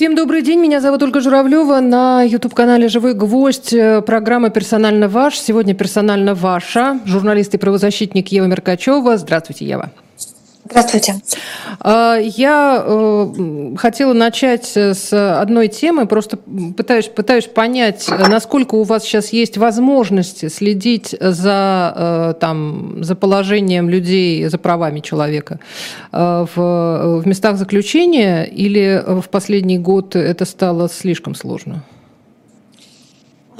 Всем 0.00 0.14
добрый 0.14 0.40
день, 0.40 0.58
меня 0.60 0.80
зовут 0.80 1.02
Ольга 1.02 1.20
Журавлева. 1.20 1.78
На 1.80 2.22
YouTube-канале 2.22 2.88
«Живой 2.88 3.12
гвоздь» 3.12 3.74
э, 3.74 4.00
программа 4.00 4.48
«Персонально 4.48 5.08
ваш». 5.08 5.38
Сегодня 5.38 5.74
«Персонально 5.74 6.34
ваша». 6.34 6.98
Журналист 7.04 7.52
и 7.52 7.58
правозащитник 7.58 8.28
Ева 8.28 8.46
Меркачева. 8.46 9.18
Здравствуйте, 9.18 9.66
Ева. 9.66 9.90
Здравствуйте. 10.70 11.16
А, 11.80 12.16
я 12.16 12.82
э, 12.84 13.74
хотела 13.76 14.12
начать 14.12 14.76
с 14.76 15.12
одной 15.12 15.68
темы, 15.68 16.06
просто 16.06 16.38
пытаюсь, 16.76 17.08
пытаюсь 17.08 17.46
понять, 17.46 18.08
насколько 18.08 18.76
у 18.76 18.84
вас 18.84 19.02
сейчас 19.02 19.32
есть 19.32 19.58
возможности 19.58 20.48
следить 20.48 21.14
за, 21.18 21.94
э, 21.96 22.34
там, 22.40 23.02
за 23.02 23.16
положением 23.16 23.88
людей, 23.88 24.46
за 24.46 24.58
правами 24.58 25.00
человека 25.00 25.58
э, 26.12 26.46
в, 26.54 27.20
в 27.22 27.26
местах 27.26 27.56
заключения, 27.56 28.44
или 28.44 29.02
в 29.06 29.28
последний 29.28 29.78
год 29.78 30.14
это 30.14 30.44
стало 30.44 30.88
слишком 30.88 31.34
сложно? 31.34 31.82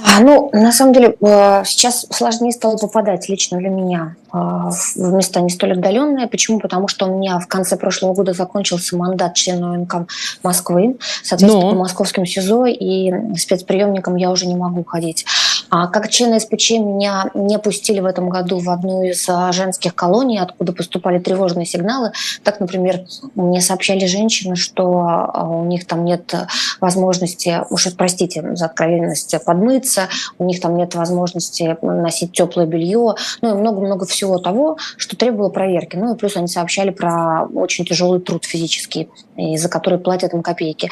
А, 0.05 0.21
ну, 0.21 0.51
на 0.53 0.73
самом 0.73 0.93
деле, 0.93 1.17
э, 1.21 1.63
сейчас 1.65 2.07
сложнее 2.11 2.53
стало 2.53 2.77
попадать 2.77 3.29
лично 3.29 3.59
для 3.59 3.69
меня 3.69 4.17
э, 4.33 4.37
в 4.37 5.13
места 5.13 5.41
не 5.41 5.51
столь 5.51 5.73
отдаленные. 5.73 6.27
Почему? 6.27 6.61
Потому 6.61 6.89
что 6.89 7.07
у 7.07 7.19
меня 7.19 7.39
в 7.39 7.47
конце 7.47 7.77
прошлого 7.77 8.15
года 8.15 8.33
закончился 8.33 8.97
мандат 8.97 9.35
члена 9.35 9.75
ОНК 9.75 10.09
Москвы. 10.43 10.97
Соответственно, 11.23 11.67
Но... 11.67 11.71
по 11.73 11.79
московским 11.79 12.27
СИЗО 12.27 12.67
и 12.67 13.37
спецприемникам 13.37 14.17
я 14.17 14.31
уже 14.31 14.47
не 14.47 14.57
могу 14.57 14.85
ходить. 14.85 15.27
А 15.71 15.87
как 15.87 16.09
члена 16.09 16.41
СПЧ 16.41 16.73
меня 16.73 17.31
не 17.35 17.59
пустили 17.59 18.01
в 18.01 18.05
этом 18.05 18.29
году 18.29 18.59
в 18.59 18.69
одну 18.69 19.05
из 19.05 19.29
а, 19.29 19.53
женских 19.53 19.95
колоний, 19.95 20.39
откуда 20.39 20.73
поступали 20.73 21.21
тревожные 21.21 21.65
сигналы. 21.65 22.11
Так, 22.43 22.59
например, 22.59 23.05
мне 23.37 23.61
сообщали 23.61 24.07
женщины, 24.07 24.57
что 24.57 25.07
а, 25.07 25.49
у 25.49 25.65
них 25.65 25.87
там 25.87 26.05
нет 26.05 26.35
возможности, 26.81 27.63
уж 27.71 27.87
простите 27.97 28.57
за 28.57 28.67
откровенность, 28.67 29.35
подмыться, 29.45 30.09
у 30.39 30.45
них 30.45 30.61
там 30.61 30.77
нет 30.77 30.97
возможности 30.97 31.77
носить 31.83 32.33
теплое 32.33 32.67
белье, 32.67 33.15
ну 33.41 33.51
и 33.51 33.59
много-много 33.61 34.07
всего 34.07 34.39
того, 34.39 34.77
что 34.97 35.17
требовало 35.17 35.51
проверки. 35.51 35.97
Ну 35.97 36.15
и 36.15 36.19
плюс 36.19 36.37
они 36.37 36.49
сообщали 36.49 36.91
про 36.91 37.47
очень 37.55 37.85
тяжелый 37.85 38.21
труд 38.21 38.45
физический, 38.45 39.09
за 39.37 39.69
который 39.69 39.99
платят 39.99 40.35
им 40.35 40.43
копейки. 40.43 40.91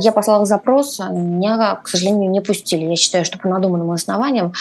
Я 0.00 0.10
послала 0.12 0.44
запрос, 0.44 0.98
меня, 0.98 1.76
к 1.76 1.88
сожалению, 1.88 2.30
не 2.30 2.40
пустили. 2.40 2.84
Я 2.84 2.96
считаю, 2.96 3.24
что 3.24 3.38
по 3.38 3.48
надуманным 3.48 3.90
основаниям. 3.98 4.52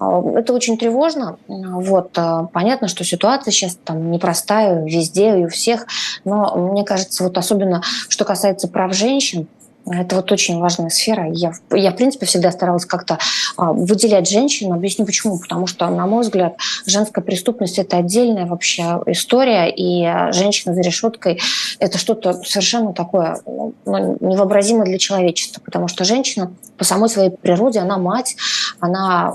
А, 0.00 0.22
это 0.36 0.52
очень 0.52 0.76
тревожно. 0.78 1.38
Вот. 1.48 2.10
А, 2.16 2.44
понятно, 2.52 2.88
что 2.88 3.04
ситуация 3.04 3.52
сейчас 3.52 3.76
там 3.84 4.10
непростая 4.10 4.84
везде 4.84 5.40
и 5.40 5.44
у 5.44 5.48
всех, 5.48 5.86
но 6.24 6.54
мне 6.56 6.84
кажется, 6.84 7.24
вот 7.24 7.38
особенно, 7.38 7.82
что 8.08 8.24
касается 8.24 8.68
прав 8.68 8.94
женщин, 8.94 9.46
это 9.88 10.16
вот 10.16 10.32
очень 10.32 10.58
важная 10.58 10.90
сфера. 10.90 11.30
Я, 11.32 11.52
я 11.70 11.92
в 11.92 11.96
принципе, 11.96 12.26
всегда 12.26 12.50
старалась 12.50 12.84
как-то 12.84 13.18
а, 13.56 13.72
выделять 13.72 14.28
женщин. 14.28 14.72
Объясню 14.72 15.06
почему. 15.06 15.38
Потому 15.38 15.66
что, 15.66 15.88
на 15.88 16.06
мой 16.06 16.22
взгляд, 16.22 16.56
женская 16.86 17.20
преступность– 17.20 17.78
это 17.78 17.98
отдельная 17.98 18.46
вообще 18.46 19.00
история, 19.06 19.70
и 19.70 20.32
женщина 20.32 20.74
за 20.74 20.80
решеткой– 20.80 21.40
это 21.78 21.98
что-то 21.98 22.32
совершенно 22.42 22.92
такое 22.92 23.38
ну, 23.46 23.74
невообразимое 24.20 24.86
для 24.86 24.98
человечества. 24.98 25.62
Потому 25.64 25.86
что 25.86 26.04
женщина 26.04 26.52
по 26.76 26.84
самой 26.84 27.08
своей 27.08 27.30
природе, 27.30 27.80
она 27.80 27.98
мать, 27.98 28.36
она 28.80 29.34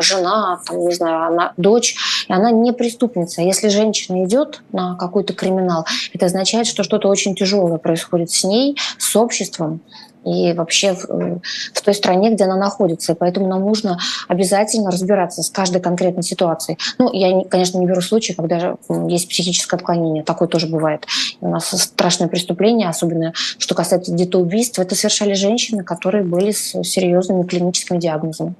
жена, 0.00 0.60
там, 0.66 0.86
не 0.86 0.94
знаю, 0.94 1.28
она 1.28 1.52
дочь, 1.56 1.96
и 2.28 2.32
она 2.32 2.50
не 2.50 2.72
преступница. 2.72 3.42
Если 3.42 3.68
женщина 3.68 4.24
идет 4.24 4.62
на 4.72 4.96
какой-то 4.96 5.32
криминал, 5.32 5.86
это 6.12 6.26
означает, 6.26 6.66
что 6.66 6.82
что-то 6.82 7.08
очень 7.08 7.34
тяжелое 7.34 7.78
происходит 7.78 8.30
с 8.30 8.44
ней, 8.44 8.76
с 8.98 9.14
обществом, 9.16 9.80
и 10.24 10.52
вообще 10.52 10.94
в, 10.94 11.40
в 11.74 11.82
той 11.82 11.94
стране, 11.94 12.30
где 12.30 12.44
она 12.44 12.56
находится. 12.56 13.12
И 13.12 13.16
поэтому 13.16 13.48
нам 13.48 13.60
нужно 13.60 13.98
обязательно 14.28 14.90
разбираться 14.90 15.42
с 15.42 15.50
каждой 15.50 15.80
конкретной 15.80 16.22
ситуацией. 16.22 16.78
Ну, 16.98 17.12
я, 17.12 17.42
конечно, 17.44 17.78
не 17.78 17.86
беру 17.86 18.00
случаи, 18.00 18.32
когда 18.32 18.76
есть 19.08 19.28
психическое 19.28 19.76
отклонение. 19.76 20.22
Такое 20.22 20.48
тоже 20.48 20.66
бывает. 20.66 21.06
У 21.40 21.48
нас 21.48 21.68
страшное 21.68 22.28
преступление, 22.28 22.88
особенно 22.88 23.32
что 23.58 23.74
касается 23.74 24.12
детоубийств, 24.12 24.78
это 24.78 24.94
совершали 24.94 25.34
женщины, 25.34 25.84
которые 25.84 26.24
были 26.24 26.52
с 26.52 26.82
серьезными 26.82 27.44
клиническими 27.44 27.98
диагнозами. 27.98 28.54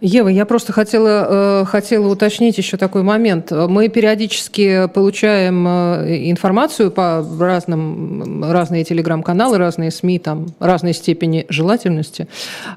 Ева, 0.00 0.28
я 0.28 0.46
просто 0.46 0.72
хотела, 0.72 1.62
э, 1.62 1.64
хотела 1.66 2.08
уточнить 2.08 2.58
еще 2.58 2.76
такой 2.76 3.02
момент. 3.02 3.50
Мы 3.50 3.88
периодически 3.88 4.88
получаем 4.92 5.66
э, 5.66 6.30
информацию 6.30 6.90
по 6.90 7.24
разным, 7.38 8.44
разные 8.44 8.84
телеграм-каналы, 8.84 9.58
разные 9.58 9.90
СМИ, 9.90 10.18
там, 10.18 10.46
разной 10.60 10.92
степени 10.92 11.46
желательности, 11.48 12.28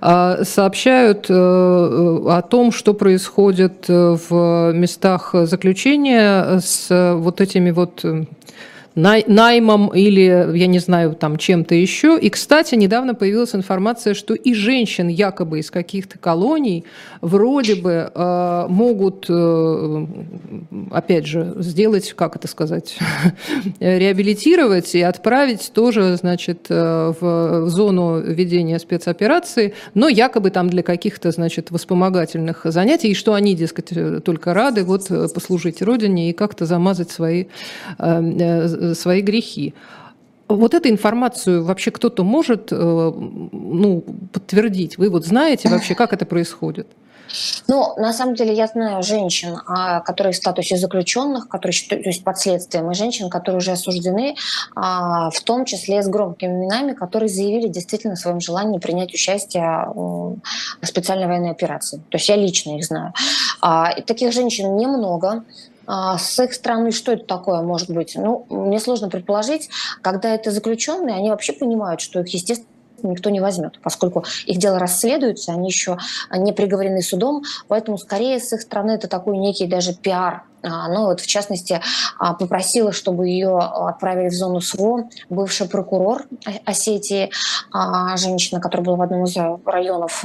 а, 0.02 0.44
сообщают 0.44 1.28
э, 1.30 1.34
о 1.34 2.41
том, 2.41 2.72
что 2.72 2.94
происходит 2.94 3.86
в 3.88 4.72
местах 4.74 5.31
заключения 5.34 6.59
с 6.59 7.14
вот 7.16 7.41
этими 7.41 7.72
вот 7.72 8.03
наймом 8.96 9.88
или, 9.90 10.57
я 10.57 10.68
не 10.68 10.79
знаю, 10.79 11.16
там 11.16 11.38
чем-то 11.38 11.75
еще. 11.75 12.19
И, 12.19 12.29
кстати, 12.29 12.75
недавно 12.75 13.16
появилась 13.16 13.56
информация, 13.56 14.13
что 14.13 14.34
и 14.34 14.53
женщин 14.53 15.07
якобы 15.07 15.59
из 15.59 15.72
каких-то 15.72 16.18
колоний 16.19 16.85
вроде 17.22 17.75
бы 17.75 18.12
э, 18.13 18.66
могут, 18.68 19.28
э, 19.29 20.06
опять 20.91 21.25
же, 21.25 21.53
сделать, 21.57 22.13
как 22.13 22.35
это 22.35 22.47
сказать, 22.47 22.97
реабилитировать 23.79 24.94
и 24.96 25.02
отправить 25.02 25.72
тоже, 25.73 26.18
значит, 26.18 26.66
э, 26.69 27.13
в, 27.19 27.69
зону 27.69 28.19
ведения 28.19 28.79
спецоперации, 28.79 29.73
но 29.94 30.09
якобы 30.09 30.50
там 30.50 30.69
для 30.69 30.84
каких-то, 30.84 31.31
значит, 31.31 31.69
вспомогательных 31.72 32.62
занятий, 32.66 33.12
и 33.12 33.16
что 33.16 33.34
они, 33.34 33.56
дескать, 33.56 33.91
только 34.23 34.53
рады 34.53 34.84
вот 34.84 35.08
послужить 35.34 35.81
Родине 35.81 36.29
и 36.29 36.34
как-то 36.34 36.66
замазать 36.66 37.12
свои 37.12 37.46
э, 37.97 38.81
свои 38.94 39.22
грехи. 39.22 39.74
Вот 40.47 40.74
эту 40.74 40.90
информацию 40.90 41.64
вообще 41.64 41.92
кто-то 41.92 42.24
может 42.24 42.72
э, 42.72 42.75
ну, 42.75 44.03
подтвердить? 44.34 44.97
Вы 44.97 45.09
вот 45.09 45.25
знаете 45.25 45.69
вообще, 45.69 45.96
как 45.96 46.14
это 46.14 46.25
происходит? 46.25 46.88
Ну, 47.68 47.94
на 47.97 48.14
самом 48.14 48.36
деле, 48.36 48.53
я 48.53 48.68
знаю 48.68 49.03
женщин, 49.03 49.58
а, 49.68 50.00
которые 50.02 50.34
в 50.34 50.36
статусе 50.36 50.78
заключенных, 50.78 51.47
которые 51.47 51.75
то 51.90 51.96
есть 51.96 52.24
под 52.24 52.38
следствием, 52.38 52.91
и 52.91 52.96
женщин, 52.96 53.30
которые 53.30 53.59
уже 53.59 53.72
осуждены, 53.72 54.36
а, 54.75 55.30
в 55.30 55.40
том 55.41 55.66
числе 55.66 56.02
с 56.02 56.08
громкими 56.08 56.52
именами, 56.52 56.94
которые 56.94 57.30
заявили 57.30 57.68
действительно 57.68 58.14
о 58.14 58.18
своем 58.18 58.40
желании 58.40 58.80
принять 58.80 59.14
участие 59.14 59.88
в 59.96 60.40
специальной 60.84 61.28
военной 61.28 61.52
операции. 61.52 61.97
То 62.09 62.18
есть 62.18 62.30
я 62.30 62.36
лично 62.36 62.78
их 62.78 62.86
знаю. 62.86 63.14
А, 63.62 63.94
таких 64.02 64.34
женщин 64.34 64.75
немного. 64.75 65.44
А, 65.94 66.18
с 66.18 66.41
их 66.41 66.53
стороны, 66.53 66.91
что 66.91 67.12
это 67.12 67.25
такое 67.25 67.62
может 67.62 67.90
быть? 67.90 68.16
Ну, 68.16 68.46
мне 68.50 68.79
сложно 68.79 69.09
предположить, 69.09 69.69
когда 70.02 70.34
это 70.34 70.50
заключенные, 70.50 71.18
они 71.18 71.29
вообще 71.29 71.52
понимают, 71.52 72.00
что 72.00 72.22
их, 72.22 72.29
естественно, 72.29 72.69
никто 73.03 73.29
не 73.29 73.41
возьмет, 73.41 73.78
поскольку 73.84 74.24
их 74.46 74.57
дело 74.57 74.79
расследуется, 74.79 75.52
они 75.52 75.68
еще 75.68 75.97
не 76.34 76.53
приговорены 76.53 77.02
судом, 77.02 77.44
поэтому 77.68 77.97
скорее 77.97 78.40
с 78.40 78.53
их 78.53 78.62
стороны 78.62 78.91
это 78.91 79.09
такой 79.09 79.38
некий 79.38 79.68
даже 79.68 79.94
пиар 79.94 80.44
ну 80.64 81.06
вот 81.06 81.22
в 81.22 81.28
частности 81.28 81.82
а, 82.20 82.34
попросила, 82.34 82.92
чтобы 82.92 83.28
ее 83.28 83.58
отправили 83.58 84.30
в 84.30 84.34
зону 84.34 84.62
СВО 84.62 85.10
бывший 85.30 85.68
прокурор 85.68 86.26
Осетии, 86.66 87.32
а, 87.72 88.16
женщина, 88.18 88.60
которая 88.60 88.86
была 88.86 88.98
в 88.98 89.02
одном 89.02 89.26
из 89.26 89.36
районов. 89.66 90.24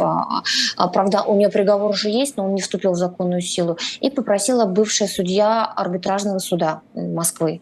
Правда, 0.92 1.22
у 1.22 1.36
нее 1.36 1.48
приговор 1.48 1.90
уже 1.90 2.10
есть, 2.10 2.36
но 2.36 2.44
он 2.44 2.54
не 2.54 2.62
вступил 2.62 2.92
в 2.92 2.96
законную 2.96 3.40
силу. 3.40 3.78
И 4.00 4.10
попросила 4.10 4.66
бывшая 4.66 5.08
судья 5.08 5.64
арбитражного 5.64 6.38
суда 6.38 6.82
Москвы, 6.94 7.60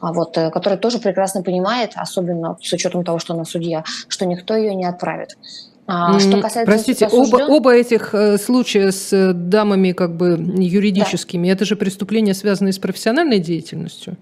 вот, 0.00 0.36
э, 0.38 0.50
которая 0.50 0.78
тоже 0.78 0.98
прекрасно 0.98 1.42
понимает, 1.42 1.92
особенно 1.94 2.56
с 2.62 2.72
учетом 2.72 3.04
того, 3.04 3.18
что 3.18 3.34
она 3.34 3.44
судья, 3.44 3.84
что 4.08 4.26
никто 4.26 4.54
ее 4.54 4.74
не 4.74 4.84
отправит. 4.84 5.36
А, 5.88 6.18
что 6.18 6.40
касается 6.40 6.64
Простите, 6.64 7.08
оба, 7.08 7.36
оба 7.48 7.74
этих 7.74 8.12
э, 8.12 8.38
случая 8.38 8.90
с 8.90 9.12
э, 9.12 9.32
дамами 9.32 9.92
как 9.92 10.16
бы 10.16 10.36
юридическими, 10.36 11.46
да. 11.46 11.52
это 11.52 11.64
же 11.64 11.76
преступления, 11.76 12.34
связанные 12.34 12.72
с 12.72 12.78
профессиональной 12.78 13.38
деятельностью? 13.38 14.16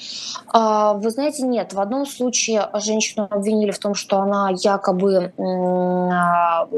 А, 0.49 0.93
вы 0.95 1.11
знаете, 1.11 1.43
нет. 1.43 1.73
В 1.73 1.81
одном 1.81 2.07
случае 2.07 2.69
женщину 2.75 3.27
обвинили 3.31 3.71
в 3.71 3.79
том, 3.79 3.95
что 3.95 4.19
она 4.21 4.51
якобы 4.51 5.33
а, 5.39 6.69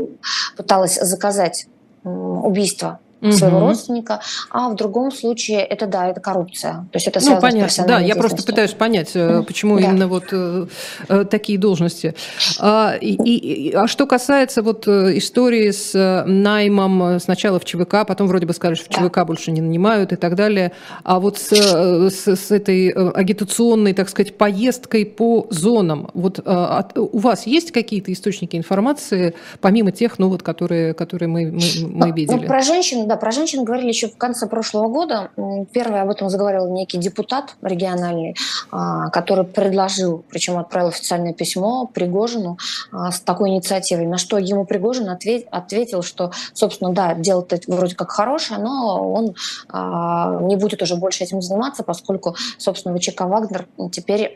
пыталась 0.57 1.01
заказать 1.01 1.67
убийство 2.05 3.01
своего 3.31 3.59
угу. 3.59 3.67
родственника, 3.67 4.21
а 4.51 4.69
в 4.69 4.77
другом 4.77 5.11
случае 5.11 5.61
это 5.61 5.87
да, 5.87 6.09
это 6.09 6.21
коррупция. 6.21 6.87
То 6.93 6.97
есть 6.97 7.09
это 7.09 7.21
ну, 7.25 7.41
понятно, 7.41 7.87
да, 7.87 7.99
я 8.01 8.15
просто 8.15 8.43
пытаюсь 8.43 8.73
понять, 8.73 9.13
э, 9.15 9.43
почему 9.47 9.79
да. 9.79 9.85
именно 9.85 10.09
вот 10.09 10.25
э, 10.33 10.67
э, 11.09 11.25
такие 11.25 11.59
должности. 11.59 12.15
А, 12.61 12.95
и, 13.01 13.15
и, 13.15 13.73
а 13.73 13.87
что 13.87 14.07
касается 14.07 14.63
вот 14.63 14.87
истории 14.87 15.71
с 15.71 16.25
наймом 16.27 17.19
сначала 17.21 17.59
в 17.59 17.65
ЧВК, 17.65 18.07
потом 18.07 18.29
вроде 18.29 18.47
бы 18.47 18.53
скажешь, 18.53 18.85
в 18.85 18.89
ЧВК 18.89 19.17
да. 19.17 19.25
больше 19.25 19.51
не 19.51 19.61
нанимают 19.61 20.13
и 20.13 20.17
так 20.17 20.35
далее, 20.35 20.73
а 21.03 21.19
вот 21.19 21.39
с, 21.39 21.51
с, 21.53 22.27
с 22.27 22.51
этой 22.51 22.91
агитационной, 22.91 23.95
так 23.95 24.09
сказать, 24.09 24.37
поездкой 24.37 25.07
по 25.07 25.47
зонам, 25.51 26.11
вот 26.15 26.41
а, 26.45 26.79
от, 26.79 26.99
у 26.99 27.19
вас 27.19 27.47
есть 27.47 27.73
какие-то 27.73 28.13
источники 28.13 28.57
информации, 28.57 29.35
помимо 29.61 29.93
тех, 29.93 30.19
ну 30.19 30.29
вот, 30.29 30.43
которые, 30.43 30.95
которые 30.95 31.29
мы, 31.29 31.53
мы, 31.53 31.61
мы 31.87 32.07
ну, 32.09 32.15
видели? 32.15 32.37
Ну, 32.37 32.43
про 32.43 32.63
женщин, 32.63 33.06
да, 33.07 33.17
про 33.17 33.31
женщин 33.31 33.65
говорили 33.65 33.89
еще 33.89 34.09
в 34.09 34.17
конце 34.17 34.47
прошлого 34.47 34.89
года. 34.89 35.31
Первый 35.73 36.01
об 36.01 36.11
этом 36.11 36.29
заговорил 36.29 36.69
некий 36.73 36.99
депутат 36.99 37.57
региональный, 37.63 38.37
а, 38.71 39.11
который 39.11 39.45
предложил, 39.45 40.25
причем 40.29 40.59
отправил 40.59 40.89
официальное 40.89 41.33
письмо 41.33 41.87
Пригожину 41.87 42.59
а, 42.93 43.13
с 43.13 43.21
такой 43.21 43.51
инициативой, 43.51 44.07
на 44.07 44.19
что 44.19 44.39
ему 44.39 44.65
Пригожин 44.67 45.09
ответил, 45.09 46.03
что, 46.03 46.33
собственно, 46.53 46.93
да, 46.93 47.15
дело-то 47.15 47.61
вроде 47.69 47.95
как 47.95 48.11
хорошее, 48.11 48.61
но 48.61 49.13
он 49.13 49.35
а, 49.69 50.41
не 50.43 50.57
будет 50.57 50.83
уже 50.83 50.97
больше 50.97 51.25
этим 51.25 51.41
заниматься, 51.41 51.83
поскольку, 51.83 52.37
собственно, 52.59 52.97
ВЧК 52.99 53.23
«Вагнер» 53.23 53.67
теперь 53.93 54.35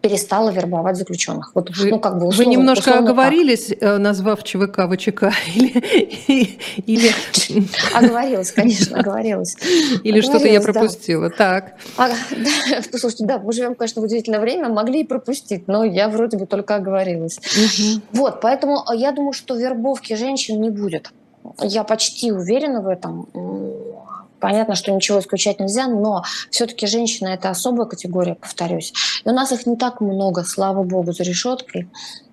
перестала 0.00 0.50
вербовать 0.50 0.96
заключенных. 0.96 1.52
Вот, 1.54 1.70
вы, 1.76 1.90
ну, 1.90 2.00
как 2.00 2.18
бы 2.18 2.26
условно, 2.26 2.44
вы 2.44 2.56
немножко 2.56 2.88
условно 2.88 3.10
оговорились, 3.10 3.66
так. 3.66 3.82
Э, 3.82 3.98
назвав 3.98 4.42
ЧВК 4.42 4.88
ВЧК, 4.90 5.32
или, 5.54 6.58
или 6.86 7.10
Оговорилась, 7.94 8.52
конечно, 8.52 8.98
оговорилась. 8.98 9.56
Или 10.02 10.20
что-то 10.20 10.48
я 10.48 10.60
пропустила. 10.60 11.28
Да. 11.30 11.36
Так. 11.36 11.74
А, 11.96 12.08
да, 12.08 12.16
слушайте, 12.98 13.24
да, 13.24 13.38
мы 13.38 13.52
живем, 13.52 13.74
конечно, 13.74 14.00
в 14.00 14.04
удивительное 14.04 14.40
время, 14.40 14.68
могли 14.68 15.00
и 15.00 15.04
пропустить, 15.04 15.68
но 15.68 15.84
я 15.84 16.08
вроде 16.08 16.36
бы 16.36 16.46
только 16.46 16.76
оговорилась. 16.76 17.38
Угу. 17.38 18.02
Вот, 18.12 18.40
поэтому 18.40 18.84
я 18.94 19.12
думаю, 19.12 19.32
что 19.32 19.56
вербовки 19.56 20.14
женщин 20.14 20.60
не 20.60 20.70
будет. 20.70 21.10
Я 21.60 21.84
почти 21.84 22.32
уверена 22.32 22.80
в 22.80 22.88
этом. 22.88 23.28
Понятно, 24.42 24.74
что 24.74 24.90
ничего 24.90 25.20
исключать 25.20 25.60
нельзя, 25.60 25.86
но 25.86 26.24
все-таки 26.50 26.88
женщина 26.88 27.28
это 27.28 27.50
особая 27.50 27.86
категория, 27.86 28.34
повторюсь. 28.34 28.92
И 29.24 29.28
у 29.28 29.32
нас 29.32 29.52
их 29.52 29.66
не 29.66 29.76
так 29.76 30.00
много, 30.00 30.42
слава 30.42 30.82
богу, 30.82 31.12
за 31.12 31.22
решеткой. 31.22 31.88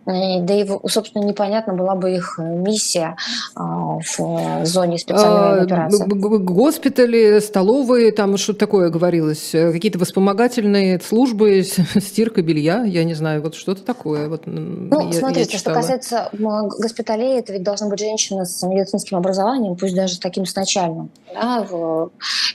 Да 0.09 0.53
и, 0.53 0.67
собственно, 0.88 1.23
непонятно 1.23 1.73
была 1.73 1.95
бы 1.95 2.11
их 2.11 2.39
э, 2.39 2.41
миссия 2.41 3.15
а, 3.56 4.00
в 4.00 4.19
э, 4.19 4.65
зоне 4.65 4.97
специальной 4.97 5.61
а, 5.61 5.63
операции. 5.63 6.06
Госпитали, 6.07 7.39
столовые, 7.39 8.11
там 8.11 8.38
что 8.38 8.53
такое 8.53 8.89
говорилось? 8.89 9.53
Э, 9.53 9.71
какие-то 9.71 10.03
вспомогательные 10.03 11.00
службы, 11.00 11.63
стирка 12.00 12.41
белья, 12.41 12.83
я 12.83 13.03
не 13.03 13.13
знаю, 13.13 13.44
вот 13.44 13.53
что-то 13.53 13.83
такое. 13.83 14.29
Вот, 14.29 14.44
ну, 14.45 15.11
я, 15.11 15.13
смотрите, 15.13 15.51
я 15.53 15.59
что 15.59 15.73
касается 15.73 16.29
госпиталей, 16.33 17.38
это 17.39 17.53
ведь 17.53 17.63
должны 17.63 17.88
быть 17.89 18.00
женщины 18.00 18.45
с 18.45 18.63
медицинским 18.63 19.17
образованием, 19.17 19.75
пусть 19.75 19.95
даже 19.95 20.19
таким 20.19 20.45
с 20.45 20.55
начальным. 20.55 21.12
Да? 21.33 21.65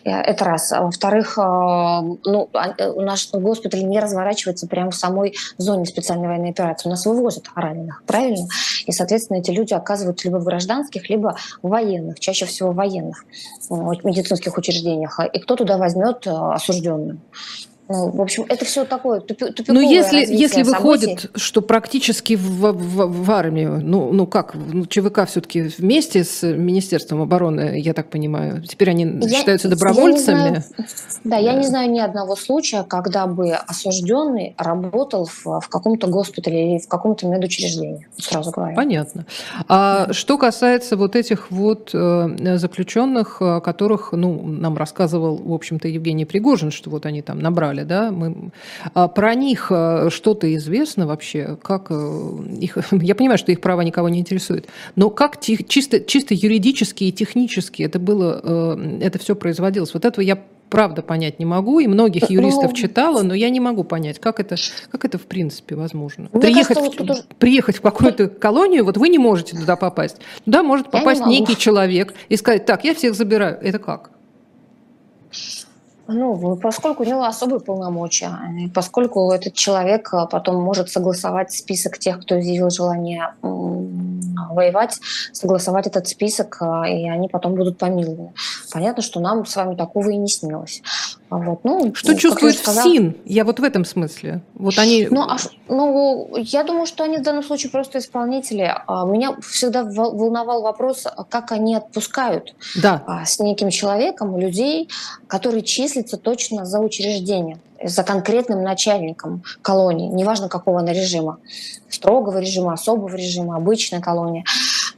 Это 0.05 0.45
раз. 0.45 0.73
А 0.73 0.83
во-вторых, 0.83 1.37
ну, 1.37 2.49
у 2.95 3.01
нас 3.01 3.29
госпиталь 3.33 3.85
не 3.85 4.01
разворачивается 4.01 4.67
прямо 4.67 4.91
в 4.91 4.97
самой 4.97 5.35
зоне 5.57 5.87
специальной 5.87 6.29
военной 6.29 6.51
операции. 6.51 6.89
У 6.89 6.91
нас 6.91 7.07
вывозят 7.07 7.44
учат 7.45 7.53
раненых, 7.55 8.03
правильно? 8.07 8.47
И, 8.87 8.93
соответственно, 8.93 9.39
эти 9.39 9.51
люди 9.51 9.75
оказываются 9.75 10.29
либо 10.29 10.39
в 10.39 10.45
гражданских, 10.45 11.09
либо 11.09 11.37
в 11.63 11.69
военных, 11.69 12.21
чаще 12.21 12.47
всего 12.47 12.73
в 12.73 12.77
военных 12.77 13.25
медицинских 13.71 14.57
учреждениях. 14.57 15.19
И 15.33 15.39
кто 15.39 15.57
туда 15.57 15.79
возьмет 15.79 16.27
э, 16.27 16.31
осужденную? 16.31 17.19
Ну, 17.87 18.11
в 18.11 18.21
общем, 18.23 18.47
это 18.49 18.65
все 18.65 18.87
такое 18.87 19.21
тупи, 19.21 19.47
Ну, 19.69 19.81
если, 19.81 20.25
если 20.25 20.63
выходит, 20.63 21.31
что 21.35 21.61
практически 21.61 22.35
в, 22.35 22.73
в, 22.73 23.25
в 23.25 23.31
армию, 23.31 23.81
ну, 23.83 24.11
ну 24.11 24.27
как, 24.27 24.55
ну, 24.55 24.87
ЧВК 24.87 25.27
все-таки 25.27 25.63
вместе 25.79 26.25
с 26.25 26.43
Министерством 26.43 27.21
обороны, 27.21 27.79
я 27.79 27.93
так 27.93 28.09
понимаю, 28.09 28.63
теперь 28.63 28.91
они 28.91 29.05
я, 29.05 29.29
считаются 29.29 29.69
добровольцами. 29.69 30.39
Я 30.39 30.61
знаю, 30.61 30.65
да, 31.25 31.37
я 31.37 31.53
не 31.55 31.67
знаю 31.67 31.91
ни 31.91 32.01
одного 32.01 32.37
случая, 32.37 32.85
когда 32.85 33.27
бы 33.27 33.53
осужденный 33.53 34.55
работал 34.57 35.27
в, 35.27 35.61
в 35.61 35.69
каком-то 35.69 36.07
госпитале 36.07 36.77
или 36.77 36.79
в 36.79 36.89
каком-то 36.89 37.27
медучреждении, 37.27 38.09
сразу 38.17 38.51
говоря. 38.51 38.75
Понятно. 38.75 39.27
А 39.69 40.11
что 40.13 40.39
касается 40.39 40.97
вот 40.97 41.17
этих 41.17 41.51
вот 41.51 41.91
э, 41.93 42.57
заключенных, 42.57 43.43
о 43.43 43.61
которых, 43.61 44.13
ну, 44.13 44.43
нам 44.43 44.79
рассказывал, 44.79 45.37
в 45.37 45.53
общем-то, 45.53 45.87
Евгений 45.87 46.25
Пригожин, 46.25 46.71
что 46.71 46.89
вот 46.89 47.05
они 47.05 47.21
там 47.21 47.41
набрали 47.41 47.74
брали, 47.75 47.85
да, 47.85 48.11
мы, 48.11 48.51
а 48.95 49.09
про 49.09 49.35
них 49.35 49.69
э, 49.71 50.09
что-то 50.11 50.55
известно 50.57 51.07
вообще, 51.07 51.57
как 51.63 51.87
э, 51.91 52.31
их, 52.61 52.79
я 52.93 53.15
понимаю, 53.15 53.39
что 53.39 53.53
их 53.53 53.61
права 53.61 53.83
никого 53.83 54.09
не 54.09 54.21
интересует, 54.21 54.67
но 54.97 55.11
как 55.11 55.41
чисто, 55.41 56.01
чисто 56.01 56.35
юридически 56.35 57.05
и 57.05 57.13
технически 57.13 57.83
это 57.83 57.99
было, 57.99 58.41
э, 58.43 58.99
это 59.03 59.19
все 59.19 59.35
производилось, 59.35 59.95
вот 59.95 60.05
этого 60.05 60.25
я 60.25 60.39
правда 60.71 61.03
понять 61.03 61.39
не 61.39 61.45
могу, 61.45 61.79
и 61.79 61.87
многих 61.87 62.31
юристов 62.31 62.71
ну, 62.71 62.73
читала, 62.73 63.23
но 63.23 63.35
я 63.35 63.51
не 63.51 63.61
могу 63.61 63.85
понять, 63.85 64.19
как 64.19 64.41
это, 64.41 64.57
как 64.91 65.05
это 65.05 65.19
в 65.19 65.23
принципе 65.23 65.77
возможно. 65.77 66.29
приехать, 66.29 66.79
кажется, 66.79 67.15
в, 67.15 67.37
приехать 67.37 67.77
в 67.77 67.81
какую-то 67.81 68.29
колонию, 68.29 68.85
вот 68.85 68.97
вы 68.97 69.09
не 69.09 69.19
можете 69.19 69.57
туда 69.57 69.77
попасть. 69.77 70.17
Туда 70.45 70.63
может 70.63 70.91
попасть 70.91 71.27
некий 71.27 71.57
человек 71.57 72.15
и 72.29 72.37
сказать, 72.37 72.67
так, 72.67 72.85
я 72.85 72.95
всех 72.95 73.15
забираю. 73.15 73.59
Это 73.63 73.79
как? 73.79 74.11
Ну, 76.07 76.57
поскольку 76.57 77.03
у 77.03 77.07
него 77.07 77.25
особые 77.25 77.61
полномочия, 77.61 78.31
поскольку 78.75 79.31
этот 79.31 79.55
человек 79.55 80.13
а, 80.13 80.27
потом 80.27 80.63
может 80.63 80.91
согласовать 80.91 81.53
список 81.53 81.99
тех, 81.99 82.21
кто 82.21 82.39
изъявил 82.39 82.71
желание 82.71 83.35
воевать, 83.43 85.01
согласовать 85.33 85.87
этот 85.87 86.09
список, 86.09 86.59
а, 86.61 86.89
и 86.89 87.09
они 87.09 87.29
потом 87.29 87.55
будут 87.55 87.79
помилованы. 87.79 88.33
Понятно, 88.73 89.03
что 89.03 89.21
нам 89.21 89.47
с 89.47 89.57
вами 89.57 89.75
такого 89.75 90.11
и 90.11 90.17
не 90.17 90.29
снилось. 90.29 90.83
Вот. 91.31 91.65
Ну, 91.65 91.93
что 91.95 92.15
чувствует 92.15 92.55
я 92.55 92.61
сказала... 92.61 92.89
ФСИН? 92.89 93.17
Я 93.25 93.45
вот 93.45 93.59
в 93.59 93.65
этом 93.65 93.85
смысле. 93.85 94.43
Вот 94.55 94.79
они... 94.79 95.09
ну, 95.11 95.23
а, 95.23 95.37
ну, 95.69 96.37
я 96.37 96.63
думаю, 96.63 96.87
что 96.87 97.03
они 97.05 97.19
в 97.19 97.23
данном 97.23 97.43
случае 97.43 97.71
просто 97.73 97.99
исполнители. 97.99 98.73
А, 98.87 99.05
меня 99.05 99.37
всегда 99.41 99.85
волновал 99.85 100.63
вопрос, 100.63 101.07
как 101.29 101.51
они 101.53 101.75
отпускают 101.75 102.55
да. 102.77 103.03
А, 103.07 103.25
с 103.25 103.41
неким 103.41 103.71
человеком 103.71 104.39
людей, 104.39 104.89
который 105.27 105.63
числится 105.95 106.17
точно 106.17 106.65
за 106.65 106.81
учреждение 106.81 107.59
за 107.83 108.03
конкретным 108.03 108.63
начальником 108.63 109.43
колонии, 109.61 110.09
неважно 110.09 110.49
какого 110.49 110.81
она 110.81 110.93
режима, 110.95 111.39
строгого 111.91 112.39
режима, 112.39 112.73
особого 112.73 113.15
режима, 113.15 113.57
обычной 113.57 114.01
колонии. 114.01 114.45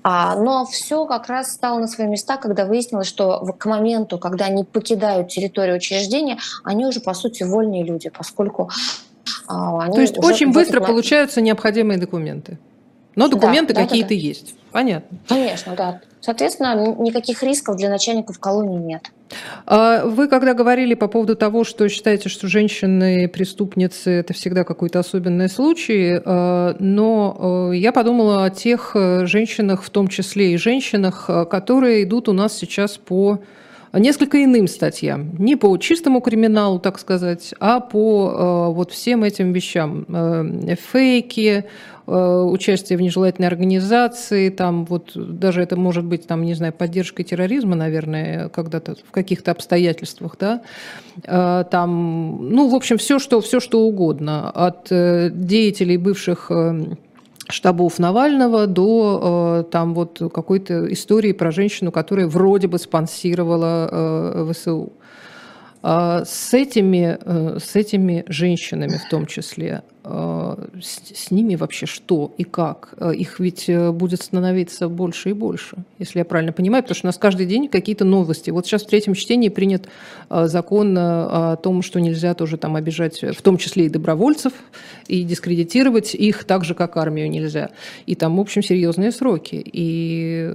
А, 0.05 0.37
но 0.37 0.65
все 0.67 1.05
как 1.05 1.27
раз 1.27 1.53
стало 1.53 1.81
на 1.81 1.89
свои 1.89 2.07
места, 2.07 2.37
когда 2.37 2.65
выяснилось, 2.65 3.09
что 3.09 3.41
к 3.59 3.67
моменту, 3.67 4.19
когда 4.19 4.45
они 4.45 4.63
покидают 4.63 5.29
территорию 5.29 5.77
учреждения, 5.77 6.39
они 6.63 6.87
уже, 6.87 7.01
по 7.01 7.13
сути, 7.13 7.43
вольные 7.43 7.83
люди, 7.83 8.09
поскольку 8.09 8.71
а, 9.49 9.81
они 9.81 9.95
То 9.95 10.01
есть 10.03 10.19
очень 10.19 10.53
быстро 10.53 10.77
этот... 10.77 10.89
получаются 10.89 11.41
необходимые 11.41 11.99
документы. 11.99 12.57
Но 13.17 13.29
документы 13.29 13.75
да, 13.75 13.83
какие-то 13.83 14.11
да, 14.11 14.15
да. 14.15 14.21
есть. 14.21 14.55
Понятно. 14.71 15.19
Конечно, 15.27 15.75
да. 15.75 16.01
Соответственно, 16.21 16.95
никаких 16.99 17.43
рисков 17.43 17.77
для 17.77 17.89
начальников 17.89 18.39
колонии 18.39 18.79
нет. 18.79 19.11
А 19.65 20.05
вы 20.05 20.29
когда 20.29 20.55
говорили 20.55 20.95
по 20.95 21.09
поводу 21.09 21.35
того, 21.35 21.65
что 21.65 21.89
считаете, 21.89 22.29
что 22.29 22.47
женщины-преступницы– 22.47 24.11
это 24.13 24.35
всегда 24.35 24.65
какой-то 24.65 24.99
особенный 24.99 25.49
случай, 25.49 26.21
а, 26.25 26.77
но 26.79 27.73
я 27.73 27.93
подумала 27.93 28.45
о 28.45 28.51
тех 28.51 28.93
э, 28.95 29.27
женщинах, 29.27 29.83
в 29.83 29.91
том 29.91 30.09
числе 30.09 30.55
и 30.55 30.57
женщинах, 30.57 31.27
э, 31.29 31.45
которые 31.47 32.05
идут 32.05 32.29
у 32.29 32.33
нас 32.33 32.57
сейчас 32.57 32.97
по 32.99 33.41
несколько 33.93 34.43
иным 34.45 34.69
статьям. 34.69 35.37
Не 35.39 35.57
по 35.57 35.77
чистому 35.79 36.21
криминалу, 36.21 36.79
так 36.79 36.99
сказать, 36.99 37.55
а 37.61 37.81
по 37.81 38.69
э, 38.71 38.75
вот 38.75 38.93
всем 38.93 39.25
этим 39.25 39.53
вещам. 39.53 40.07
Фейки, 40.93 41.65
участие 42.07 42.97
в 42.99 43.03
нежелательной 43.03 43.49
организации, 43.49 44.49
там 44.49 44.85
вот 44.85 45.13
даже 45.15 45.61
это 45.61 45.77
может 45.77 46.05
быть, 46.05 46.27
там, 46.27 46.45
не 46.45 46.55
знаю, 46.55 46.73
поддержкой 46.73 47.25
терроризма, 47.25 47.75
наверное, 47.75 48.49
когда-то 48.49 48.95
в 49.07 49.11
каких-то 49.11 49.51
обстоятельствах, 49.51 50.37
да, 50.39 50.63
э, 51.25 51.65
там, 51.71 52.49
ну, 52.51 52.69
в 52.69 52.75
общем, 52.75 52.99
все, 52.99 53.19
что, 53.19 53.41
все, 53.41 53.59
что 53.61 53.81
угодно, 53.83 54.51
от 54.51 54.87
э, 54.91 55.31
деятелей 55.33 55.97
бывших 55.97 56.51
штабов 57.49 57.99
Навального 58.01 58.67
до 58.67 59.67
там 59.71 59.95
вот 59.95 60.21
какой-то 60.35 60.93
истории 60.93 61.33
про 61.33 61.53
женщину, 61.53 61.93
которая 61.93 62.27
вроде 62.27 62.67
бы 62.67 62.79
спонсировала 62.79 64.53
ВСУ. 64.53 64.93
А 65.89 66.25
с 66.25 66.53
этими, 66.53 67.17
э, 67.25 67.59
с 67.61 67.77
этими 67.77 68.25
женщинами 68.27 68.97
в 68.97 69.09
том 69.09 69.25
числе, 69.25 69.85
а, 70.03 70.59
с, 70.83 71.01
с 71.15 71.31
ними 71.31 71.55
вообще 71.55 71.87
что 71.87 72.35
и 72.37 72.43
как? 72.43 72.95
А, 72.99 73.11
их 73.13 73.39
ведь 73.39 73.69
э, 73.69 73.93
будет 73.93 74.21
становиться 74.21 74.89
больше 74.89 75.31
и 75.31 75.33
больше, 75.33 75.77
если 76.01 76.19
я 76.19 76.25
правильно 76.25 76.53
понимаю, 76.53 76.83
потому 76.83 76.97
что 76.97 77.07
у 77.07 77.11
нас 77.11 77.19
каждый 77.19 77.47
день 77.47 77.69
какие-то 77.69 78.05
новости. 78.05 78.51
Вот 78.51 78.67
сейчас 78.67 78.83
в 78.83 78.89
третьем 78.89 79.15
чтении 79.15 79.49
принят 79.49 79.89
закон 80.29 80.99
о 80.99 81.55
том, 81.55 81.83
что 81.83 82.01
нельзя 82.01 82.35
тоже 82.35 82.57
там 82.57 82.75
обижать, 82.75 83.23
в 83.23 83.41
том 83.41 83.57
числе 83.57 83.87
и 83.87 83.89
добровольцев, 83.89 84.55
и 85.07 85.23
дискредитировать 85.23 86.17
их 86.17 86.43
так 86.43 86.65
же, 86.65 86.75
как 86.75 86.97
армию 86.97 87.31
нельзя. 87.31 87.71
И 88.07 88.17
там, 88.17 88.39
в 88.39 88.41
общем, 88.41 88.61
серьезные 88.61 89.13
сроки. 89.13 89.63
И 89.65 90.53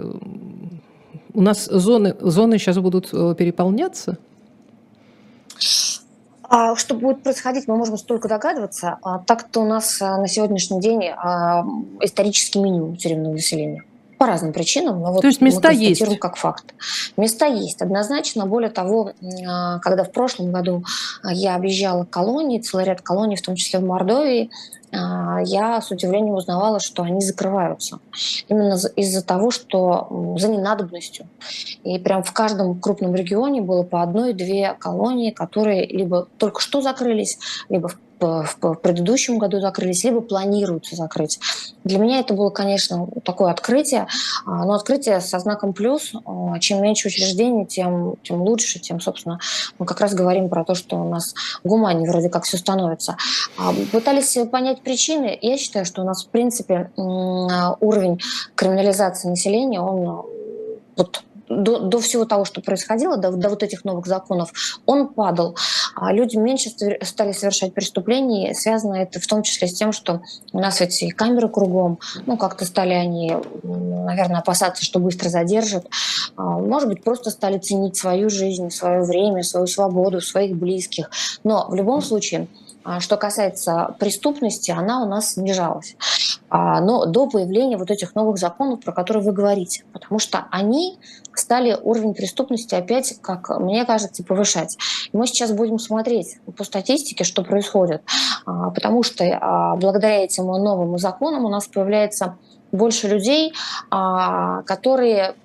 у 1.34 1.42
нас 1.42 1.68
зоны, 1.68 2.16
зоны 2.20 2.58
сейчас 2.58 2.78
будут 2.80 3.10
э, 3.14 3.34
переполняться? 3.38 4.18
А 6.54 6.76
что 6.76 6.96
будет 6.96 7.24
происходить, 7.24 7.70
мы 7.70 7.78
можем 7.78 7.98
только 7.98 8.28
догадываться. 8.28 8.98
А 9.04 9.20
так-то 9.20 9.62
у 9.62 9.66
нас 9.66 10.02
а, 10.02 10.18
на 10.18 10.28
сегодняшний 10.28 10.82
день 10.82 11.02
исторический 12.02 12.60
минимум 12.60 12.98
тюремного 12.98 13.32
населения. 13.32 13.86
По 14.22 14.28
разным 14.28 14.54
причинам, 14.54 15.02
но 15.02 15.12
вот 15.14 15.22
То 15.22 15.28
есть 15.28 15.42
места 15.42 15.70
мы 15.70 15.74
есть? 15.74 16.20
как 16.20 16.36
факт. 16.36 16.76
Места 17.18 17.48
есть, 17.48 17.82
однозначно. 17.82 18.46
Более 18.46 18.70
того, 18.70 19.14
а, 19.48 19.80
когда 19.80 20.04
в 20.04 20.12
прошлом 20.12 20.52
году 20.52 20.86
я 21.24 21.56
объезжала 21.56 22.04
колонии, 22.04 22.60
целый 22.60 22.86
ряд 22.86 23.02
колоний, 23.02 23.36
в 23.36 23.42
том 23.42 23.56
числе 23.56 23.80
в 23.80 23.84
Мордовии, 23.84 24.52
а, 24.92 25.40
я 25.44 25.82
с 25.82 25.90
удивлением 25.90 26.36
узнавала, 26.36 26.80
что 26.80 27.02
они 27.02 27.20
закрываются. 27.20 27.98
Именно 28.48 28.78
из-за 28.96 29.26
того, 29.26 29.50
что 29.50 30.36
за 30.38 30.50
ненадобностью. 30.50 31.28
И 31.84 31.98
прям 31.98 32.22
в 32.22 32.32
каждом 32.32 32.80
крупном 32.80 33.16
регионе 33.16 33.62
было 33.62 33.82
по 33.82 34.04
одной-две 34.04 34.76
колонии, 34.76 35.32
которые 35.32 35.88
либо 35.88 36.28
только 36.38 36.62
что 36.62 36.82
закрылись, 36.82 37.40
либо 37.70 37.88
в 37.88 37.98
в 38.22 38.76
предыдущем 38.76 39.38
году 39.38 39.60
закрылись, 39.60 40.04
либо 40.04 40.22
планируются 40.22 40.96
закрыть. 40.96 41.40
Для 41.84 41.98
меня 41.98 42.20
это 42.20 42.34
было, 42.34 42.50
конечно, 42.50 43.08
такое 43.24 43.52
открытие, 43.52 44.08
а, 44.46 44.66
но 44.66 44.74
открытие 44.74 45.20
со 45.22 45.40
знаком 45.40 45.74
плюс. 45.74 46.14
А, 46.26 46.60
чем 46.60 46.82
меньше 46.82 47.08
учреждений, 47.08 47.66
тем, 47.66 48.16
тем 48.24 48.42
лучше, 48.42 48.80
тем, 48.80 49.00
собственно, 49.00 49.40
мы 49.80 49.86
как 49.86 50.00
раз 50.00 50.14
говорим 50.14 50.50
про 50.50 50.64
то, 50.64 50.76
что 50.76 50.98
у 50.98 51.10
нас 51.10 51.34
гуманнее 51.64 52.10
вроде 52.10 52.30
как 52.30 52.44
все 52.44 52.58
становится. 52.58 53.18
А, 53.58 53.74
пытались 53.92 54.38
понять 54.52 54.82
причины. 54.82 55.38
Я 55.42 55.58
считаю, 55.58 55.86
что 55.86 56.02
у 56.02 56.06
нас, 56.06 56.24
в 56.24 56.30
принципе, 56.30 56.92
уровень 56.96 58.20
криминализации 58.56 59.28
населения, 59.30 59.82
он 59.82 60.26
вот 60.96 61.24
до, 61.58 61.80
до 61.80 62.00
всего 62.00 62.26
того, 62.26 62.46
что 62.46 62.62
происходило, 62.62 63.18
до, 63.18 63.32
до 63.32 63.50
вот 63.50 63.64
этих 63.64 63.84
новых 63.84 64.08
законов, 64.08 64.52
он 64.86 65.10
падал. 65.10 65.56
А 65.96 66.14
люди 66.14 66.38
меньше 66.38 66.70
стали 67.02 67.32
совершать 67.32 67.74
преступления. 67.74 68.54
Связано 68.54 68.96
это 68.96 69.20
в 69.20 69.28
том 69.28 69.44
числе 69.44 69.68
с 69.68 69.74
тем, 69.74 69.92
что 69.92 70.22
у 70.54 70.60
нас 70.60 70.82
эти 70.82 71.10
камеры 71.10 71.50
кругом, 71.50 72.00
ну, 72.26 72.38
как-то 72.38 72.66
стали 72.66 72.94
они, 72.94 73.36
наверное, 73.64 74.40
опасаться, 74.40 74.84
что 74.84 75.00
быстро 75.00 75.30
задержат. 75.30 75.88
А, 76.36 76.44
может 76.44 76.90
быть, 76.90 77.04
просто 77.04 77.30
стали 77.30 77.58
ценить 77.58 77.98
свою 77.98 78.30
жизнь, 78.30 78.70
свое 78.70 79.04
время, 79.04 79.44
свою 79.44 79.68
свободу, 79.68 80.22
своих 80.22 80.56
близких. 80.56 81.10
Но 81.44 81.68
в 81.70 81.76
любом 81.76 82.02
случае, 82.02 82.48
что 83.00 83.18
касается 83.18 83.96
преступности, 84.00 84.72
она 84.72 85.04
у 85.04 85.08
нас 85.08 85.34
снижалась. 85.34 85.96
А, 86.50 86.82
но 86.82 87.06
до 87.06 87.28
появления 87.28 87.78
вот 87.78 87.92
этих 87.92 88.16
новых 88.16 88.38
законов, 88.38 88.82
про 88.82 88.92
которые 88.92 89.24
вы 89.24 89.32
говорите, 89.32 89.86
потому 89.94 90.20
что 90.20 90.48
они 90.52 90.98
стали 91.34 91.78
уровень 91.82 92.14
преступности 92.14 92.76
опять, 92.76 93.20
как 93.22 93.50
мне 93.60 93.86
кажется, 93.86 94.24
повышать. 94.24 94.78
Мы 95.14 95.28
сейчас 95.28 95.52
будем 95.52 95.80
смотреть 95.80 96.38
по 96.58 96.64
статистике, 96.64 97.24
что 97.24 97.44
происходит, 97.44 98.02
а, 98.46 98.72
потому 98.72 99.04
что 99.04 99.24
благодаря 99.80 100.24
этим 100.24 100.46
новым 100.46 100.98
законам 100.98 101.46
у 101.46 101.50
нас 101.50 101.68
появляется 101.68 102.38
больше 102.72 103.08
людей, 103.08 103.54
а, 103.90 104.62
которые, 104.64 105.36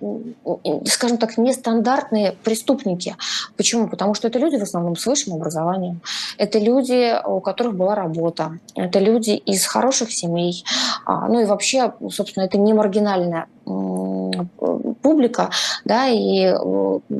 скажем 0.86 1.18
так, 1.18 1.38
нестандартные 1.38 2.32
преступники. 2.44 3.16
Почему? 3.56 3.88
Потому 3.88 4.14
что 4.14 4.28
это 4.28 4.38
люди 4.38 4.56
в 4.56 4.62
основном 4.62 4.96
с 4.96 5.06
высшим 5.06 5.34
образованием. 5.34 6.00
Это 6.38 6.58
люди, 6.58 7.14
у 7.24 7.40
которых 7.40 7.76
была 7.76 7.94
работа. 7.94 8.58
Это 8.74 8.98
люди 8.98 9.30
из 9.30 9.66
хороших 9.66 10.12
семей. 10.12 10.64
А, 11.04 11.28
ну 11.28 11.40
и 11.40 11.44
вообще, 11.44 11.92
собственно, 12.10 12.44
это 12.44 12.58
не 12.58 12.74
маргинальная 12.74 13.46
публика, 15.06 15.50
да, 15.84 16.08
и 16.08 16.52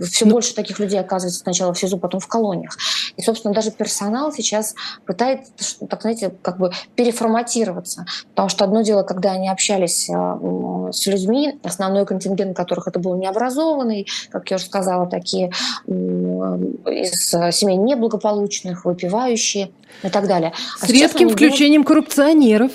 все 0.02 0.24
ну, 0.24 0.32
больше 0.32 0.56
таких 0.56 0.80
людей 0.80 0.98
оказывается 0.98 1.38
сначала 1.38 1.72
в 1.72 1.78
СИЗО, 1.78 1.98
потом 1.98 2.18
в 2.18 2.26
колониях. 2.26 2.76
И, 3.16 3.22
собственно, 3.22 3.54
даже 3.54 3.70
персонал 3.70 4.32
сейчас 4.32 4.74
пытается, 5.04 5.86
так 5.88 6.02
знаете, 6.02 6.32
как 6.42 6.58
бы 6.58 6.72
переформатироваться. 6.96 8.04
Потому 8.30 8.48
что 8.48 8.64
одно 8.64 8.82
дело, 8.82 9.04
когда 9.04 9.30
они 9.30 9.48
общались 9.48 10.10
э, 10.10 10.90
с 10.90 11.06
людьми, 11.06 11.60
основной 11.62 12.06
контингент 12.06 12.56
которых 12.56 12.88
это 12.88 12.98
был 12.98 13.14
необразованный, 13.14 14.08
как 14.30 14.50
я 14.50 14.56
уже 14.56 14.64
сказала, 14.64 15.06
такие 15.06 15.52
из 15.86 17.28
семей 17.56 17.76
неблагополучных, 17.76 18.84
выпивающие 18.84 19.70
и 20.02 20.08
так 20.08 20.26
далее. 20.26 20.52
А 20.82 20.86
с 20.86 20.90
редким 20.90 21.28
включением 21.28 21.82
делают... 21.82 21.88
коррупционеров 21.88 22.72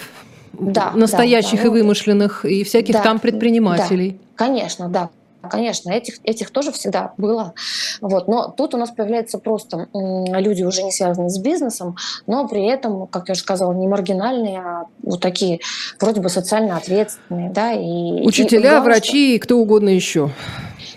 да, 0.53 0.91
настоящих 0.91 1.57
да, 1.57 1.63
да. 1.63 1.67
и 1.67 1.69
вымышленных, 1.69 2.45
и 2.45 2.63
всяких 2.63 2.95
да, 2.95 3.01
там 3.01 3.19
предпринимателей. 3.19 4.11
Да, 4.11 4.17
конечно, 4.35 4.89
да. 4.89 5.09
Конечно, 5.49 5.89
этих, 5.89 6.19
этих 6.23 6.51
тоже 6.51 6.71
всегда 6.71 7.13
было. 7.17 7.53
Вот. 7.99 8.27
Но 8.27 8.53
тут 8.55 8.75
у 8.75 8.77
нас 8.77 8.91
появляются 8.91 9.39
просто 9.39 9.87
люди, 9.93 10.63
уже 10.63 10.83
не 10.83 10.91
связанные 10.91 11.29
с 11.29 11.39
бизнесом, 11.39 11.97
но 12.27 12.47
при 12.47 12.65
этом, 12.65 13.07
как 13.07 13.27
я 13.27 13.33
уже 13.33 13.41
сказала, 13.41 13.73
не 13.73 13.87
маргинальные, 13.87 14.59
а 14.59 14.85
вот 15.01 15.19
такие 15.19 15.59
вроде 15.99 16.21
бы 16.21 16.29
социально 16.29 16.77
ответственные. 16.77 17.49
Да, 17.49 17.73
и, 17.73 18.21
Учителя, 18.23 18.59
и 18.59 18.61
главное, 18.61 18.81
врачи 18.81 19.35
и 19.35 19.39
кто 19.39 19.57
угодно 19.57 19.89
еще. 19.89 20.29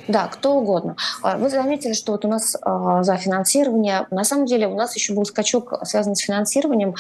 Да, 0.08 0.28
кто 0.28 0.56
угодно. 0.56 0.96
А, 1.23 1.37
вы 1.37 1.49
заметили, 1.49 1.92
что 1.92 2.12
вот 2.12 2.25
у 2.25 2.28
нас 2.28 2.56
а, 2.61 3.02
за 3.02 3.16
финансирование, 3.16 4.06
на 4.11 4.25
самом 4.25 4.46
деле 4.46 4.66
у 4.66 4.75
нас 4.75 4.94
еще 4.94 5.14
был 5.14 5.25
скачок, 5.25 5.75
связанный 5.84 6.16
с 6.16 6.20
финансированием 6.20 6.94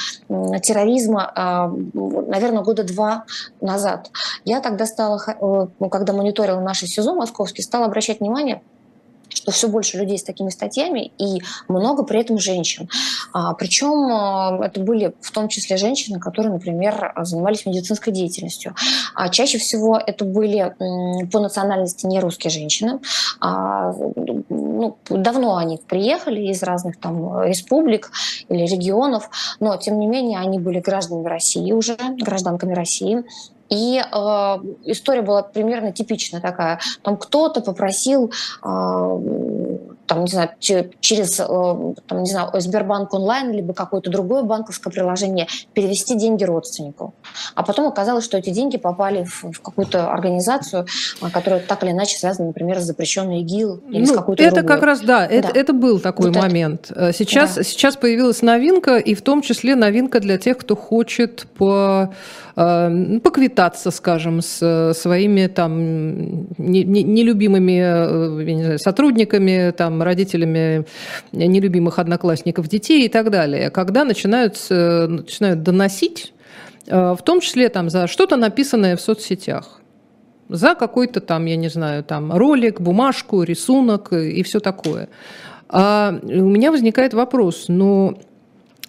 терроризма, 0.60 1.30
а, 1.34 1.68
наверное, 1.68 2.62
года 2.62 2.84
два 2.84 3.24
назад. 3.60 4.10
Я 4.44 4.60
тогда 4.60 4.86
стала, 4.86 5.20
э, 5.26 5.32
ну, 5.40 5.88
когда 5.88 6.12
мониторила 6.12 6.60
наши 6.60 6.86
СИЗО 6.86 7.14
московский, 7.14 7.62
стала 7.62 7.86
обращать 7.86 8.20
внимание, 8.20 8.62
что 9.34 9.50
все 9.50 9.68
больше 9.68 9.98
людей 9.98 10.18
с 10.18 10.22
такими 10.22 10.50
статьями 10.50 11.12
и 11.18 11.42
много 11.68 12.04
при 12.04 12.20
этом 12.20 12.38
женщин. 12.38 12.88
А, 13.32 13.54
причем 13.54 13.92
а, 14.12 14.58
это 14.64 14.80
были 14.80 15.14
в 15.20 15.30
том 15.30 15.48
числе 15.48 15.76
женщины, 15.76 16.18
которые, 16.18 16.52
например, 16.52 17.12
занимались 17.22 17.66
медицинской 17.66 18.12
деятельностью. 18.12 18.74
А 19.14 19.28
чаще 19.28 19.58
всего 19.58 19.98
это 19.98 20.24
были 20.24 20.74
по 21.30 21.40
национальности 21.40 22.06
не 22.06 22.20
русские 22.20 22.50
женщины. 22.50 23.00
Ну, 23.40 24.96
давно 25.08 25.56
они 25.56 25.80
приехали 25.86 26.42
из 26.50 26.62
разных 26.62 26.98
там 26.98 27.42
республик 27.42 28.10
или 28.48 28.66
регионов, 28.66 29.30
но 29.60 29.76
тем 29.76 29.98
не 29.98 30.06
менее 30.06 30.38
они 30.38 30.58
были 30.58 30.80
гражданами 30.80 31.28
России 31.28 31.72
уже, 31.72 31.96
гражданками 32.18 32.74
России. 32.74 33.24
И 33.74 33.98
э, 33.98 34.58
история 34.84 35.22
была 35.22 35.42
примерно 35.42 35.92
типичная 35.92 36.40
такая. 36.40 36.78
Там 37.02 37.16
кто-то 37.16 37.60
попросил 37.60 38.32
э, 38.62 39.73
там, 40.06 40.24
не 40.24 40.30
знаю, 40.30 40.50
через, 40.58 41.40
э, 41.40 41.44
там, 41.44 42.22
не 42.22 42.30
знаю, 42.30 42.50
Сбербанк 42.54 43.12
онлайн, 43.14 43.52
либо 43.52 43.74
какое-то 43.74 44.10
другое 44.10 44.42
банковское 44.42 44.92
приложение 44.92 45.46
перевести 45.72 46.14
деньги 46.14 46.44
родственнику. 46.44 47.14
А 47.54 47.62
потом 47.62 47.86
оказалось, 47.86 48.24
что 48.24 48.36
эти 48.36 48.50
деньги 48.50 48.76
попали 48.76 49.24
в, 49.24 49.60
какую-то 49.60 50.10
организацию, 50.10 50.86
э, 51.20 51.30
которая 51.30 51.60
так 51.60 51.82
или 51.84 51.92
иначе 51.92 52.18
связана, 52.18 52.48
например, 52.48 52.80
с 52.80 52.84
запрещенной 52.84 53.40
ИГИЛ 53.40 53.82
или 53.90 54.00
ну, 54.00 54.06
с 54.06 54.12
какой-то 54.12 54.42
Это 54.42 54.56
другой. 54.56 54.68
как 54.68 54.82
раз, 54.84 55.00
да, 55.00 55.26
это, 55.26 55.52
да. 55.52 55.60
это 55.60 55.72
был 55.72 56.00
такой 56.00 56.30
вот 56.30 56.36
момент. 56.36 56.90
Это... 56.90 57.12
Сейчас, 57.12 57.54
да. 57.56 57.62
сейчас 57.62 57.96
появилась 57.96 58.42
новинка, 58.42 58.98
и 58.98 59.14
в 59.14 59.22
том 59.22 59.42
числе 59.42 59.74
новинка 59.74 60.20
для 60.20 60.38
тех, 60.38 60.58
кто 60.58 60.76
хочет 60.76 61.46
по 61.56 62.10
Э, 62.56 63.18
поквитаться, 63.22 63.90
скажем, 63.90 64.40
с 64.40 64.94
своими 64.94 65.48
там 65.48 66.46
нелюбимыми 66.56 67.80
э, 67.80 68.44
не 68.44 68.62
знаю, 68.62 68.78
сотрудниками, 68.78 69.72
там, 69.72 69.93
родителями 70.02 70.86
нелюбимых 71.32 71.98
одноклассников 71.98 72.68
детей 72.68 73.06
и 73.06 73.08
так 73.08 73.30
далее. 73.30 73.70
Когда 73.70 74.04
начинают, 74.04 74.58
начинают 74.70 75.62
доносить, 75.62 76.32
в 76.86 77.18
том 77.24 77.40
числе 77.40 77.68
там, 77.68 77.90
за 77.90 78.06
что-то 78.06 78.36
написанное 78.36 78.96
в 78.96 79.00
соцсетях 79.00 79.80
за 80.48 80.74
какой-то 80.74 81.20
там, 81.20 81.46
я 81.46 81.56
не 81.56 81.68
знаю, 81.68 82.04
там 82.04 82.32
ролик, 82.32 82.80
бумажку, 82.80 83.42
рисунок 83.42 84.12
и 84.12 84.42
все 84.42 84.60
такое. 84.60 85.08
А 85.68 86.18
у 86.22 86.48
меня 86.48 86.70
возникает 86.70 87.14
вопрос, 87.14 87.66
ну, 87.68 88.18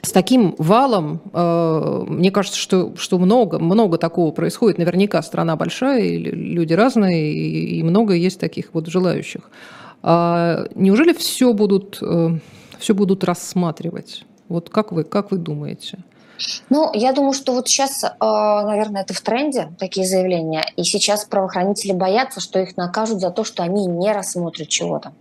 с 0.01 0.12
таким 0.12 0.53
валом, 0.59 1.21
э, 1.33 2.03
мне 2.07 2.29
кажется, 2.29 2.59
что, 2.59 2.93
что 2.95 3.17
много, 3.17 3.57
много 3.57 3.97
такого 3.97 4.31
происходит. 4.31 4.77
Наверняка 4.77 5.21
страна 5.24 5.55
большая, 5.55 6.01
и 6.01 6.17
люди 6.17 6.74
разные, 6.74 7.33
и, 7.33 7.79
и 7.79 7.83
много 7.83 8.13
есть 8.13 8.39
таких 8.39 8.69
вот 8.74 8.88
желающих. 8.88 9.50
А 10.07 10.67
неужели 10.75 11.13
все 11.13 11.51
будут 11.51 11.97
э, 12.00 12.38
все 12.77 12.93
будут 12.93 13.24
рассматривать. 13.24 14.24
Вот 14.50 14.69
как 14.69 14.91
вы, 14.91 15.03
как 15.03 15.31
вы 15.31 15.38
думаете? 15.38 15.97
Ну, 16.69 16.91
я 16.93 17.12
думаю, 17.12 17.33
что 17.33 17.53
вот 17.53 17.67
сейчас, 17.67 18.03
э, 18.03 18.09
наверное, 18.19 19.01
это 19.01 19.15
в 19.15 19.21
тренде, 19.21 19.71
такие 19.79 20.05
заявления. 20.05 20.63
И 20.75 20.83
сейчас 20.83 21.25
правоохранители 21.25 21.91
боятся, 21.91 22.39
что 22.39 22.59
их 22.59 22.77
накажут 22.77 23.19
за 23.19 23.31
то, 23.31 23.43
что 23.43 23.63
они 23.63 23.88
не 23.88 24.12
рассмотрят 24.12 24.69
чего-то. 24.69 25.13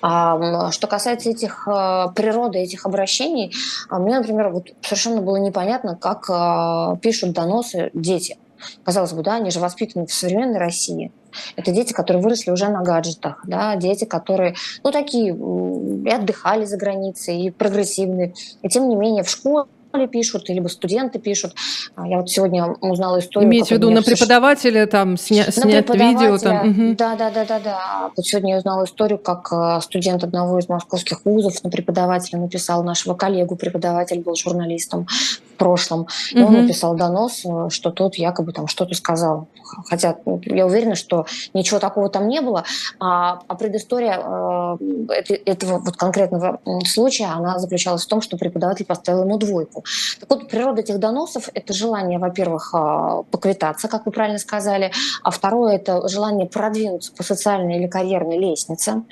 Что 0.00 0.86
касается 0.86 1.30
этих 1.30 1.66
э, 1.66 2.08
природы, 2.14 2.58
этих 2.58 2.84
обращений, 2.84 3.54
а 3.88 3.98
мне, 3.98 4.18
например, 4.18 4.50
вот 4.50 4.68
совершенно 4.82 5.22
было 5.22 5.36
непонятно, 5.36 5.96
как 5.96 7.00
пишут 7.00 7.32
доносы 7.32 7.90
дети. 7.94 8.36
Казалось 8.84 9.12
бы, 9.12 9.22
да, 9.22 9.36
они 9.36 9.50
же 9.50 9.60
воспитаны 9.60 10.06
в 10.06 10.12
современной 10.12 10.58
России. 10.58 11.12
Это 11.56 11.72
дети, 11.72 11.92
которые 11.92 12.22
выросли 12.22 12.50
уже 12.50 12.68
на 12.68 12.82
гаджетах, 12.82 13.42
да, 13.44 13.76
дети, 13.76 14.04
которые, 14.04 14.54
ну, 14.82 14.90
такие, 14.90 15.28
и 15.28 16.10
отдыхали 16.10 16.64
за 16.64 16.76
границей, 16.76 17.42
и 17.42 17.50
прогрессивные. 17.50 18.34
И 18.62 18.68
тем 18.68 18.88
не 18.88 18.96
менее 18.96 19.22
в 19.22 19.30
школе 19.30 19.66
пишут, 20.10 20.48
либо 20.48 20.68
студенты 20.68 21.18
пишут. 21.18 21.54
А, 21.96 22.06
я 22.06 22.18
вот 22.18 22.30
сегодня 22.30 22.66
узнала 22.66 23.18
историю. 23.18 23.48
Имеете 23.48 23.74
в 23.74 23.78
виду 23.78 23.90
на 23.90 24.02
преподавателя 24.02 24.86
там 24.86 25.16
сня, 25.16 25.46
на 25.46 25.52
снять 25.52 25.86
преподавателя, 25.86 26.30
видео? 26.30 26.38
Там. 26.38 26.96
Да, 26.96 27.16
да, 27.16 27.30
да, 27.30 27.44
да, 27.44 27.60
да. 27.60 28.10
Вот 28.14 28.24
сегодня 28.26 28.52
я 28.52 28.58
узнала 28.58 28.84
историю, 28.84 29.18
как 29.18 29.52
а, 29.52 29.80
студент 29.80 30.22
одного 30.22 30.58
из 30.58 30.68
московских 30.68 31.24
вузов 31.24 31.62
на 31.64 31.70
преподавателя 31.70 32.38
написал 32.38 32.84
нашего 32.84 33.14
коллегу, 33.14 33.56
преподаватель 33.56 34.20
был 34.20 34.36
журналистом 34.36 35.06
прошлом, 35.58 36.06
и 36.32 36.40
угу. 36.40 36.48
он 36.48 36.62
написал 36.62 36.94
донос, 36.94 37.44
э, 37.44 37.68
что 37.70 37.90
тот 37.90 38.14
якобы 38.14 38.52
там 38.52 38.66
что-то 38.68 38.94
сказал. 38.94 39.48
Хотя 39.86 40.16
ну, 40.24 40.40
я 40.44 40.66
уверена, 40.66 40.94
что 40.94 41.26
ничего 41.52 41.78
такого 41.78 42.08
там 42.08 42.28
не 42.28 42.40
было. 42.40 42.64
А, 43.00 43.40
а 43.46 43.54
предыстория 43.54 44.18
э, 44.18 45.36
этого 45.44 45.78
вот 45.78 45.96
конкретного 45.96 46.60
случая, 46.86 47.26
она 47.26 47.58
заключалась 47.58 48.04
в 48.04 48.08
том, 48.08 48.22
что 48.22 48.38
преподаватель 48.38 48.86
поставил 48.86 49.24
ему 49.24 49.36
двойку. 49.36 49.84
Так 50.20 50.30
вот, 50.30 50.48
природа 50.48 50.80
этих 50.80 50.98
доносов– 50.98 51.50
это 51.54 51.72
желание, 51.72 52.18
во-первых, 52.18 52.70
а, 52.74 53.22
поквитаться, 53.24 53.88
как 53.88 54.06
вы 54.06 54.12
правильно 54.12 54.38
сказали, 54.38 54.92
а 55.22 55.30
второе– 55.30 55.76
это 55.76 56.08
желание 56.08 56.46
продвинуться 56.46 57.12
по 57.12 57.22
социальной 57.22 57.76
или 57.78 57.86
карьерной 57.86 58.38
лестнице, 58.38 59.02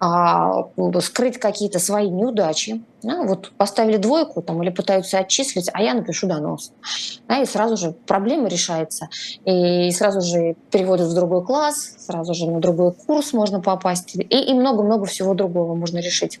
а, 0.00 0.66
скрыть 1.00 1.38
какие-то 1.38 1.78
свои 1.78 2.08
неудачи, 2.08 2.82
да, 3.02 3.22
вот 3.22 3.52
поставили 3.56 3.96
двойку 3.96 4.42
там, 4.42 4.62
или 4.62 4.70
пытаются 4.70 5.18
отчислить, 5.18 5.68
а 5.72 5.82
я 5.82 5.94
напишу 5.94 6.26
донос. 6.26 6.72
Да, 7.28 7.40
и 7.40 7.46
сразу 7.46 7.76
же 7.76 7.92
проблема 8.06 8.48
решается. 8.48 9.08
И 9.44 9.90
сразу 9.92 10.20
же 10.20 10.56
переводят 10.70 11.08
в 11.08 11.14
другой 11.14 11.44
класс, 11.44 11.96
сразу 11.98 12.34
же 12.34 12.50
на 12.50 12.60
другой 12.60 12.92
курс 12.92 13.32
можно 13.32 13.60
попасть. 13.60 14.14
И 14.14 14.54
много-много 14.54 15.06
всего 15.06 15.34
другого 15.34 15.74
можно 15.74 15.98
решить. 15.98 16.40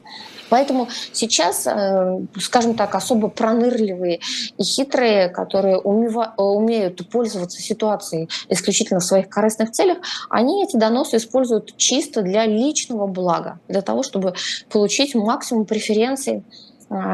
Поэтому 0.50 0.88
сейчас, 1.12 1.66
э, 1.66 2.20
скажем 2.38 2.74
так, 2.74 2.94
особо 2.94 3.28
пронырливые 3.28 4.20
и 4.58 4.62
хитрые, 4.62 5.28
которые 5.28 5.78
умеют 5.78 7.08
пользоваться 7.08 7.60
ситуацией 7.60 8.28
исключительно 8.48 9.00
в 9.00 9.04
своих 9.04 9.28
корыстных 9.28 9.70
целях, 9.70 9.98
они 10.28 10.64
эти 10.64 10.76
доносы 10.76 11.16
используют 11.16 11.76
чисто 11.76 12.22
для 12.22 12.46
личного 12.46 13.06
блага, 13.06 13.60
для 13.68 13.80
того, 13.80 14.02
чтобы 14.02 14.34
получить 14.70 15.14
максимум 15.14 15.64
преференций 15.64 16.42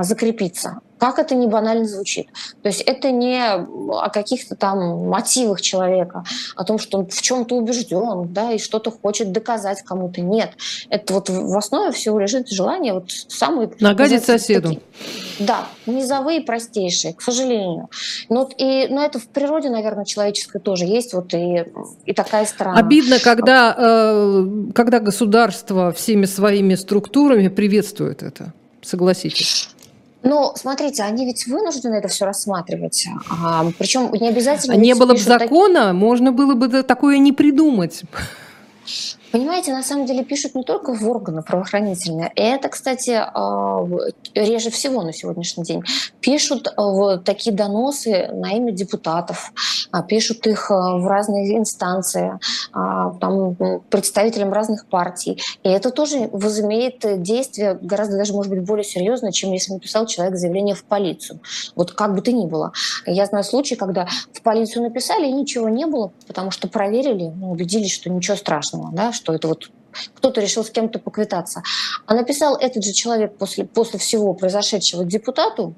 закрепиться. 0.02 0.80
Как 0.99 1.20
это 1.20 1.37
не 1.37 1.47
банально 1.47 1.87
звучит. 1.87 2.26
То 2.62 2.68
есть 2.68 2.80
это 2.80 3.12
не 3.12 3.40
о 3.40 4.11
каких-то 4.11 4.56
там 4.56 5.08
мотивах 5.08 5.61
человека, 5.61 6.25
о 6.56 6.64
том, 6.64 6.78
что 6.80 6.99
он 6.99 7.06
в 7.06 7.23
чем-то 7.23 7.54
убежден, 7.54 8.32
да, 8.32 8.52
и 8.52 8.58
что-то 8.58 8.90
хочет 8.90 9.30
доказать 9.30 9.82
кому-то. 9.82 10.20
Нет. 10.20 10.54
Это 10.90 11.14
вот 11.14 11.30
в 11.30 11.56
основе 11.56 11.92
всего 11.92 12.18
лежит 12.18 12.49
желание 12.49 12.94
вот 12.94 13.11
самые... 13.11 13.70
Нагадить 13.78 14.25
соседу. 14.25 14.70
Такие, 14.70 14.82
да, 15.38 15.68
низовые, 15.87 16.40
простейшие, 16.40 17.14
к 17.14 17.23
сожалению. 17.23 17.88
Но, 18.28 18.50
и, 18.58 18.88
но 18.88 19.04
это 19.04 19.20
в 19.20 19.28
природе, 19.28 19.70
наверное, 19.70 20.04
человеческой 20.04 20.61
тоже 20.61 20.85
есть 20.85 21.14
вот 21.14 21.32
и, 21.32 21.64
и 22.06 22.12
такая 22.12 22.44
сторона. 22.44 22.76
Обидно, 22.76 23.20
когда, 23.20 23.75
э, 23.78 24.47
когда 24.75 24.99
государство 24.99 25.92
всеми 25.92 26.25
своими 26.25 26.75
структурами 26.75 27.47
приветствует 27.47 28.25
это. 28.25 28.52
Согласитесь. 28.88 29.68
Ну, 30.23 30.52
смотрите, 30.57 31.02
они 31.02 31.26
ведь 31.26 31.47
вынуждены 31.47 31.97
это 31.97 32.09
все 32.09 32.25
рассматривать. 32.25 33.07
А, 33.30 33.66
причем 33.78 34.11
не 34.14 34.28
обязательно... 34.28 34.73
Не 34.76 34.95
было 34.95 35.12
бы 35.12 35.18
закона, 35.18 35.88
так... 35.88 35.95
можно 35.95 36.33
было 36.33 36.54
бы 36.54 36.83
такое 36.83 37.18
не 37.18 37.33
придумать. 37.33 38.02
Понимаете, 39.30 39.73
на 39.73 39.82
самом 39.82 40.06
деле 40.06 40.25
пишут 40.25 40.54
не 40.54 40.62
только 40.62 40.94
в 40.94 41.08
органы 41.08 41.42
правоохранительные. 41.42 42.32
И 42.35 42.40
это, 42.40 42.68
кстати, 42.68 43.11
а, 43.11 43.87
реже 44.35 44.70
всего 44.70 45.02
на 45.02 45.12
сегодняшний 45.12 45.64
день. 45.64 45.82
Пишут 46.20 46.73
а, 46.76 47.18
такие 47.18 47.54
доносы 47.54 48.28
на 48.32 48.52
имя 48.52 48.73
депутатов, 48.73 49.52
а, 49.92 50.02
пишут 50.02 50.47
их 50.47 50.70
в 50.70 51.06
разные 51.06 51.58
инстанции, 51.58 52.38
там, 52.73 53.56
представителям 53.90 54.52
разных 54.52 54.87
партий. 54.87 55.40
И 55.62 55.68
это 55.68 55.90
тоже 55.90 56.29
возымеет 56.33 57.22
действие 57.22 57.79
гораздо 57.81 58.16
даже, 58.16 58.33
может 58.33 58.50
быть, 58.50 58.62
более 58.62 58.85
серьезное, 58.85 59.33
чем 59.33 59.52
если 59.52 59.72
написал 59.72 60.07
человек 60.07 60.37
заявление 60.37 60.74
в 60.74 60.85
полицию. 60.85 61.40
Вот 61.74 61.92
как 61.92 62.14
бы 62.14 62.22
то 62.22 62.33
ни 62.33 62.46
было. 62.46 62.72
Я 63.07 63.26
знаю 63.26 63.44
случаи, 63.44 63.74
когда 63.74 64.07
в 64.33 64.42
полицию 64.42 64.85
написали, 64.85 65.26
и 65.26 65.33
ничего 65.33 65.68
не 65.68 65.87
было, 65.87 66.12
потому 66.26 66.50
что 66.50 66.68
проверили, 66.68 67.33
ну, 67.35 67.50
убедились, 67.50 67.92
что 67.92 68.11
ничего 68.11 68.37
страшного, 68.37 68.90
да, 68.92 69.12
что 69.18 69.35
это 69.35 69.48
вот 69.48 69.70
кто-то 70.14 70.40
решил 70.40 70.64
с 70.64 70.70
кем-то 70.70 70.98
поквитаться. 70.98 71.62
А 72.07 72.14
написал 72.14 72.57
этот 72.57 72.85
же 72.85 72.92
человек 72.92 73.37
после, 73.37 73.64
после 73.64 73.98
всего 73.98 74.33
произошедшего 74.33 75.04
депутату 75.04 75.74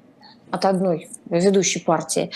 от 0.51 0.65
одной 0.65 1.09
ведущей 1.29 1.79
партии. 1.79 2.31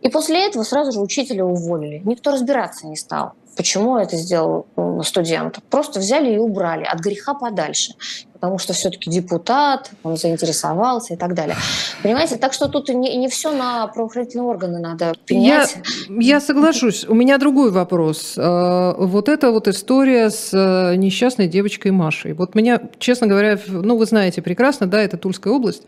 И 0.00 0.08
после 0.08 0.46
этого 0.46 0.64
сразу 0.64 0.92
же 0.92 1.00
учителя 1.00 1.44
уволили. 1.44 2.02
Никто 2.04 2.30
разбираться 2.30 2.86
не 2.86 2.96
стал. 2.96 3.32
Почему 3.56 3.98
это 3.98 4.16
сделал 4.16 4.66
студент? 5.02 5.58
Просто 5.68 6.00
взяли 6.00 6.34
и 6.34 6.38
убрали 6.38 6.84
от 6.84 7.00
греха 7.00 7.34
подальше 7.34 7.94
потому 8.40 8.58
что 8.58 8.72
все-таки 8.72 9.10
депутат, 9.10 9.90
он 10.04 10.16
заинтересовался 10.16 11.14
и 11.14 11.16
так 11.16 11.34
далее. 11.34 11.56
Понимаете, 12.02 12.36
так 12.36 12.52
что 12.52 12.68
тут 12.68 12.88
не, 12.88 13.16
не 13.16 13.28
все 13.28 13.50
на 13.52 13.88
правоохранительные 13.88 14.46
органы 14.46 14.78
надо 14.78 15.14
принять. 15.26 15.76
Я, 16.08 16.34
я 16.34 16.40
соглашусь. 16.40 17.04
У 17.08 17.14
меня 17.14 17.38
другой 17.38 17.72
вопрос. 17.72 18.34
Э, 18.36 18.94
вот 18.96 19.28
эта 19.28 19.50
вот 19.50 19.66
история 19.66 20.30
с 20.30 20.50
э, 20.52 20.94
несчастной 20.94 21.48
девочкой 21.48 21.90
Машей. 21.90 22.32
Вот 22.32 22.54
меня, 22.54 22.80
честно 23.00 23.26
говоря, 23.26 23.58
ну 23.66 23.96
вы 23.96 24.06
знаете 24.06 24.40
прекрасно, 24.40 24.86
да, 24.86 25.02
это 25.02 25.16
Тульская 25.16 25.52
область, 25.52 25.82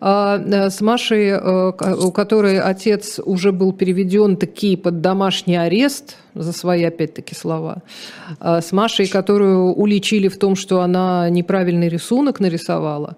э, 0.00 0.70
с 0.70 0.80
Машей, 0.80 1.36
у 1.36 2.12
которой 2.12 2.60
отец 2.60 3.20
уже 3.22 3.52
был 3.52 3.74
переведен 3.74 4.38
таки 4.38 4.76
под 4.76 5.02
домашний 5.02 5.56
арест, 5.56 6.16
за 6.34 6.52
свои, 6.52 6.84
опять-таки, 6.84 7.34
слова, 7.34 7.82
с 8.40 8.70
Машей, 8.70 9.08
которую 9.08 9.74
уличили 9.74 10.28
в 10.28 10.38
том, 10.38 10.54
что 10.54 10.80
она 10.80 11.28
неправильный 11.28 11.89
рисунок 11.90 12.40
нарисовала. 12.40 13.16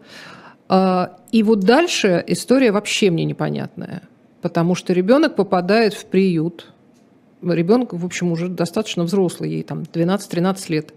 А, 0.68 1.18
и 1.30 1.42
вот 1.42 1.60
дальше 1.60 2.24
история 2.26 2.72
вообще 2.72 3.10
мне 3.10 3.24
непонятная, 3.24 4.02
потому 4.40 4.74
что 4.74 4.92
ребенок 4.92 5.36
попадает 5.36 5.94
в 5.94 6.06
приют. 6.06 6.72
Ребенок, 7.42 7.92
в 7.92 8.04
общем, 8.04 8.32
уже 8.32 8.48
достаточно 8.48 9.04
взрослый, 9.04 9.50
ей 9.50 9.62
там 9.62 9.82
12-13 9.82 10.64
лет. 10.68 10.94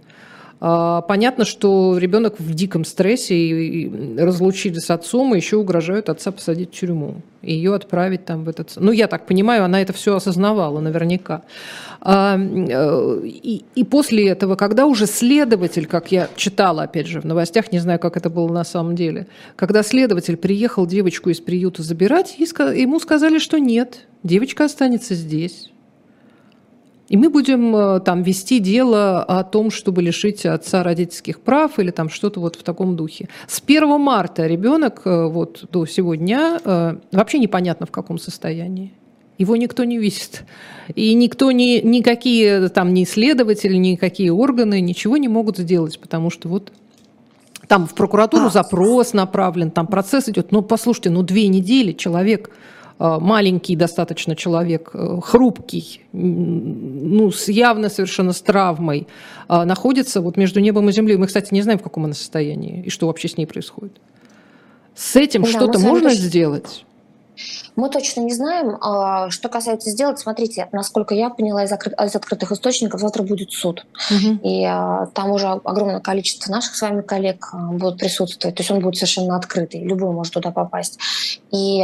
А, 0.61 1.01
понятно, 1.01 1.43
что 1.45 1.97
ребенок 1.97 2.39
в 2.39 2.53
диком 2.53 2.85
стрессе 2.85 3.35
и 3.35 4.17
разлучили 4.17 4.79
с 4.79 4.89
отцом, 4.89 5.33
и 5.33 5.37
еще 5.37 5.57
угрожают 5.57 6.09
отца 6.09 6.31
посадить 6.31 6.73
в 6.73 6.79
тюрьму. 6.79 7.15
И 7.41 7.53
ее 7.53 7.75
отправить 7.75 8.25
там 8.25 8.45
в 8.45 8.49
этот... 8.49 8.71
Ну, 8.77 8.91
я 8.91 9.07
так 9.07 9.25
понимаю, 9.25 9.65
она 9.65 9.81
это 9.81 9.93
все 9.93 10.15
осознавала 10.15 10.79
наверняка. 10.79 11.43
А, 12.01 12.37
э, 12.39 13.21
и, 13.25 13.65
и 13.75 13.83
после 13.83 14.29
этого, 14.29 14.55
когда 14.55 14.85
уже 14.85 15.05
следователь, 15.05 15.85
как 15.85 16.11
я 16.11 16.29
читала, 16.35 16.83
опять 16.83 17.07
же, 17.07 17.19
в 17.19 17.25
новостях, 17.25 17.71
не 17.71 17.79
знаю, 17.79 17.99
как 17.99 18.15
это 18.17 18.29
было 18.29 18.47
на 18.47 18.63
самом 18.63 18.95
деле, 18.95 19.27
когда 19.55 19.83
следователь 19.83 20.37
приехал 20.37 20.87
девочку 20.87 21.29
из 21.29 21.41
приюта 21.41 21.83
забирать, 21.83 22.37
ему 22.39 22.99
сказали, 22.99 23.39
что 23.39 23.59
нет, 23.59 24.07
девочка 24.23 24.65
останется 24.65 25.15
здесь. 25.15 25.71
И 27.07 27.17
мы 27.17 27.29
будем 27.29 27.75
э, 27.75 27.99
там 27.99 28.23
вести 28.23 28.59
дело 28.59 29.23
о 29.23 29.43
том, 29.43 29.69
чтобы 29.69 30.01
лишить 30.01 30.45
отца 30.45 30.81
родительских 30.81 31.39
прав 31.39 31.77
или 31.77 31.91
там 31.91 32.09
что-то 32.09 32.39
вот 32.39 32.55
в 32.55 32.63
таком 32.63 32.95
духе. 32.95 33.29
С 33.47 33.61
1 33.65 33.87
марта 33.99 34.47
ребенок 34.47 35.01
э, 35.05 35.27
вот 35.27 35.65
до 35.71 35.85
сегодня 35.85 36.59
э, 36.63 36.95
вообще 37.11 37.37
непонятно 37.37 37.85
в 37.85 37.91
каком 37.91 38.17
состоянии. 38.17 38.91
Его 39.37 39.55
никто 39.55 39.83
не 39.83 39.99
видит. 39.99 40.45
И 40.95 41.13
никто, 41.13 41.51
ни, 41.51 41.81
никакие 41.85 42.69
там 42.69 42.93
ни 42.93 43.03
исследователи, 43.03 43.75
никакие 43.75 44.31
органы 44.31 44.79
ничего 44.79 45.17
не 45.17 45.27
могут 45.27 45.57
сделать, 45.57 45.99
потому 45.99 46.29
что 46.29 46.47
вот 46.47 46.71
там 47.67 47.85
в 47.85 47.93
прокуратуру 47.93 48.45
а. 48.45 48.49
запрос 48.49 49.13
направлен, 49.13 49.71
там 49.71 49.87
процесс 49.87 50.29
идет. 50.29 50.51
Ну, 50.51 50.61
послушайте, 50.61 51.09
ну 51.09 51.21
две 51.21 51.47
недели 51.49 51.91
человек 51.91 52.49
маленький 52.99 53.75
достаточно 53.75 54.35
человек, 54.35 54.91
э, 54.93 55.19
хрупкий, 55.21 56.01
ну, 56.13 57.31
с 57.31 57.49
явно 57.49 57.89
совершенно 57.89 58.31
с 58.31 58.41
травмой, 58.41 59.07
э, 59.49 59.63
находится 59.63 60.21
вот 60.21 60.37
между 60.37 60.59
небом 60.59 60.89
и 60.89 60.91
землей. 60.91 61.17
Мы, 61.17 61.27
кстати, 61.27 61.53
не 61.53 61.61
знаем, 61.61 61.79
в 61.79 61.83
каком 61.83 62.05
она 62.05 62.13
состоянии 62.13 62.83
и 62.85 62.89
что 62.89 63.07
вообще 63.07 63.27
с 63.27 63.37
ней 63.37 63.45
происходит. 63.45 63.97
С 64.95 65.15
этим 65.15 65.43
да, 65.43 65.49
что-то 65.49 65.79
можно 65.79 66.09
точно... 66.09 66.23
сделать? 66.23 66.85
Мы 67.75 67.89
точно 67.89 68.21
не 68.21 68.33
знаем. 68.33 68.77
А, 68.81 69.29
что 69.29 69.49
касается 69.49 69.89
сделать, 69.89 70.19
смотрите, 70.19 70.67
насколько 70.71 71.13
я 71.13 71.29
поняла 71.29 71.63
из, 71.63 71.71
откры... 71.71 71.93
из 71.93 72.15
открытых 72.15 72.51
источников, 72.51 72.99
завтра 72.99 73.23
будет 73.23 73.51
суд. 73.51 73.85
Угу. 74.11 74.39
И 74.43 74.63
а, 74.65 75.07
там 75.07 75.31
уже 75.31 75.47
огромное 75.47 75.99
количество 75.99 76.51
наших 76.51 76.75
с 76.75 76.81
вами 76.81 77.01
коллег 77.01 77.49
а, 77.51 77.71
будут 77.71 77.99
присутствовать. 77.99 78.55
То 78.55 78.61
есть 78.61 78.71
он 78.71 78.79
будет 78.79 78.97
совершенно 78.97 79.35
открытый. 79.35 79.81
Любой 79.81 80.11
может 80.11 80.33
туда 80.33 80.51
попасть. 80.51 80.99
И 81.51 81.83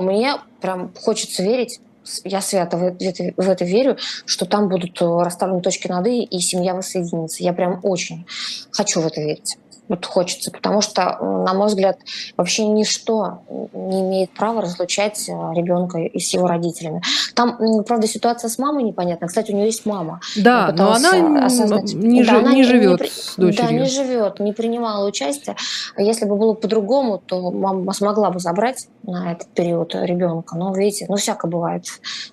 мне 0.00 0.34
прям 0.60 0.92
хочется 0.94 1.42
верить, 1.42 1.80
я 2.24 2.40
свято 2.40 2.76
в 2.76 2.82
это, 2.82 3.32
в 3.36 3.50
это 3.50 3.64
верю, 3.64 3.96
что 4.24 4.46
там 4.46 4.68
будут 4.68 5.00
расставлены 5.00 5.60
точки 5.60 5.88
над 5.88 6.06
«и», 6.06 6.22
и 6.22 6.38
семья 6.40 6.74
воссоединится. 6.74 7.42
Я 7.42 7.52
прям 7.52 7.80
очень 7.82 8.26
хочу 8.70 9.00
в 9.00 9.06
это 9.06 9.20
верить 9.20 9.58
вот 9.88 10.04
хочется, 10.04 10.50
потому 10.50 10.80
что, 10.80 11.18
на 11.20 11.54
мой 11.54 11.68
взгляд, 11.68 11.98
вообще 12.36 12.66
ничто 12.66 13.42
не 13.72 14.00
имеет 14.00 14.30
права 14.30 14.62
разлучать 14.62 15.28
э, 15.28 15.32
ребенка 15.54 15.98
и 15.98 16.18
с 16.18 16.32
его 16.32 16.46
родителями. 16.46 17.02
Там, 17.34 17.84
правда, 17.84 18.06
ситуация 18.06 18.48
с 18.48 18.58
мамой 18.58 18.82
непонятна. 18.82 19.28
Кстати, 19.28 19.52
у 19.52 19.54
нее 19.54 19.66
есть 19.66 19.86
мама. 19.86 20.20
Да, 20.36 20.72
но 20.76 20.92
она 20.92 21.46
осознать... 21.46 21.94
не, 21.94 22.24
да, 22.24 22.38
она 22.38 22.52
не 22.52 22.64
живет 22.64 23.00
не, 23.00 23.08
с 23.08 23.34
дочерью. 23.36 23.68
Да, 23.68 23.74
не 23.74 23.88
живет, 23.88 24.40
не 24.40 24.52
принимала 24.52 25.06
участие. 25.06 25.56
Если 25.96 26.24
бы 26.24 26.36
было 26.36 26.54
по-другому, 26.54 27.18
то 27.18 27.50
мама 27.50 27.92
смогла 27.92 28.30
бы 28.30 28.40
забрать 28.40 28.88
на 29.02 29.32
этот 29.32 29.48
период 29.48 29.94
ребенка. 29.94 30.56
Но, 30.56 30.74
видите, 30.74 31.06
ну, 31.08 31.16
всякое 31.16 31.50
бывает. 31.50 31.84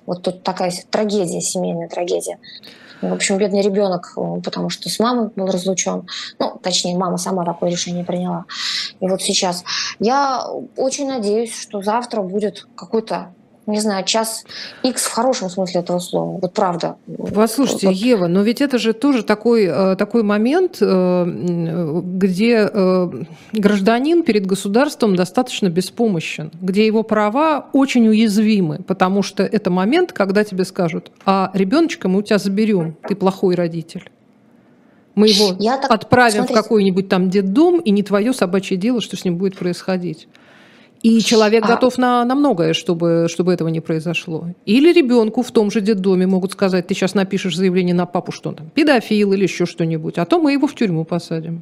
Вот 0.05 0.23
тут 0.23 0.43
такая 0.43 0.71
трагедия, 0.89 1.41
семейная 1.41 1.87
трагедия. 1.87 2.39
В 3.09 3.13
общем, 3.13 3.37
бедный 3.37 3.61
ребенок, 3.61 4.13
э, 4.15 4.41
потому 4.43 4.69
что 4.69 4.89
с 4.89 4.97
мамой 4.99 5.29
был 5.35 5.47
разлучен. 5.47 6.07
Ну, 6.39 6.59
точнее, 6.61 6.97
мама 6.97 7.17
сама 7.17 7.43
такое 7.43 7.69
решение 7.69 8.05
приняла. 8.05 8.45
И 9.01 9.07
вот 9.07 9.21
сейчас 9.21 9.63
я 9.99 10.45
очень 10.77 11.07
надеюсь, 11.07 11.59
что 11.59 11.81
завтра 11.81 12.21
будет 12.21 12.65
какой-то 12.75 13.33
не 13.65 13.79
знаю, 13.79 14.03
час 14.05 14.45
X 14.83 15.05
в 15.05 15.11
хорошем 15.11 15.49
смысле 15.49 15.81
этого 15.81 15.99
слова. 15.99 16.39
Вот 16.41 16.53
правда. 16.53 16.97
Послушайте, 17.33 17.87
вот. 17.87 17.95
Ева, 17.95 18.27
но 18.27 18.41
ведь 18.41 18.61
это 18.61 18.77
же 18.77 18.93
тоже 18.93 19.23
такой, 19.23 19.65
э, 19.65 19.95
такой 19.95 20.23
момент, 20.23 20.77
э, 20.81 22.01
где 22.03 22.69
э, 22.71 23.09
гражданин 23.53 24.23
перед 24.23 24.45
государством 24.45 25.15
достаточно 25.15 25.69
беспомощен, 25.69 26.51
где 26.61 26.85
его 26.85 27.03
права 27.03 27.67
очень 27.73 28.07
уязвимы, 28.07 28.79
потому 28.85 29.23
что 29.23 29.43
это 29.43 29.69
момент, 29.69 30.11
когда 30.11 30.43
тебе 30.43 30.65
скажут, 30.65 31.11
а 31.25 31.49
ребеночка 31.53 32.09
мы 32.09 32.19
у 32.19 32.21
тебя 32.21 32.39
заберем, 32.39 32.97
ты 33.07 33.15
плохой 33.15 33.55
родитель. 33.55 34.09
Мы 35.15 35.27
его 35.27 35.55
Я 35.59 35.77
так... 35.77 35.91
отправим 35.91 36.39
Смотрите. 36.39 36.59
в 36.59 36.63
какой-нибудь 36.63 37.07
там 37.07 37.29
детдом, 37.29 37.79
и 37.79 37.91
не 37.91 38.03
твое 38.03 38.33
собачье 38.33 38.77
дело, 38.77 38.99
что 38.99 39.15
с 39.15 39.23
ним 39.23 39.37
будет 39.37 39.57
происходить. 39.57 40.27
И 41.03 41.19
человек 41.19 41.65
а... 41.65 41.67
готов 41.67 41.97
на, 41.97 42.25
на 42.25 42.33
многое, 42.33 42.73
чтобы, 42.73 43.27
чтобы 43.29 43.53
этого 43.53 43.67
не 43.67 43.81
произошло. 43.81 44.47
Или 44.65 44.93
ребенку 44.93 45.43
в 45.43 45.51
том 45.51 45.69
же 45.69 45.81
детдоме 45.81 46.25
могут 46.25 46.53
сказать, 46.53 46.87
ты 46.87 46.93
сейчас 46.93 47.13
напишешь 47.13 47.55
заявление 47.55 47.93
на 47.93 48.05
папу, 48.05 48.31
что 48.31 48.49
он 48.49 48.55
там, 48.55 48.69
педофил 48.69 49.33
или 49.33 49.43
еще 49.43 49.65
что-нибудь, 49.65 50.17
а 50.17 50.25
то 50.25 50.39
мы 50.39 50.53
его 50.53 50.65
в 50.65 50.73
тюрьму 50.73 51.03
посадим. 51.03 51.61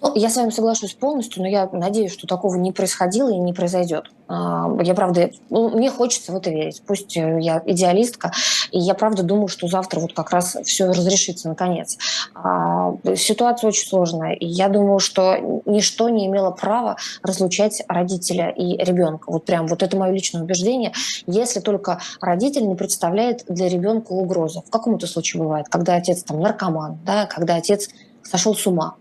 Ну, 0.00 0.12
я 0.14 0.30
с 0.30 0.36
вами 0.36 0.50
соглашусь 0.50 0.94
полностью, 0.94 1.42
но 1.42 1.48
я 1.48 1.68
надеюсь, 1.72 2.12
что 2.12 2.26
такого 2.26 2.54
не 2.56 2.70
происходило 2.70 3.30
и 3.30 3.36
не 3.36 3.52
произойдет. 3.52 4.10
А, 4.28 4.70
я 4.82 4.94
правда, 4.94 5.30
ну, 5.50 5.70
мне 5.70 5.90
хочется 5.90 6.32
в 6.32 6.36
это 6.36 6.50
верить. 6.50 6.82
Пусть 6.86 7.16
э, 7.16 7.38
я 7.40 7.62
идеалистка, 7.66 8.30
и 8.70 8.78
я 8.78 8.94
правда 8.94 9.22
думаю, 9.24 9.48
что 9.48 9.66
завтра 9.66 9.98
вот 10.00 10.12
как 10.12 10.30
раз 10.30 10.56
все 10.64 10.86
разрешится 10.86 11.48
наконец. 11.48 11.98
А, 12.34 12.94
ситуация 13.16 13.68
очень 13.68 13.88
сложная, 13.88 14.34
и 14.34 14.46
я 14.46 14.68
думаю, 14.68 15.00
что 15.00 15.62
ничто 15.64 16.08
не 16.10 16.26
имело 16.26 16.52
права 16.52 16.96
разлучать 17.22 17.82
родителя 17.88 18.50
и 18.50 18.76
ребенка. 18.76 19.32
Вот 19.32 19.46
прям 19.46 19.66
вот 19.66 19.82
это 19.82 19.96
мое 19.96 20.12
личное 20.12 20.42
убеждение. 20.42 20.92
Если 21.26 21.58
только 21.58 22.00
родитель 22.20 22.68
не 22.68 22.76
представляет 22.76 23.44
для 23.48 23.68
ребенка 23.68 24.12
угрозу. 24.12 24.62
В 24.66 24.70
каком-то 24.70 25.06
случае 25.06 25.42
бывает, 25.42 25.68
когда 25.68 25.96
отец 25.96 26.22
там 26.22 26.40
наркоман, 26.40 26.98
да, 27.04 27.26
когда 27.26 27.56
отец 27.56 27.88
сошел 28.28 28.54
с 28.54 28.66
ума. 28.66 28.96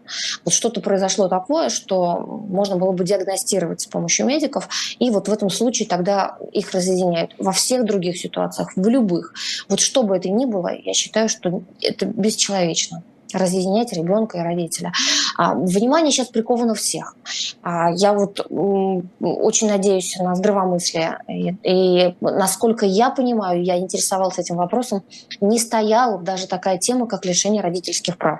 Вот 0.46 0.54
что-то 0.54 0.82
произошло 0.82 1.28
такое, 1.28 1.70
что 1.70 2.18
можно 2.18 2.78
было 2.78 2.92
бы 2.92 3.04
диагностировать 3.04 3.82
с 3.82 3.86
помощью 3.86 4.26
медиков, 4.26 4.70
и 5.00 5.10
вот 5.10 5.28
в 5.28 5.34
этом 5.34 5.50
случае 5.50 5.88
тогда 5.88 6.38
их 6.52 6.72
разъединяют. 6.72 7.36
Во 7.38 7.52
всех 7.52 7.86
других 7.86 8.18
ситуациях, 8.18 8.72
в 8.76 8.88
любых. 8.88 9.34
Вот 9.70 9.80
что 9.80 10.04
бы 10.04 10.16
это 10.16 10.30
ни 10.30 10.46
было, 10.46 10.72
я 10.74 10.94
считаю, 10.94 11.30
что 11.30 11.62
это 11.82 12.06
бесчеловечно 12.06 13.04
разъединять 13.34 13.94
ребенка 13.94 14.38
и 14.38 14.42
родителя. 14.42 14.92
А, 15.38 15.54
внимание 15.54 16.12
сейчас 16.12 16.28
приковано 16.28 16.74
всех. 16.74 17.16
А, 17.62 17.92
я 17.92 18.14
вот 18.14 18.40
очень 18.50 19.68
надеюсь 19.68 20.18
на 20.18 20.36
здравомыслие. 20.36 21.20
И, 21.28 21.56
и 21.64 22.16
насколько 22.22 22.86
я 22.86 23.10
понимаю, 23.10 23.64
я 23.64 23.78
интересовалась 23.78 24.40
этим 24.40 24.56
вопросом, 24.56 25.04
не 25.42 25.60
стояла 25.60 26.20
даже 26.20 26.48
такая 26.48 26.78
тема, 26.78 27.08
как 27.08 27.26
лишение 27.26 27.62
родительских 27.62 28.18
прав. 28.18 28.40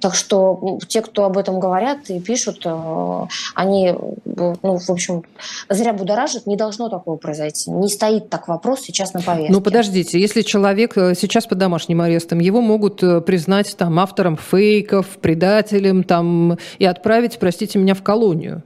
Так 0.00 0.14
что 0.14 0.78
те, 0.88 1.00
кто 1.02 1.24
об 1.24 1.38
этом 1.38 1.60
говорят 1.60 2.10
и 2.10 2.20
пишут, 2.20 2.62
э, 2.64 3.26
они, 3.54 3.94
ну, 4.24 4.78
в 4.78 4.90
общем, 4.90 5.22
зря 5.68 5.92
будоражат. 5.92 6.46
Не 6.46 6.56
должно 6.56 6.88
такого 6.88 7.16
произойти. 7.16 7.70
Не 7.70 7.88
стоит 7.88 8.28
так 8.28 8.48
вопрос 8.48 8.80
сейчас 8.80 9.14
на 9.14 9.22
повестке. 9.22 9.52
Ну, 9.52 9.60
подождите, 9.60 10.20
если 10.20 10.42
человек 10.42 10.96
э, 10.96 11.14
сейчас 11.14 11.46
под 11.46 11.58
домашним 11.58 12.00
арестом, 12.00 12.40
его 12.40 12.60
могут 12.60 13.02
э, 13.02 13.20
признать 13.20 13.76
там 13.76 13.98
автор 13.98 14.23
автором 14.24 14.36
фейков, 14.36 15.18
предателем 15.20 16.02
там, 16.02 16.58
и 16.78 16.84
отправить, 16.84 17.38
простите 17.38 17.78
меня, 17.78 17.94
в 17.94 18.02
колонию. 18.02 18.62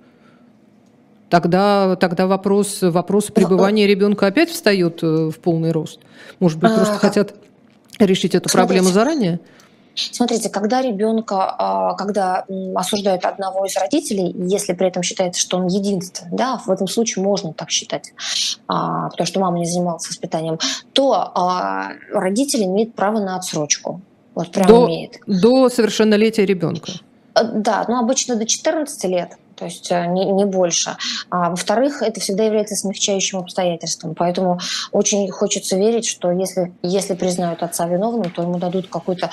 Тогда, 1.30 1.96
тогда 1.96 2.26
вопрос, 2.26 2.78
вопрос 2.80 3.26
пребывания 3.26 3.86
ребенка 3.86 4.26
опять 4.26 4.50
встает 4.50 5.02
э, 5.02 5.30
в 5.30 5.38
полный 5.40 5.72
рост. 5.72 6.00
Может 6.40 6.58
быть, 6.58 6.74
просто 6.74 6.94
а, 6.94 6.98
хотят 6.98 7.34
решить 7.98 8.34
эту 8.34 8.48
проблему 8.48 8.88
заранее? 8.88 9.40
Смотрите, 9.94 10.48
когда 10.48 10.80
ребенка, 10.80 11.54
а, 11.58 11.94
когда 11.96 12.46
осуждают 12.74 13.26
одного 13.26 13.66
из 13.66 13.76
родителей, 13.76 14.34
если 14.48 14.72
при 14.72 14.86
этом 14.88 15.02
считается, 15.02 15.40
что 15.42 15.58
он 15.58 15.66
единственный, 15.66 16.34
да, 16.34 16.62
в 16.64 16.70
этом 16.70 16.88
случае 16.88 17.22
можно 17.22 17.52
так 17.52 17.68
считать, 17.68 18.14
а, 18.66 19.10
потому 19.10 19.26
что 19.26 19.40
мама 19.40 19.58
не 19.58 19.66
занималась 19.66 20.08
воспитанием, 20.08 20.58
то 20.94 21.32
родитель 22.12 22.64
имеет 22.64 22.94
право 22.94 23.18
на 23.18 23.36
отсрочку. 23.36 24.00
Вот 24.38 24.52
прям 24.52 24.68
до, 24.68 24.86
имеет. 24.86 25.18
До 25.26 25.68
совершеннолетия 25.68 26.46
ребенка. 26.46 26.92
Э, 27.34 27.40
да, 27.42 27.84
ну 27.88 27.98
обычно 27.98 28.36
до 28.36 28.46
14 28.46 29.04
лет 29.04 29.36
то 29.58 29.64
есть 29.64 29.90
э, 29.90 30.06
не, 30.06 30.24
не 30.24 30.44
больше. 30.44 30.96
А, 31.30 31.50
во-вторых, 31.50 32.02
это 32.02 32.20
всегда 32.20 32.44
является 32.44 32.76
смягчающим 32.76 33.38
обстоятельством. 33.38 34.14
Поэтому 34.14 34.60
очень 34.92 35.28
хочется 35.30 35.76
верить, 35.76 36.06
что 36.06 36.30
если, 36.30 36.72
если 36.82 37.14
признают 37.14 37.62
отца 37.62 37.88
виновным, 37.88 38.30
то 38.30 38.42
ему 38.42 38.58
дадут 38.58 38.86
какой-то 38.88 39.30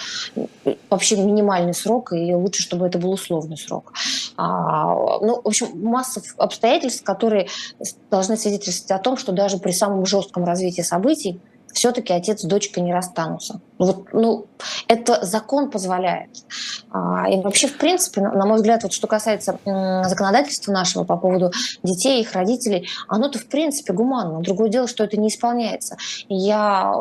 вообще 0.90 1.18
минимальный 1.18 1.74
срок, 1.74 2.12
и 2.14 2.34
лучше, 2.34 2.64
чтобы 2.64 2.88
это 2.88 2.98
был 2.98 3.12
условный 3.12 3.58
срок. 3.58 3.94
А, 4.36 5.20
ну, 5.20 5.42
в 5.44 5.48
общем, 5.48 5.68
масса 5.84 6.22
обстоятельств, 6.38 7.04
которые 7.04 7.48
должны 8.10 8.36
свидетельствовать 8.36 9.00
о 9.00 9.04
том, 9.04 9.18
что 9.18 9.32
даже 9.32 9.60
при 9.60 9.72
самом 9.72 10.06
жестком 10.06 10.44
развитии 10.46 10.82
событий 10.82 11.40
все-таки 11.76 12.14
отец 12.14 12.42
с 12.42 12.46
дочкой 12.46 12.84
не 12.84 12.94
расстанутся. 12.94 13.60
Вот, 13.78 14.14
ну, 14.14 14.46
это 14.88 15.26
закон 15.26 15.70
позволяет. 15.70 16.30
А, 16.90 17.30
и 17.30 17.42
вообще, 17.42 17.68
в 17.68 17.78
принципе, 17.78 18.22
на 18.22 18.46
мой 18.46 18.56
взгляд, 18.56 18.84
вот 18.84 18.94
что 18.94 19.08
касается 19.08 19.60
законодательства 19.66 20.72
нашего 20.72 21.04
по 21.04 21.18
поводу 21.18 21.52
детей, 21.84 22.22
их 22.22 22.32
родителей, 22.32 22.88
оно-то, 23.10 23.40
в 23.40 23.48
принципе, 23.48 23.92
гуманно. 23.92 24.40
Другое 24.40 24.70
дело, 24.70 24.88
что 24.88 25.04
это 25.04 25.18
не 25.18 25.28
исполняется. 25.28 25.98
Я 26.30 26.94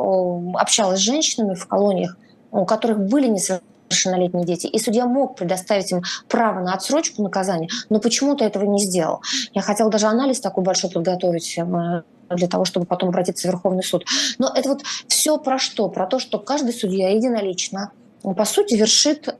общалась 0.54 0.98
с 0.98 1.02
женщинами 1.02 1.54
в 1.54 1.66
колониях, 1.68 2.16
у 2.50 2.64
которых 2.66 2.98
были 2.98 3.28
несовершеннолетние 3.28 4.44
дети, 4.44 4.66
и 4.66 4.78
судья 4.80 5.06
мог 5.06 5.36
предоставить 5.36 5.92
им 5.92 6.02
право 6.28 6.58
на 6.60 6.74
отсрочку 6.74 7.22
наказания, 7.22 7.68
но 7.90 8.00
почему-то 8.00 8.44
этого 8.44 8.64
не 8.64 8.80
сделал. 8.80 9.22
Я 9.52 9.62
хотела 9.62 9.88
даже 9.88 10.06
анализ 10.06 10.40
такой 10.40 10.64
большой 10.64 10.90
подготовить 10.90 11.56
э, 11.56 12.02
для 12.34 12.48
того, 12.48 12.64
чтобы 12.64 12.86
потом 12.86 13.10
обратиться 13.10 13.48
в 13.48 13.50
Верховный 13.50 13.82
суд. 13.82 14.04
Но 14.38 14.52
это 14.54 14.68
вот 14.68 14.82
все 15.08 15.38
про 15.38 15.58
что? 15.58 15.88
Про 15.88 16.06
то, 16.06 16.18
что 16.18 16.38
каждый 16.38 16.72
судья 16.72 17.10
единолично, 17.10 17.92
по 18.22 18.44
сути, 18.44 18.74
вершит 18.74 19.28
э, 19.28 19.32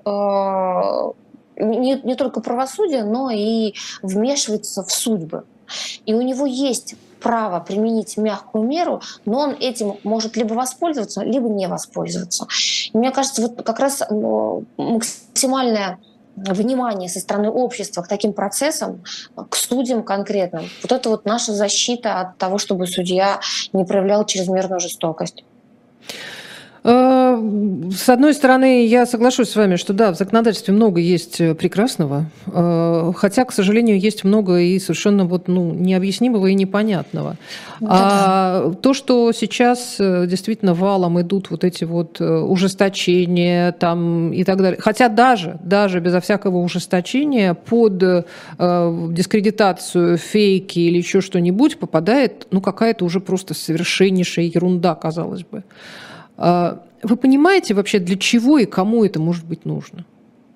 не, 1.57 2.00
не 2.02 2.14
только 2.14 2.40
правосудие, 2.40 3.04
но 3.04 3.30
и 3.30 3.74
вмешивается 4.02 4.83
в 4.83 4.90
судьбы. 4.90 5.44
И 6.04 6.14
у 6.14 6.20
него 6.20 6.46
есть 6.46 6.94
право 7.22 7.59
применить 7.61 8.18
мягкую 8.18 8.64
меру, 8.64 9.00
но 9.24 9.40
он 9.40 9.57
этим 9.59 9.96
может 10.04 10.37
либо 10.37 10.52
воспользоваться, 10.52 11.22
либо 11.22 11.48
не 11.48 11.66
воспользоваться. 11.68 12.46
И 12.92 12.96
мне 12.96 13.11
кажется, 13.12 13.40
вот 13.40 13.62
как 13.62 13.80
раз 13.80 14.02
максимальная 14.76 15.98
внимание 16.36 17.08
со 17.08 17.20
стороны 17.20 17.50
общества 17.50 18.02
к 18.02 18.08
таким 18.08 18.32
процессам, 18.32 19.04
к 19.48 19.56
судьям 19.56 20.02
конкретным. 20.02 20.68
Вот 20.82 20.92
это 20.92 21.08
вот 21.08 21.24
наша 21.24 21.52
защита 21.52 22.20
от 22.20 22.38
того, 22.38 22.58
чтобы 22.58 22.86
судья 22.86 23.40
не 23.72 23.84
проявлял 23.84 24.24
чрезмерную 24.26 24.80
жестокость. 24.80 25.44
Э, 26.84 27.90
с 27.96 28.08
одной 28.10 28.34
стороны, 28.34 28.86
я 28.86 29.06
соглашусь 29.06 29.48
с 29.48 29.56
вами, 29.56 29.76
что 29.76 29.94
да, 29.94 30.12
в 30.12 30.16
законодательстве 30.16 30.74
много 30.74 31.00
есть 31.00 31.40
э, 31.40 31.54
прекрасного, 31.54 32.26
э, 32.46 33.12
хотя, 33.16 33.46
к 33.46 33.52
сожалению, 33.52 33.98
есть 33.98 34.22
много 34.22 34.58
и 34.58 34.78
совершенно 34.78 35.24
вот, 35.24 35.48
ну, 35.48 35.72
необъяснимого 35.72 36.48
и 36.48 36.54
непонятного. 36.54 37.36
Да, 37.80 37.88
а 37.90 38.74
то, 38.82 38.92
что 38.92 39.32
сейчас 39.32 39.96
действительно 39.98 40.74
валом 40.74 41.18
идут 41.20 41.50
вот 41.50 41.64
эти 41.64 41.84
вот 41.84 42.20
ужесточения 42.20 43.72
там 43.72 44.32
и 44.32 44.44
так 44.44 44.58
далее, 44.58 44.78
хотя 44.80 45.08
даже, 45.08 45.58
даже 45.62 46.00
безо 46.00 46.20
всякого 46.20 46.58
ужесточения 46.58 47.54
под 47.54 47.98
дискредитацию, 48.58 50.18
фейки 50.18 50.78
или 50.80 50.98
еще 50.98 51.20
что-нибудь 51.20 51.78
попадает, 51.78 52.46
ну, 52.50 52.60
какая-то 52.60 53.04
уже 53.04 53.20
просто 53.20 53.54
совершеннейшая 53.54 54.46
ерунда, 54.46 54.94
казалось 54.94 55.44
бы. 55.44 55.64
А, 56.36 56.82
вы 57.02 57.16
понимаете 57.16 57.74
вообще, 57.74 57.98
для 57.98 58.16
чего 58.16 58.58
и 58.58 58.64
кому 58.64 59.04
это 59.04 59.20
может 59.20 59.44
быть 59.44 59.64
нужно? 59.64 60.04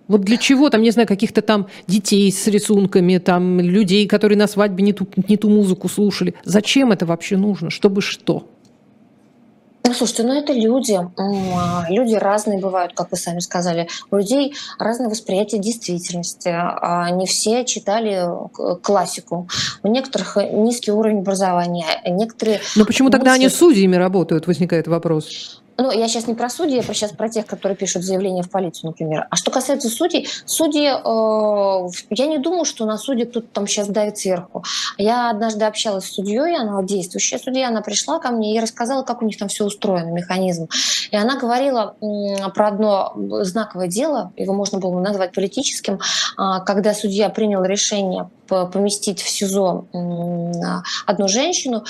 Вот 0.09 0.23
для 0.23 0.39
чего, 0.39 0.71
там, 0.71 0.83
не 0.83 0.91
знаю, 0.91 1.07
каких-то 1.07 1.43
там 1.43 1.67
детей 1.87 2.33
с 2.33 2.47
рисунками, 2.47 3.19
там, 3.19 3.61
людей, 3.61 4.07
которые 4.07 4.39
на 4.39 4.47
свадьбе 4.47 4.83
не 4.83 4.95
ту, 4.95 5.07
не 5.29 5.37
ту 5.37 5.51
музыку 5.51 5.89
слушали. 5.89 6.35
Зачем 6.45 6.93
это 6.93 7.05
вообще 7.05 7.37
нужно? 7.37 7.69
Чтобы 7.69 8.01
что? 8.01 8.47
Ну, 9.87 9.95
слушайте, 9.95 10.23
ну 10.23 10.33
это 10.35 10.53
люди. 10.53 10.99
А, 11.17 11.87
люди 11.91 12.15
разные 12.15 12.59
бывают, 12.59 12.93
как 12.95 13.11
вы 13.11 13.17
сами 13.19 13.41
сказали. 13.41 13.89
У 14.11 14.17
людей 14.17 14.55
разное 14.79 15.09
восприятие 15.09 15.61
действительности. 15.61 16.49
А 16.49 17.11
не 17.11 17.27
все 17.27 17.65
читали 17.65 18.23
э, 18.23 18.77
классику. 18.83 19.49
У 19.83 19.89
некоторых 19.89 20.37
низкий 20.53 20.91
уровень 20.91 21.21
образования. 21.21 21.87
Некоторые 22.07 22.61
Но 22.77 22.85
почему 22.85 23.11
тогда 23.11 23.35
они 23.35 23.49
судьями 23.49 23.97
работают, 23.97 24.47
возникает 24.47 24.89
вопрос. 24.89 25.63
Ну, 25.81 25.93
я 25.93 26.09
сейчас 26.09 26.27
не 26.27 26.35
про 26.35 26.51
судей, 26.51 26.77
я 26.77 26.83
сейчас 26.83 27.13
про 27.13 27.29
тех, 27.29 27.47
которые 27.47 27.77
пишут 27.77 28.03
заявление 28.03 28.43
в 28.43 28.51
полицию, 28.51 28.91
например. 28.91 29.29
А 29.31 29.37
что 29.37 29.53
касается 29.53 29.89
судей, 29.89 30.29
судьи, 30.45 30.89
э, 30.89 31.89
я 32.11 32.27
не 32.27 32.39
думаю, 32.39 32.65
что 32.65 32.85
на 32.85 32.99
суде 32.99 33.27
кто-то 33.27 33.47
там 33.53 33.69
сейчас 33.69 33.87
давит 33.87 34.19
сверху. 34.19 34.65
Я 34.97 35.31
однажды 35.31 35.65
общалась 35.65 36.07
с 36.07 36.15
судьей, 36.15 36.57
она 36.57 36.83
действующая 36.83 37.39
судья, 37.39 37.69
она 37.69 37.81
пришла 37.81 38.19
ко 38.19 38.31
мне 38.33 38.57
и 38.57 38.61
рассказала, 38.61 39.05
как 39.05 39.23
у 39.23 39.25
них 39.25 39.39
там 39.39 39.47
все 39.47 39.65
устроено, 39.65 40.11
механизм. 40.11 40.69
И 41.13 41.17
она 41.17 41.39
говорила 41.39 41.95
э, 42.01 42.51
про 42.53 42.69
одно 42.69 43.13
знаковое 43.45 43.87
дело, 43.87 44.33
его 44.37 44.55
можно 44.55 44.81
было 44.81 44.99
назвать 44.99 45.33
политическим, 45.33 45.95
э, 45.95 46.65
когда 46.67 46.93
судья 46.93 47.29
принял 47.29 47.63
решение 47.63 48.29
поместить 48.49 49.23
в 49.23 49.29
СИЗО 49.29 49.85
одну 51.07 51.29
женщину, 51.29 51.85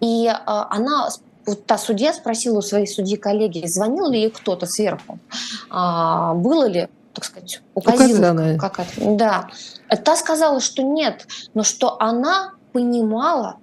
и 0.00 0.28
э, 0.28 0.34
она 0.46 1.10
вот 1.46 1.66
та 1.66 1.78
судья 1.78 2.12
спросила 2.12 2.58
у 2.58 2.62
своей 2.62 2.86
судьи 2.86 3.16
коллеги, 3.16 3.66
звонил 3.66 4.10
ли 4.10 4.20
ей 4.20 4.30
кто-то 4.30 4.66
сверху, 4.66 5.18
а, 5.70 6.34
было 6.34 6.66
ли, 6.66 6.88
так 7.12 7.24
сказать, 7.24 7.62
указила 7.74 8.56
какая-то. 8.58 9.16
Да. 9.16 9.48
Та 10.04 10.16
сказала, 10.16 10.60
что 10.60 10.82
нет, 10.82 11.26
но 11.54 11.62
что 11.62 12.00
она 12.00 12.52
понимала, 12.72 13.56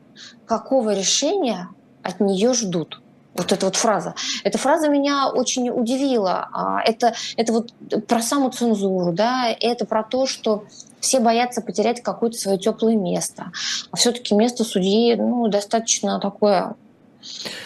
какого 0.46 0.94
решения 0.94 1.70
от 2.04 2.20
нее 2.20 2.54
ждут. 2.54 3.02
Вот 3.34 3.54
эта 3.54 3.66
вот 3.66 3.78
фраза. 3.78 4.14
Эта 4.44 4.58
фраза 4.58 4.90
меня 4.90 5.30
очень 5.30 5.70
удивила. 5.70 6.50
А, 6.52 6.82
это, 6.82 7.14
это 7.38 7.54
вот 7.54 7.72
про 8.08 8.22
саму 8.22 8.50
цензуру, 8.50 9.14
да, 9.14 9.48
это 9.58 9.86
про 9.86 10.04
то, 10.04 10.26
что 10.26 10.66
все 11.00 11.20
боятся 11.20 11.62
потерять 11.62 12.04
какое-то 12.04 12.38
свое 12.38 12.58
теплое 12.58 12.96
место. 12.96 13.52
А 13.92 13.96
все-таки 13.96 14.36
место 14.36 14.64
судьи 14.64 15.16
ну, 15.16 15.48
достаточно 15.48 16.20
такое 16.20 16.76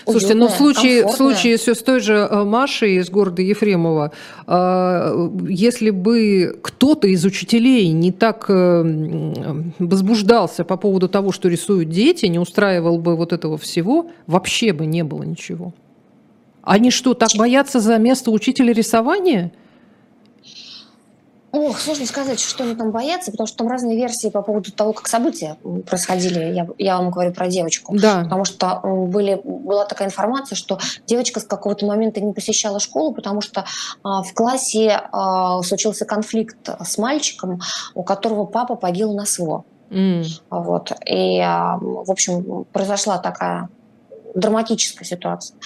Слушайте, 0.04 0.36
ну 0.36 0.48
в 0.48 0.52
случае, 0.52 1.06
в 1.06 1.12
случае 1.12 1.58
все 1.58 1.74
с 1.74 1.82
той 1.82 2.00
же 2.00 2.13
э, 2.13 2.44
Машей 2.44 2.98
из 2.98 3.10
города 3.10 3.41
Ефремова, 3.41 4.12
э, 4.48 5.30
если 5.48 5.89
бы 5.89 6.60
кто-то 6.62 7.08
из 7.08 7.24
учителей 7.26 7.89
не 7.89 8.12
так 8.12 8.46
э, 8.50 9.63
возбуждался 9.80 10.63
по 10.63 10.78
поводу 10.78 11.08
того, 11.08 11.32
что 11.32 11.50
рисуют 11.50 11.89
дети, 11.89 12.26
не 12.26 12.39
устраивал 12.39 12.98
бы 12.98 13.15
вот 13.15 13.34
этого 13.34 13.58
всего, 13.58 14.12
вообще 14.28 14.74
бы 14.74 14.86
не 14.86 15.04
было 15.04 15.24
ничего. 15.24 15.74
Они 16.62 16.91
что, 16.91 17.13
так 17.13 17.30
боятся 17.38 17.80
за 17.80 17.98
место 17.98 18.32
учителя 18.32 18.74
рисования? 18.74 19.52
Ох, 21.56 21.80
сложно 21.80 22.06
сказать, 22.06 22.39
что 22.41 22.65
они 22.65 22.76
там 22.76 22.91
боятся, 22.91 23.32
потому 23.32 23.48
что 23.48 23.58
там 23.60 23.70
разные 23.70 23.96
версии 23.96 24.28
по 24.28 24.41
поводу 24.41 24.74
того, 24.74 24.91
как 24.91 25.08
события 25.08 25.56
происходили. 25.88 26.54
Я, 26.54 26.68
я 26.78 26.98
вам 26.98 27.12
говорю 27.12 27.32
про 27.32 27.48
девочку. 27.48 27.96
Да. 27.98 28.24
Потому 28.24 28.44
что 28.44 28.82
были, 28.84 29.39
была 29.44 29.86
такая 29.86 30.10
информация, 30.10 30.58
что 30.58 30.80
девочка 31.08 31.39
с 31.39 31.46
какого-то 31.46 31.86
момента 31.86 32.20
не 32.20 32.34
посещала 32.34 32.82
школу, 32.82 33.13
потому 33.13 33.39
что 33.39 33.65
а, 34.04 34.22
в 34.22 34.34
классе 34.34 35.02
а, 35.12 35.62
случился 35.62 36.04
конфликт 36.04 36.58
с 36.84 36.98
мальчиком, 36.98 37.62
у 37.94 38.04
которого 38.04 38.46
папа 38.46 38.76
погиб 38.76 39.08
на 39.08 39.26
СВО. 39.26 39.63
Mm. 39.91 40.26
Вот. 40.50 40.91
И, 41.06 41.39
а, 41.39 41.78
в 41.80 42.12
общем, 42.12 42.65
произошла 42.74 43.18
такая 43.18 43.70
драматическая 44.36 45.08
ситуация. 45.08 45.58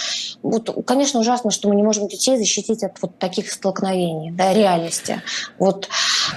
Вот, 0.44 0.86
конечно, 0.86 1.20
ужасно, 1.20 1.52
что 1.52 1.68
мы 1.68 1.76
не 1.76 1.84
можем 1.84 2.08
детей 2.08 2.38
защитить 2.38 2.84
от 2.84 3.02
вот 3.02 3.18
таких 3.18 3.52
столкновений, 3.52 4.32
да, 4.32 4.54
реальности. 4.54 5.22
Вот, 5.58 5.90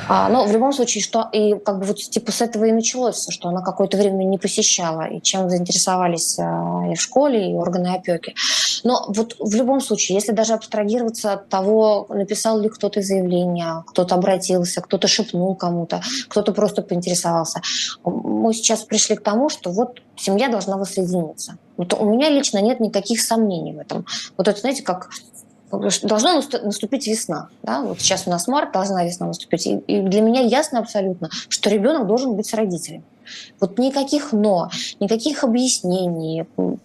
а, 0.08 0.28
но 0.28 0.44
в 0.44 0.52
любом 0.52 0.72
случае, 0.72 1.02
что 1.02 1.28
и 1.32 1.54
как 1.54 1.78
бы 1.78 1.84
вот 1.86 1.98
типа 1.98 2.32
с 2.32 2.40
этого 2.40 2.64
и 2.64 2.72
началось, 2.72 3.26
что 3.28 3.48
она 3.48 3.62
какое-то 3.62 3.96
время 3.96 4.24
не 4.24 4.38
посещала, 4.38 5.02
и 5.02 5.20
чем 5.20 5.48
заинтересовались 5.50 6.38
а, 6.38 6.88
и 6.90 6.94
в 6.94 7.00
школе, 7.00 7.50
и 7.50 7.54
органы 7.54 7.94
опеки. 7.94 8.34
Но 8.84 9.04
вот 9.08 9.36
в 9.38 9.54
любом 9.54 9.80
случае, 9.80 10.16
если 10.16 10.32
даже 10.32 10.54
абстрагироваться 10.54 11.34
от 11.34 11.48
того, 11.48 12.06
написал 12.08 12.58
ли 12.58 12.68
кто-то 12.68 13.02
заявление, 13.02 13.84
кто-то 13.86 14.14
обратился, 14.14 14.80
кто-то 14.80 15.06
шепнул 15.06 15.54
кому-то, 15.54 16.02
кто-то 16.28 16.52
просто 16.52 16.82
поинтересовался, 16.82 17.60
мы 18.04 18.54
сейчас 18.54 18.80
пришли 18.82 19.16
к 19.16 19.22
тому, 19.22 19.50
что 19.50 19.70
вот 19.70 20.00
семья 20.16 20.48
должна 20.48 20.76
воссоединиться. 20.76 21.58
Вот 21.76 21.94
у 21.94 22.04
меня 22.04 22.28
лично 22.28 22.58
нет 22.58 22.80
никаких 22.80 23.20
сомнений 23.20 23.72
в 23.72 23.78
этом. 23.78 24.06
Вот 24.36 24.48
это, 24.48 24.60
знаете, 24.60 24.82
как 24.82 25.10
должна 26.02 26.34
наступить 26.34 27.06
весна. 27.06 27.48
Да? 27.62 27.82
Вот 27.82 28.00
сейчас 28.00 28.26
у 28.26 28.30
нас 28.30 28.46
март, 28.46 28.72
должна 28.72 29.04
весна 29.04 29.26
наступить. 29.26 29.66
И 29.66 30.00
для 30.00 30.20
меня 30.20 30.40
ясно 30.40 30.80
абсолютно, 30.80 31.30
что 31.48 31.70
ребенок 31.70 32.06
должен 32.06 32.34
быть 32.34 32.46
с 32.46 32.54
родителем. 32.54 33.04
Вот 33.60 33.78
никаких 33.78 34.32
«но», 34.32 34.68
никаких 35.00 35.44
объяснений. 35.44 36.44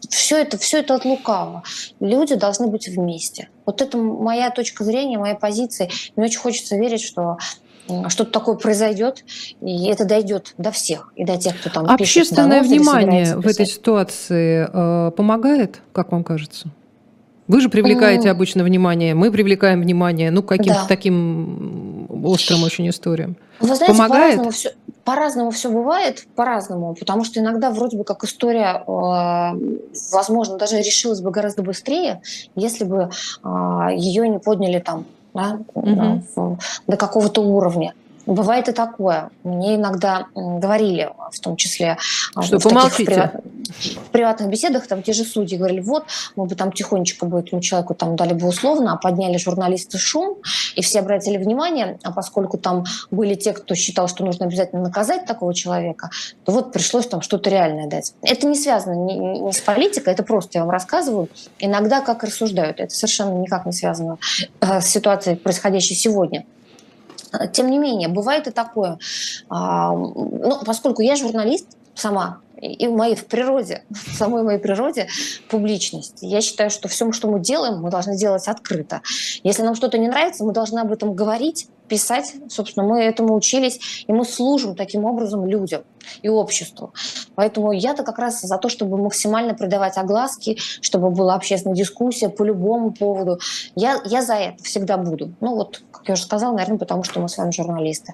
Все 0.09 0.37
это, 0.37 0.57
все 0.57 0.79
это 0.79 0.95
от 0.95 1.03
лукавого. 1.03 1.63
Люди 1.99 2.35
должны 2.35 2.67
быть 2.67 2.87
вместе. 2.87 3.49
Вот 3.65 3.81
это 3.81 3.97
моя 3.97 4.51
точка 4.51 4.83
зрения, 4.83 5.17
моя 5.17 5.35
позиция. 5.35 5.89
Мне 6.15 6.27
очень 6.27 6.39
хочется 6.39 6.77
верить, 6.77 7.01
что 7.01 7.37
что-то 8.09 8.31
такое 8.31 8.55
произойдет, 8.55 9.23
и 9.61 9.87
это 9.87 10.05
дойдет 10.05 10.53
до 10.57 10.71
всех, 10.71 11.11
и 11.15 11.25
до 11.25 11.37
тех, 11.37 11.59
кто 11.59 11.69
там 11.69 11.89
Общественное 11.89 12.61
пишет 12.61 12.77
внимание 12.77 13.35
в 13.35 13.47
этой 13.47 13.65
ситуации 13.65 14.67
э, 14.71 15.11
помогает, 15.11 15.81
как 15.93 16.11
вам 16.11 16.23
кажется? 16.23 16.69
Вы 17.47 17.61
же 17.61 17.69
привлекаете 17.69 18.27
mm. 18.27 18.31
обычно 18.31 18.63
внимание, 18.63 19.15
мы 19.15 19.31
привлекаем 19.31 19.81
внимание, 19.81 20.31
ну, 20.31 20.43
каким-то 20.43 20.81
да. 20.81 20.87
таким 20.87 22.07
острым 22.25 22.63
очень 22.63 22.89
историям. 22.89 23.37
Вы 23.59 23.67
знаете, 23.67 23.85
Помогает? 23.87 24.35
по-разному 24.35 24.51
все, 24.51 24.71
по-разному 25.05 25.51
все 25.51 25.71
бывает, 25.71 26.27
по-разному, 26.35 26.93
потому 26.95 27.23
что 27.23 27.39
иногда 27.39 27.71
вроде 27.71 27.97
бы 27.97 28.03
как 28.03 28.25
история, 28.25 28.83
э, 28.85 29.91
возможно, 30.11 30.57
даже 30.57 30.77
решилась 30.79 31.21
бы 31.21 31.31
гораздо 31.31 31.63
быстрее, 31.63 32.21
если 32.55 32.83
бы 32.83 33.09
э, 33.43 33.87
ее 33.95 34.27
не 34.27 34.39
подняли 34.39 34.79
там 34.79 35.05
да, 35.37 35.59
угу. 35.73 36.57
до 36.87 36.97
какого-то 36.97 37.41
уровня. 37.41 37.93
Бывает 38.25 38.67
и 38.67 38.73
такое. 38.73 39.29
Мне 39.45 39.75
иногда 39.75 40.27
говорили, 40.35 41.09
в 41.31 41.39
том 41.39 41.55
числе 41.55 41.97
а, 42.35 42.41
что, 42.41 42.59
в, 42.59 42.63
таких. 42.63 43.07
В 44.07 44.09
приватных 44.09 44.49
беседах, 44.49 44.87
там 44.87 45.03
те 45.03 45.13
же 45.13 45.23
судьи 45.23 45.57
говорили, 45.57 45.81
вот, 45.81 46.05
мы 46.35 46.45
бы 46.45 46.55
там 46.55 46.71
тихонечко 46.71 47.25
бы 47.25 47.39
этому 47.39 47.61
человеку 47.61 47.93
там 47.93 48.15
дали 48.15 48.33
бы 48.33 48.47
условно, 48.47 48.93
а 48.93 48.97
подняли 48.97 49.37
журналисты 49.37 49.97
шум, 49.97 50.37
и 50.75 50.81
все 50.81 50.99
обратили 50.99 51.37
внимание, 51.37 51.99
а 52.03 52.11
поскольку 52.11 52.57
там 52.57 52.85
были 53.11 53.35
те, 53.35 53.53
кто 53.53 53.75
считал, 53.75 54.07
что 54.07 54.23
нужно 54.25 54.45
обязательно 54.45 54.81
наказать 54.81 55.25
такого 55.25 55.53
человека, 55.53 56.09
то 56.45 56.51
вот 56.51 56.71
пришлось 56.71 57.07
там 57.07 57.21
что-то 57.21 57.49
реальное 57.49 57.87
дать. 57.87 58.13
Это 58.21 58.47
не 58.47 58.55
связано 58.55 58.93
ни, 58.93 59.13
ни 59.13 59.51
с 59.51 59.59
политикой, 59.59 60.13
это 60.13 60.23
просто 60.23 60.57
я 60.57 60.61
вам 60.61 60.71
рассказываю. 60.71 61.29
Иногда 61.59 62.01
как 62.01 62.23
рассуждают, 62.23 62.79
это 62.79 62.93
совершенно 62.93 63.37
никак 63.37 63.65
не 63.65 63.73
связано 63.73 64.17
э, 64.61 64.81
с 64.81 64.87
ситуацией, 64.87 65.35
происходящей 65.35 65.95
сегодня. 65.95 66.45
Тем 67.51 67.69
не 67.69 67.77
менее, 67.77 68.07
бывает 68.07 68.47
и 68.47 68.51
такое. 68.51 68.99
А, 69.49 69.91
ну, 69.91 70.59
поскольку 70.65 71.01
я 71.01 71.15
журналист, 71.17 71.67
сама 71.93 72.39
и 72.61 72.87
в 72.87 72.93
моей 72.93 73.15
в 73.15 73.25
природе, 73.25 73.83
в 73.89 74.15
самой 74.15 74.43
моей 74.43 74.59
природе 74.59 75.07
публичность. 75.49 76.19
Я 76.21 76.41
считаю, 76.41 76.69
что 76.69 76.87
все, 76.87 77.11
что 77.11 77.29
мы 77.29 77.39
делаем, 77.39 77.81
мы 77.81 77.89
должны 77.89 78.17
делать 78.17 78.47
открыто. 78.47 79.01
Если 79.43 79.63
нам 79.63 79.75
что-то 79.75 79.97
не 79.97 80.07
нравится, 80.07 80.43
мы 80.43 80.53
должны 80.53 80.79
об 80.79 80.91
этом 80.91 81.13
говорить, 81.13 81.67
писать. 81.87 82.33
Собственно, 82.49 82.85
мы 82.85 83.01
этому 83.01 83.35
учились, 83.35 84.03
и 84.07 84.11
мы 84.11 84.25
служим 84.25 84.75
таким 84.75 85.05
образом 85.05 85.45
людям 85.45 85.83
и 86.21 86.29
обществу. 86.29 86.93
Поэтому 87.35 87.71
я-то 87.71 88.03
как 88.03 88.19
раз 88.19 88.41
за 88.41 88.57
то, 88.57 88.69
чтобы 88.69 88.97
максимально 88.97 89.53
придавать 89.53 89.97
огласки, 89.97 90.57
чтобы 90.81 91.09
была 91.09 91.35
общественная 91.35 91.75
дискуссия 91.75 92.29
по 92.29 92.43
любому 92.43 92.91
поводу. 92.91 93.39
Я, 93.75 94.01
я 94.05 94.21
за 94.21 94.35
это 94.35 94.63
всегда 94.63 94.97
буду. 94.97 95.33
Ну 95.41 95.55
вот, 95.55 95.81
как 95.91 96.07
я 96.07 96.13
уже 96.13 96.23
сказала, 96.23 96.53
наверное, 96.53 96.77
потому 96.77 97.03
что 97.03 97.19
мы 97.19 97.29
с 97.29 97.37
вами 97.37 97.51
журналисты. 97.51 98.13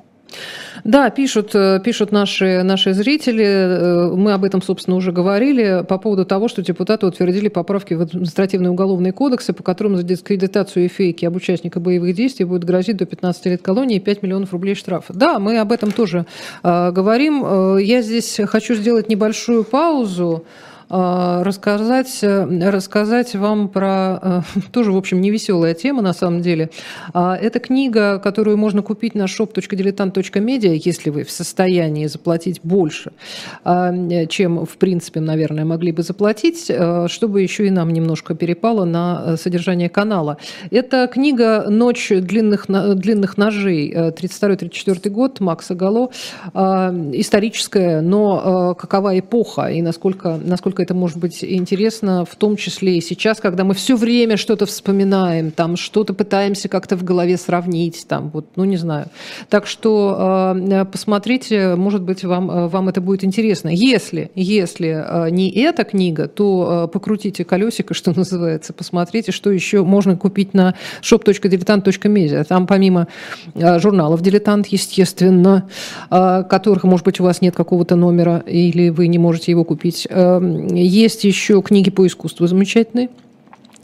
Да, 0.83 1.09
пишут, 1.09 1.55
э, 1.55 1.79
пишут 1.83 2.11
наши, 2.11 2.63
наши 2.63 2.93
зрители, 2.93 3.45
э, 3.45 4.15
об 4.33 4.43
этом, 4.43 4.61
собственно, 4.61 4.95
уже 4.97 5.11
говорили, 5.11 5.85
по 5.87 5.97
поводу 5.97 6.25
того, 6.25 6.47
что 6.47 6.61
депутаты 6.61 7.05
утвердили 7.05 7.47
поправки 7.47 7.93
в 7.93 8.01
административные 8.01 8.71
уголовные 8.71 9.13
кодексы, 9.13 9.53
по 9.53 9.63
которым 9.63 9.97
за 9.97 10.03
дискредитацию 10.03 10.85
и 10.85 10.87
фейки 10.87 11.25
об 11.25 11.35
участниках 11.35 11.81
боевых 11.81 12.15
действий 12.15 12.45
будет 12.45 12.63
грозить 12.63 12.97
до 12.97 13.05
15 13.05 13.45
лет 13.45 13.61
колонии 13.61 13.97
и 13.97 13.99
5 13.99 14.23
миллионов 14.23 14.53
рублей 14.53 14.75
штрафа. 14.75 15.13
Да, 15.13 15.39
мы 15.39 15.59
об 15.59 15.71
этом 15.71 15.91
тоже 15.91 16.25
э, 16.63 16.91
говорим. 16.91 17.77
Я 17.77 18.01
здесь 18.01 18.39
хочу 18.45 18.75
сделать 18.75 19.09
небольшую 19.09 19.63
паузу. 19.63 20.45
А, 20.95 21.43
рассказать, 21.43 22.19
э, 22.21 22.69
рассказать 22.69 23.33
вам 23.33 23.67
про 23.67 24.19
э, 24.21 24.41
тоже, 24.71 24.91
в 24.91 24.97
общем, 24.97 25.21
невеселая 25.21 25.73
тема 25.73 26.03
на 26.03 26.13
самом 26.13 26.41
деле. 26.43 26.69
А, 27.15 27.35
это 27.35 27.59
книга, 27.59 28.19
которую 28.19 28.57
можно 28.57 28.83
купить 28.83 29.15
на 29.15 29.23
shop.diletant.media, 29.23 30.79
если 30.85 31.09
вы 31.09 31.23
в 31.23 31.31
состоянии 31.31 32.05
заплатить 32.05 32.59
больше, 32.61 33.11
а, 33.63 33.91
чем, 34.27 34.67
в 34.67 34.77
принципе, 34.77 35.19
наверное, 35.19 35.65
могли 35.65 35.91
бы 35.91 36.03
заплатить, 36.03 36.67
э, 36.69 37.07
чтобы 37.09 37.41
еще 37.41 37.65
и 37.65 37.71
нам 37.71 37.89
немножко 37.89 38.35
перепало 38.35 38.85
на 38.85 39.35
содержание 39.37 39.89
канала. 39.89 40.37
Это 40.69 41.09
книга 41.11 41.65
«Ночь 41.69 42.09
длинных, 42.09 42.67
длинных 42.67 43.37
ножей», 43.39 43.91
32-34 43.91 45.09
год, 45.09 45.39
Макса 45.39 45.73
Гало, 45.73 46.11
историческая, 46.53 48.01
но 48.01 48.75
какова 48.75 49.17
эпоха 49.17 49.71
и 49.71 49.81
насколько, 49.81 50.39
насколько 50.43 50.82
это 50.83 50.93
может 50.93 51.17
быть 51.17 51.43
интересно, 51.43 52.25
в 52.25 52.35
том 52.35 52.55
числе 52.55 52.97
и 52.97 53.01
сейчас, 53.01 53.39
когда 53.39 53.63
мы 53.63 53.73
все 53.73 53.95
время 53.95 54.37
что-то 54.37 54.65
вспоминаем, 54.65 55.51
там 55.51 55.77
что-то 55.77 56.13
пытаемся 56.13 56.69
как-то 56.69 56.95
в 56.95 57.03
голове 57.03 57.37
сравнить, 57.37 58.05
там 58.07 58.29
вот, 58.29 58.45
ну 58.55 58.65
не 58.65 58.77
знаю. 58.77 59.07
Так 59.49 59.65
что 59.65 60.55
э, 60.55 60.85
посмотрите, 60.85 61.75
может 61.75 62.01
быть, 62.01 62.23
вам, 62.23 62.51
э, 62.51 62.67
вам 62.67 62.89
это 62.89 63.01
будет 63.01 63.23
интересно. 63.23 63.69
Если, 63.69 64.31
если 64.35 65.27
э, 65.27 65.29
не 65.31 65.49
эта 65.49 65.83
книга, 65.83 66.27
то 66.27 66.89
покрутите 66.91 67.43
колесико, 67.43 67.93
что 68.03 68.13
называется, 68.15 68.73
посмотрите, 68.73 69.31
что 69.31 69.51
еще 69.51 69.83
можно 69.83 70.17
купить 70.17 70.53
на 70.53 70.75
shop.diletant.media. 71.01 72.43
Там 72.43 72.67
помимо 72.67 73.07
журналов 73.55 74.21
«Дилетант», 74.21 74.67
естественно, 74.67 75.67
которых, 76.09 76.83
может 76.83 77.05
быть, 77.05 77.19
у 77.19 77.23
вас 77.23 77.41
нет 77.41 77.55
какого-то 77.55 77.95
номера 77.95 78.43
или 78.45 78.89
вы 78.89 79.07
не 79.07 79.17
можете 79.17 79.51
его 79.51 79.63
купить, 79.63 80.07
эм, 80.09 80.62
есть 80.69 81.23
еще 81.23 81.61
книги 81.61 81.89
по 81.89 82.05
искусству 82.07 82.47
замечательные. 82.47 83.09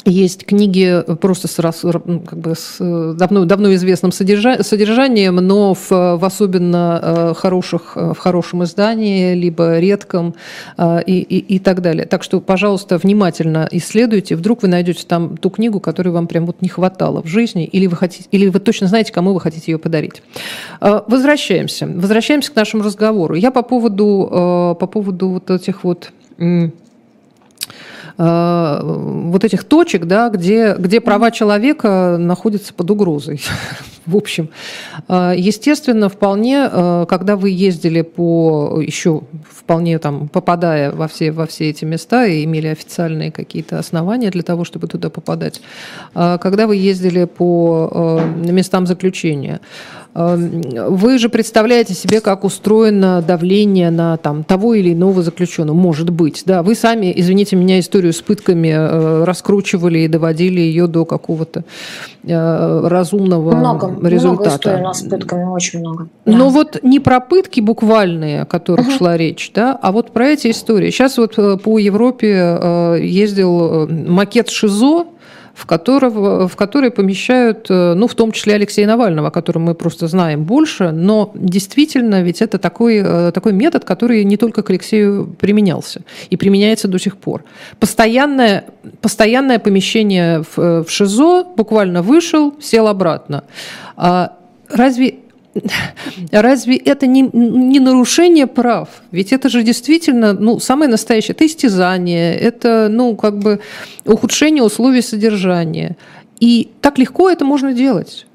Есть 0.05 0.45
книги 0.45 1.03
просто 1.19 1.47
с, 1.47 1.55
как 1.55 2.39
бы 2.39 2.55
с 2.55 2.77
давно, 3.15 3.45
давно 3.45 3.73
известным 3.75 4.11
содержанием, 4.11 5.35
но 5.35 5.73
в, 5.73 5.89
в 5.89 6.25
особенно 6.25 6.99
э, 7.01 7.33
хороших, 7.35 7.95
в 7.95 8.15
хорошем 8.15 8.63
издании, 8.63 9.35
либо 9.35 9.77
редком 9.77 10.35
э, 10.77 11.03
и, 11.05 11.19
и, 11.19 11.55
и 11.55 11.59
так 11.59 11.81
далее. 11.81 12.05
Так 12.05 12.23
что, 12.23 12.39
пожалуйста, 12.39 12.97
внимательно 12.97 13.67
исследуйте. 13.71 14.35
Вдруг 14.37 14.63
вы 14.63 14.69
найдете 14.69 15.05
там 15.05 15.35
ту 15.35 15.49
книгу, 15.49 15.81
которой 15.81 16.09
вам 16.09 16.27
прям 16.27 16.45
вот 16.45 16.61
не 16.61 16.69
хватало 16.69 17.21
в 17.21 17.27
жизни, 17.27 17.65
или 17.65 17.85
вы, 17.87 17.97
хотите, 17.97 18.27
или 18.31 18.47
вы 18.47 18.59
точно 18.59 18.87
знаете, 18.87 19.11
кому 19.11 19.33
вы 19.33 19.41
хотите 19.41 19.71
ее 19.71 19.79
подарить. 19.79 20.23
Э, 20.79 21.01
возвращаемся. 21.07 21.87
Возвращаемся 21.87 22.53
к 22.53 22.55
нашему 22.55 22.83
разговору. 22.83 23.35
Я 23.35 23.51
по 23.51 23.63
поводу, 23.63 24.75
по 24.79 24.87
поводу 24.87 25.29
вот 25.29 25.51
этих 25.51 25.83
вот 25.83 26.11
Э, 26.11 26.18
вот 28.19 29.45
этих 29.45 29.63
точек, 29.63 30.03
да, 30.03 30.27
где, 30.29 30.75
где 30.77 30.99
права 30.99 31.31
человека 31.31 32.17
находятся 32.19 32.73
под 32.73 32.91
угрозой. 32.91 33.41
В 34.05 34.17
общем, 34.17 34.49
э, 35.07 35.35
естественно, 35.37 36.09
вполне, 36.09 36.67
э, 36.69 37.05
когда 37.07 37.37
вы 37.37 37.51
ездили 37.51 38.01
по 38.01 38.81
еще 38.85 39.21
вполне 39.49 39.99
там 39.99 40.27
попадая 40.27 40.91
во 40.91 41.07
все, 41.07 41.31
во 41.31 41.45
все 41.45 41.69
эти 41.69 41.85
места 41.85 42.25
и 42.25 42.43
имели 42.43 42.67
официальные 42.67 43.31
какие-то 43.31 43.79
основания 43.79 44.31
для 44.31 44.43
того, 44.43 44.65
чтобы 44.65 44.87
туда 44.87 45.09
попадать, 45.09 45.61
когда 46.13 46.67
вы 46.67 46.75
ездили 46.75 47.23
по 47.25 48.21
местам 48.35 48.87
заключения, 48.87 49.61
вы 50.13 51.19
же 51.19 51.29
представляете 51.29 51.93
себе, 51.93 52.19
как 52.19 52.43
устроено 52.43 53.21
давление 53.21 53.91
на 53.91 54.17
там, 54.17 54.43
того 54.43 54.73
или 54.73 54.93
иного 54.93 55.21
заключенного. 55.21 55.75
Может 55.75 56.09
быть. 56.09 56.43
Да. 56.45 56.63
Вы 56.63 56.75
сами, 56.75 57.13
извините 57.15 57.55
меня, 57.55 57.79
историю 57.79 58.13
с 58.13 58.21
пытками 58.21 58.69
э, 58.69 59.23
раскручивали 59.23 59.99
и 59.99 60.07
доводили 60.07 60.59
ее 60.61 60.87
до 60.87 61.05
какого-то 61.05 61.63
э, 62.23 62.87
разумного 62.87 63.55
много, 63.55 64.07
результата. 64.07 64.69
Много 64.69 64.81
у 64.81 64.87
нас 64.87 64.99
с 64.99 65.03
пытками, 65.03 65.43
очень 65.45 65.79
много. 65.79 66.09
Да. 66.25 66.31
Но 66.31 66.49
вот 66.49 66.79
не 66.81 66.99
про 66.99 67.19
пытки 67.19 67.59
буквальные, 67.59 68.41
о 68.41 68.45
которых 68.45 68.87
угу. 68.87 68.95
шла 68.95 69.17
речь, 69.17 69.51
да, 69.53 69.77
а 69.79 69.91
вот 69.91 70.11
про 70.11 70.29
эти 70.29 70.49
истории. 70.49 70.89
Сейчас 70.89 71.17
вот 71.17 71.37
э, 71.37 71.57
по 71.57 71.77
Европе 71.77 72.97
ездил 72.99 73.87
макет 73.87 74.49
ШИЗО, 74.49 75.05
в, 75.59 75.65
которого, 75.65 76.47
в 76.47 76.55
который 76.55 76.89
помещают, 76.89 77.67
э, 77.69 77.93
ну, 77.93 78.07
в 78.07 78.15
том 78.15 78.31
числе 78.31 78.55
Алексея 78.55 78.87
Навального, 78.87 79.27
о 79.27 79.31
котором 79.31 79.63
мы 79.63 79.75
просто 79.75 80.07
знаем 80.07 80.45
больше, 80.45 80.91
но 80.91 81.31
действительно 81.35 82.21
ведь 82.21 82.41
это 82.41 82.57
такой, 82.57 83.01
э, 83.03 83.31
такой 83.33 83.51
метод, 83.51 83.83
который 83.83 84.23
не 84.23 84.37
только 84.37 84.63
к 84.63 84.69
Алексею 84.69 85.35
применялся 85.39 86.01
и 86.29 86.37
применяется 86.37 86.87
до 86.87 86.97
сих 86.97 87.17
пор. 87.17 87.43
Постоянное, 87.79 88.63
постоянное 89.01 89.59
помещение 89.59 90.43
в, 90.43 90.59
э, 90.59 90.83
в 90.83 90.89
ШИЗО, 90.89 91.43
буквально 91.57 92.01
вышел, 92.01 92.53
сел 92.61 92.87
обратно. 92.87 93.43
А 93.97 94.37
разве 94.69 95.15
разве 96.31 96.77
это 96.77 97.07
не, 97.07 97.29
не 97.33 97.79
нарушение 97.79 98.47
прав? 98.47 98.89
Ведь 99.11 99.33
это 99.33 99.49
же 99.49 99.63
действительно 99.63 100.33
ну, 100.33 100.59
самое 100.59 100.89
настоящее. 100.89 101.35
Это 101.35 101.45
истязание, 101.45 102.35
это 102.35 102.87
ну, 102.89 103.15
как 103.15 103.39
бы 103.39 103.59
ухудшение 104.05 104.63
условий 104.63 105.01
содержания. 105.01 105.97
И 106.39 106.69
так 106.81 106.97
легко 106.97 107.29
это 107.29 107.45
можно 107.45 107.73
делать 107.73 108.25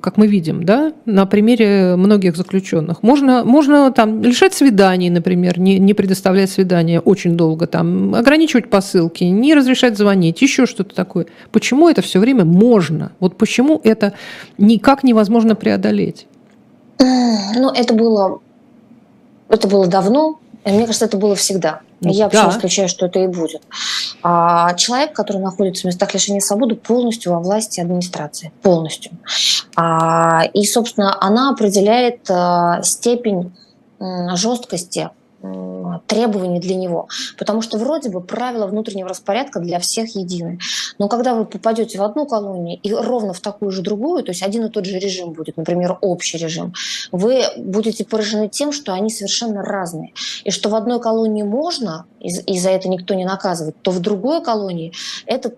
как 0.00 0.16
мы 0.16 0.26
видим, 0.26 0.64
да, 0.64 0.92
на 1.06 1.26
примере 1.26 1.96
многих 1.96 2.36
заключенных. 2.36 3.02
Можно, 3.02 3.44
можно 3.44 3.90
там 3.90 4.22
лишать 4.22 4.54
свиданий, 4.54 5.10
например, 5.10 5.58
не, 5.58 5.78
не 5.78 5.92
предоставлять 5.92 6.50
свидания 6.50 7.00
очень 7.00 7.36
долго, 7.36 7.66
там, 7.66 8.14
ограничивать 8.14 8.70
посылки, 8.70 9.24
не 9.24 9.54
разрешать 9.54 9.98
звонить, 9.98 10.40
еще 10.40 10.66
что-то 10.66 10.94
такое. 10.94 11.26
Почему 11.50 11.88
это 11.88 12.00
все 12.00 12.20
время 12.20 12.44
можно? 12.44 13.12
Вот 13.18 13.36
почему 13.36 13.80
это 13.82 14.14
никак 14.56 15.02
невозможно 15.02 15.56
преодолеть? 15.56 16.26
Ну, 16.98 17.70
это 17.70 17.94
было, 17.94 18.40
это 19.48 19.68
было 19.68 19.86
давно, 19.86 20.40
мне 20.64 20.86
кажется, 20.86 21.04
это 21.04 21.16
было 21.16 21.36
всегда. 21.36 21.80
Ну, 22.00 22.12
Я 22.12 22.24
вообще 22.24 22.42
да. 22.42 22.50
исключаю, 22.50 22.88
что 22.88 23.06
это 23.06 23.20
и 23.20 23.26
будет. 23.28 23.62
А 24.22 24.74
человек, 24.74 25.12
который 25.12 25.40
находится 25.40 25.82
в 25.82 25.84
местах 25.86 26.12
лишения 26.12 26.40
свободы, 26.40 26.74
полностью 26.74 27.32
во 27.32 27.40
власти 27.40 27.80
администрации. 27.80 28.52
Полностью. 28.62 29.12
А, 29.76 30.42
и, 30.52 30.64
собственно, 30.64 31.16
она 31.20 31.50
определяет 31.50 32.28
а, 32.28 32.82
степень 32.82 33.54
жесткости 34.34 35.08
требований 36.06 36.60
для 36.60 36.74
него. 36.74 37.08
Потому 37.38 37.62
что 37.62 37.78
вроде 37.78 38.10
бы 38.10 38.20
правила 38.20 38.66
внутреннего 38.66 39.08
распорядка 39.08 39.60
для 39.60 39.78
всех 39.78 40.14
едины. 40.14 40.58
Но 40.98 41.08
когда 41.08 41.34
вы 41.34 41.44
попадете 41.44 41.98
в 41.98 42.02
одну 42.02 42.26
колонию 42.26 42.78
и 42.82 42.92
ровно 42.92 43.32
в 43.32 43.40
такую 43.40 43.70
же 43.70 43.82
другую, 43.82 44.22
то 44.22 44.30
есть 44.30 44.42
один 44.42 44.64
и 44.64 44.70
тот 44.70 44.86
же 44.86 44.98
режим 44.98 45.32
будет, 45.32 45.56
например, 45.56 45.98
общий 46.00 46.38
режим, 46.38 46.72
вы 47.12 47.42
будете 47.56 48.04
поражены 48.04 48.48
тем, 48.48 48.72
что 48.72 48.92
они 48.92 49.10
совершенно 49.10 49.62
разные. 49.62 50.12
И 50.44 50.50
что 50.50 50.68
в 50.68 50.74
одной 50.74 51.00
колонии 51.00 51.42
можно, 51.42 52.06
и, 52.20 52.28
и 52.28 52.58
за 52.58 52.70
это 52.70 52.88
никто 52.88 53.14
не 53.14 53.24
наказывает, 53.24 53.76
то 53.82 53.90
в 53.90 54.00
другой 54.00 54.42
колонии 54.42 54.92
это 55.26 55.52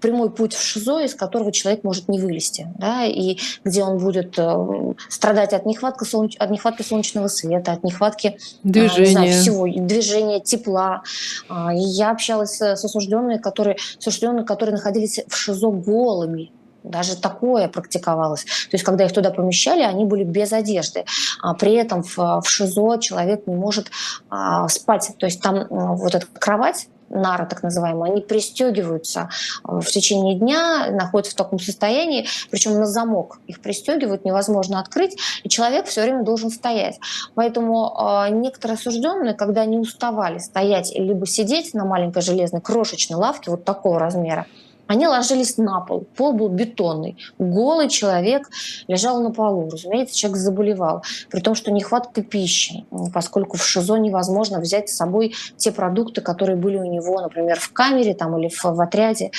прямой 0.00 0.30
путь 0.30 0.54
в 0.54 0.62
ШИЗО, 0.62 1.00
из 1.00 1.14
которого 1.14 1.52
человек 1.52 1.82
может 1.82 2.08
не 2.08 2.20
вылезти, 2.20 2.68
да, 2.78 3.04
и 3.04 3.38
где 3.64 3.82
он 3.82 3.98
будет 3.98 4.38
э, 4.38 4.94
страдать 5.08 5.52
от 5.52 5.66
нехватки, 5.66 6.04
солнеч... 6.04 6.36
от 6.36 6.50
нехватки 6.50 6.82
солнечного 6.82 7.28
света, 7.28 7.72
от 7.72 7.82
нехватки 7.82 8.38
движения, 8.62 9.08
э, 9.08 9.12
знаю, 9.12 9.32
всего, 9.32 9.66
движения, 9.66 10.40
тепла. 10.40 11.02
Э, 11.50 11.68
я 11.72 12.10
общалась 12.10 12.60
с 12.60 12.84
осужденными, 12.84 13.38
которые, 13.38 13.78
с 13.98 14.06
осужденными, 14.06 14.44
которые 14.44 14.76
находились 14.76 15.20
в 15.26 15.36
ШИЗО 15.36 15.70
голыми, 15.70 16.52
Даже 16.82 17.16
такое 17.16 17.68
практиковалось. 17.68 18.44
То 18.44 18.72
есть, 18.72 18.84
когда 18.84 19.04
их 19.04 19.12
туда 19.12 19.30
помещали, 19.30 19.82
они 19.82 20.04
были 20.04 20.24
без 20.24 20.52
одежды. 20.52 21.04
А 21.42 21.54
при 21.54 21.74
этом 21.74 22.02
в, 22.02 22.16
в 22.16 22.44
ШИЗО 22.46 22.98
человек 23.00 23.46
не 23.46 23.54
может 23.54 23.90
а, 24.30 24.68
спать. 24.68 25.10
То 25.18 25.26
есть 25.26 25.42
там 25.42 25.66
вот 25.70 26.14
эта 26.14 26.26
кровать 26.38 26.88
нары 27.10 27.46
так 27.46 27.62
называемые, 27.62 28.12
они 28.12 28.20
пристегиваются 28.20 29.30
в 29.64 29.84
течение 29.84 30.34
дня, 30.34 30.90
находятся 30.90 31.32
в 31.32 31.36
таком 31.36 31.58
состоянии, 31.58 32.26
причем 32.50 32.74
на 32.74 32.86
замок 32.86 33.38
их 33.46 33.60
пристегивают, 33.60 34.24
невозможно 34.24 34.80
открыть, 34.80 35.16
и 35.42 35.48
человек 35.48 35.86
все 35.86 36.02
время 36.02 36.22
должен 36.22 36.50
стоять. 36.50 36.98
Поэтому 37.34 37.94
э, 37.98 38.30
некоторые 38.30 38.74
осужденные, 38.74 39.34
когда 39.34 39.62
они 39.62 39.78
уставали 39.78 40.38
стоять 40.38 40.92
либо 40.94 41.26
сидеть 41.26 41.74
на 41.74 41.84
маленькой 41.84 42.22
железной 42.22 42.60
крошечной 42.60 43.16
лавке 43.16 43.50
вот 43.50 43.64
такого 43.64 43.98
размера, 43.98 44.46
они 44.88 45.06
ложились 45.06 45.58
на 45.58 45.80
пол. 45.80 46.06
Пол 46.16 46.32
был 46.32 46.48
бетонный. 46.48 47.18
Голый 47.38 47.88
человек 47.88 48.48
лежал 48.88 49.22
на 49.22 49.30
полу. 49.30 49.68
Разумеется, 49.70 50.16
человек 50.16 50.38
заболевал. 50.38 51.04
При 51.30 51.40
том, 51.40 51.54
что 51.54 51.70
нехватка 51.70 52.22
пищи, 52.22 52.86
поскольку 53.12 53.58
в 53.58 53.64
ШИЗО 53.64 53.96
невозможно 53.96 54.60
взять 54.60 54.88
с 54.88 54.96
собой 54.96 55.34
те 55.56 55.72
продукты, 55.72 56.22
которые 56.22 56.56
были 56.56 56.76
у 56.76 56.84
него, 56.84 57.20
например, 57.20 57.60
в 57.60 57.70
камере 57.72 58.14
там, 58.14 58.38
или 58.38 58.48
в, 58.48 58.64
в 58.64 58.80
отряде. 58.80 59.30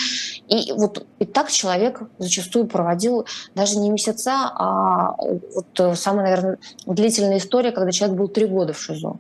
И 0.48 0.72
вот 0.74 1.08
и 1.18 1.26
так 1.26 1.50
человек 1.50 2.04
зачастую 2.20 2.68
проводил 2.68 3.26
даже 3.56 3.80
не 3.80 3.90
месяца, 3.90 4.34
а 4.34 5.16
вот 5.18 5.98
самая, 5.98 6.26
наверное, 6.26 6.58
длительная 6.86 7.40
история, 7.40 7.72
когда 7.72 7.92
человек 7.92 8.18
был 8.18 8.28
три 8.28 8.46
года 8.46 8.74
в 8.74 8.82
ШИЗО. 8.82 9.18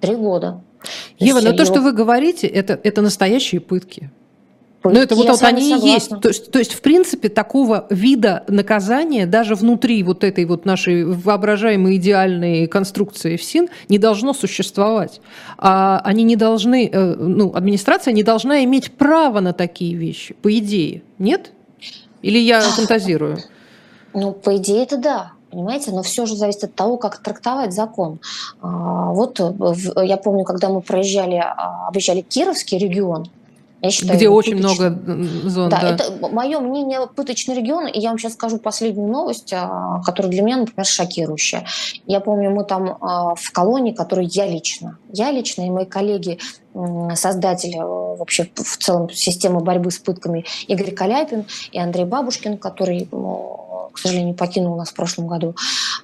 Три 0.00 0.14
года. 0.14 0.60
Ева, 1.18 1.40
но 1.40 1.48
его... 1.48 1.58
то, 1.58 1.64
что 1.64 1.80
вы 1.80 1.92
говорите, 1.92 2.46
это, 2.46 2.78
это 2.80 3.02
настоящие 3.02 3.60
пытки. 3.60 4.12
Ну, 4.84 5.00
это 5.00 5.14
вот, 5.14 5.28
вот 5.28 5.42
они 5.42 5.76
и 5.76 5.88
есть. 5.92 6.10
То 6.20 6.28
есть, 6.28 6.50
то 6.50 6.58
есть, 6.58 6.74
в 6.74 6.82
принципе, 6.82 7.28
такого 7.28 7.86
вида 7.90 8.44
наказания 8.48 9.26
даже 9.26 9.54
внутри 9.54 10.02
вот 10.02 10.24
этой 10.24 10.44
вот 10.44 10.64
нашей 10.64 11.04
воображаемой 11.04 11.96
идеальной 11.96 12.66
конструкции 12.66 13.36
ФСИН 13.36 13.68
не 13.88 13.98
должно 13.98 14.34
существовать. 14.34 15.20
А 15.58 16.00
они 16.04 16.22
не 16.22 16.36
должны, 16.36 16.88
э, 16.92 17.14
ну, 17.14 17.54
администрация 17.54 18.12
не 18.12 18.22
должна 18.22 18.62
иметь 18.64 18.92
право 18.92 19.40
на 19.40 19.52
такие 19.52 19.94
вещи, 19.94 20.34
по 20.34 20.54
идее. 20.56 21.02
Нет? 21.18 21.52
Или 22.22 22.38
я 22.38 22.60
фантазирую? 22.60 23.38
Ну, 24.12 24.32
по 24.32 24.56
идее, 24.56 24.82
это 24.82 24.96
да 24.96 25.32
понимаете, 25.54 25.92
но 25.92 26.02
все 26.02 26.26
же 26.26 26.34
зависит 26.36 26.64
от 26.64 26.74
того, 26.74 26.96
как 26.96 27.18
трактовать 27.18 27.72
закон. 27.72 28.18
А, 28.60 29.10
вот 29.10 29.38
я 30.02 30.16
помню, 30.16 30.44
когда 30.44 30.68
мы 30.68 30.80
проезжали, 30.80 31.36
а, 31.36 31.86
объезжали 31.86 32.22
Кировский 32.22 32.76
регион, 32.76 33.26
я 33.84 33.90
считаю, 33.90 34.16
Где 34.16 34.28
очень 34.30 34.56
пыточный. 34.56 34.90
много 34.90 35.48
зон. 35.50 35.68
Да, 35.68 35.80
да, 35.80 35.90
это 35.90 36.28
мое 36.28 36.58
мнение 36.60 37.06
пыточный 37.14 37.54
регион. 37.54 37.86
И 37.86 38.00
я 38.00 38.08
вам 38.08 38.18
сейчас 38.18 38.32
скажу 38.32 38.58
последнюю 38.58 39.08
новость, 39.08 39.52
а, 39.52 40.00
которая 40.02 40.32
для 40.32 40.42
меня, 40.42 40.56
например, 40.56 40.86
шокирующая. 40.86 41.66
Я 42.06 42.20
помню, 42.20 42.50
мы 42.50 42.64
там 42.64 42.96
а, 43.00 43.34
в 43.34 43.50
колонии, 43.52 43.92
которую 43.92 44.26
я 44.30 44.46
лично, 44.46 44.98
я 45.12 45.30
лично 45.30 45.66
и 45.66 45.70
мои 45.70 45.84
коллеги, 45.84 46.38
создатели 47.14 47.76
э, 47.76 48.16
вообще 48.16 48.50
в 48.52 48.76
целом 48.78 49.08
системы 49.08 49.60
борьбы 49.60 49.92
с 49.92 49.98
пытками 49.98 50.44
Игорь 50.66 50.90
Каляпин 50.90 51.44
и 51.70 51.78
Андрей 51.78 52.04
Бабушкин, 52.04 52.58
который 52.58 53.08
к 53.94 53.98
сожалению, 53.98 54.34
покинул 54.34 54.76
нас 54.76 54.90
в 54.90 54.94
прошлом 54.94 55.28
году. 55.28 55.54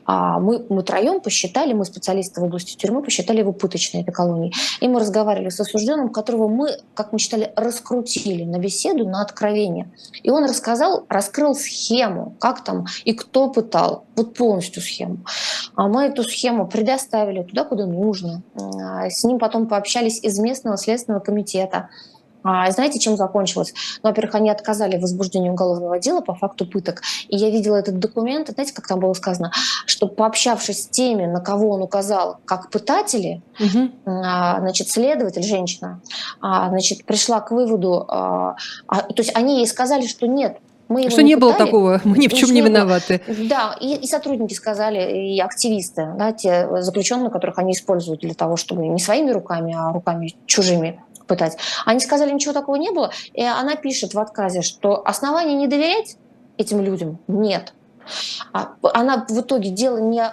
А 0.07 0.39
мы, 0.39 0.65
мы 0.69 0.83
троем 0.83 1.21
посчитали, 1.21 1.73
мы 1.73 1.85
специалисты 1.85 2.41
в 2.41 2.45
области 2.45 2.77
тюрьмы, 2.77 3.03
посчитали 3.03 3.41
его 3.41 3.53
пыточной 3.53 4.03
этой 4.03 4.13
колонии. 4.13 4.53
И 4.81 4.89
мы 4.89 5.01
разговаривали 5.01 5.51
с 5.51 5.61
осужденным, 5.61 6.09
которого 6.09 6.49
мы, 6.49 6.71
как 6.95 7.13
мы 7.13 7.19
считали, 7.19 7.53
раскрутили 7.57 8.45
на 8.45 8.59
беседу, 8.59 9.09
на 9.09 9.23
откровение. 9.23 9.91
И 10.23 10.31
он 10.31 10.45
рассказал, 10.45 11.05
раскрыл 11.09 11.55
схему, 11.55 12.37
как 12.39 12.65
там 12.65 12.87
и 13.05 13.13
кто 13.13 13.51
пытал, 13.51 14.05
вот 14.17 14.35
полностью 14.35 14.83
схему. 14.83 15.19
А 15.75 15.89
мы 15.89 16.05
эту 16.05 16.23
схему 16.23 16.67
предоставили 16.67 17.43
туда, 17.43 17.65
куда 17.65 17.87
нужно. 17.87 18.43
А 18.55 19.11
с 19.11 19.25
ним 19.25 19.39
потом 19.39 19.67
пообщались 19.67 20.23
из 20.23 20.39
местного 20.39 20.77
следственного 20.77 21.21
комитета. 21.21 21.89
А 22.43 22.71
знаете, 22.71 22.99
чем 22.99 23.17
закончилось? 23.17 23.75
Ну, 24.03 24.11
во-первых, 24.11 24.35
они 24.35 24.51
отказали 24.51 24.97
в 24.97 25.03
возбуждении 25.03 25.51
уголовного 25.51 25.99
дела 25.99 26.21
по 26.21 26.35
факту 26.35 26.67
пыток. 26.67 27.03
И 27.29 27.37
я 27.37 27.51
видела 27.51 27.77
этот 27.77 27.99
документ, 27.99 28.49
знаете, 28.49 28.73
как 28.73 28.87
там 28.87 29.01
было 29.01 29.13
сказано, 29.13 29.53
что 29.87 30.07
пообщавшись 30.07 30.85
с 30.85 30.89
теми, 30.89 31.27
на 31.27 31.41
кого 31.41 31.71
он 31.71 31.83
указал, 31.83 32.39
как 32.45 32.71
пытатели, 32.71 33.43
угу. 33.59 33.91
значит, 34.05 34.89
следователь, 34.89 35.43
женщина, 35.43 36.01
а, 36.41 36.69
значит, 36.69 37.05
пришла 37.05 37.41
к 37.41 37.51
выводу, 37.51 38.07
а, 38.09 38.57
то 38.89 39.15
есть 39.19 39.35
они 39.35 39.59
ей 39.59 39.67
сказали, 39.67 40.07
что 40.07 40.27
нет, 40.27 40.59
мы 40.91 41.09
что 41.09 41.23
не, 41.23 41.29
не 41.29 41.37
было 41.37 41.55
такого, 41.55 42.01
мы 42.05 42.19
ни 42.19 42.27
в 42.27 42.33
чем 42.35 42.53
не 42.53 42.63
виноваты. 42.63 43.21
Да, 43.29 43.77
и, 43.81 43.95
и 43.95 44.07
сотрудники 44.09 44.55
сказали, 44.55 45.35
и 45.35 45.41
активисты, 45.41 46.09
да, 46.19 46.33
те 46.33 46.69
заключенные, 46.83 47.31
которых 47.31 47.59
они 47.59 47.75
используют 47.75 48.23
для 48.23 48.35
того, 48.35 48.57
чтобы 48.57 48.87
не 48.89 48.99
своими 48.99 49.31
руками, 49.31 49.73
а 49.79 49.93
руками 49.93 50.35
чужими 50.47 51.01
пытать. 51.31 51.57
Они 51.87 52.01
сказали, 52.01 52.33
ничего 52.33 52.53
такого 52.53 52.75
не 52.75 52.91
было. 52.91 53.13
И 53.35 53.45
она 53.45 53.77
пишет 53.77 54.15
в 54.15 54.19
отказе, 54.19 54.63
что 54.63 55.01
оснований 55.07 55.55
не 55.55 55.69
доверять 55.69 56.17
этим 56.59 56.81
людям 56.81 57.21
нет. 57.29 57.73
А 58.53 58.75
она 58.95 59.25
в 59.29 59.41
итоге 59.41 59.71
дело 59.71 59.99
не, 59.99 60.25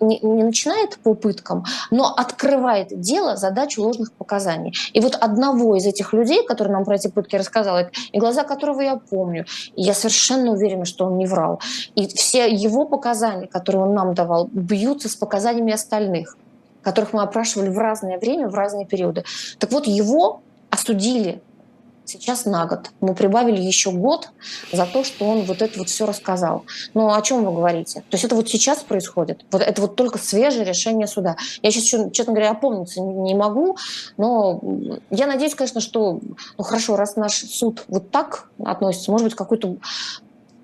не, 0.00 0.20
не 0.20 0.42
начинает 0.42 0.98
по 0.98 1.14
пыткам, 1.14 1.64
но 1.90 2.12
открывает 2.14 2.88
дело 3.00 3.36
задачу 3.36 3.82
ложных 3.82 4.12
показаний. 4.12 4.74
И 4.92 5.00
вот 5.00 5.14
одного 5.14 5.76
из 5.76 5.86
этих 5.86 6.12
людей, 6.12 6.44
который 6.46 6.72
нам 6.72 6.84
про 6.84 6.96
эти 6.96 7.08
пытки 7.08 7.36
рассказал, 7.36 7.78
и 8.12 8.18
глаза 8.18 8.44
которого 8.44 8.82
я 8.82 8.96
помню, 8.96 9.46
я 9.74 9.94
совершенно 9.94 10.52
уверена, 10.52 10.84
что 10.84 11.06
он 11.06 11.16
не 11.16 11.26
врал. 11.26 11.60
И 11.94 12.06
все 12.08 12.50
его 12.50 12.84
показания, 12.84 13.46
которые 13.46 13.84
он 13.84 13.94
нам 13.94 14.12
давал, 14.12 14.48
бьются 14.52 15.08
с 15.08 15.16
показаниями 15.16 15.72
остальных 15.72 16.36
которых 16.84 17.12
мы 17.12 17.22
опрашивали 17.22 17.68
в 17.68 17.78
разное 17.78 18.18
время, 18.18 18.48
в 18.48 18.54
разные 18.54 18.86
периоды. 18.86 19.24
Так 19.58 19.72
вот, 19.72 19.86
его 19.86 20.42
осудили 20.70 21.42
сейчас 22.04 22.44
на 22.44 22.66
год. 22.66 22.90
Мы 23.00 23.14
прибавили 23.14 23.60
еще 23.60 23.90
год 23.90 24.30
за 24.72 24.86
то, 24.86 25.04
что 25.04 25.24
он 25.24 25.42
вот 25.42 25.62
это 25.62 25.78
вот 25.78 25.88
все 25.88 26.06
рассказал. 26.06 26.64
Но 26.92 27.14
о 27.14 27.22
чем 27.22 27.44
вы 27.44 27.52
говорите? 27.52 28.00
То 28.00 28.14
есть 28.14 28.24
это 28.24 28.36
вот 28.36 28.48
сейчас 28.48 28.82
происходит? 28.82 29.44
Вот 29.50 29.62
это 29.62 29.80
вот 29.80 29.96
только 29.96 30.18
свежее 30.18 30.64
решение 30.64 31.06
суда. 31.06 31.36
Я 31.62 31.70
сейчас, 31.70 32.12
честно 32.12 32.32
говоря, 32.32 32.50
опомниться 32.50 33.00
не 33.00 33.34
могу, 33.34 33.76
но 34.16 34.60
я 35.10 35.26
надеюсь, 35.26 35.54
конечно, 35.54 35.80
что, 35.80 36.20
ну 36.58 36.64
хорошо, 36.64 36.96
раз 36.96 37.16
наш 37.16 37.34
суд 37.34 37.84
вот 37.88 38.10
так 38.10 38.50
относится, 38.64 39.10
может 39.10 39.26
быть, 39.26 39.34
какой-то 39.34 39.76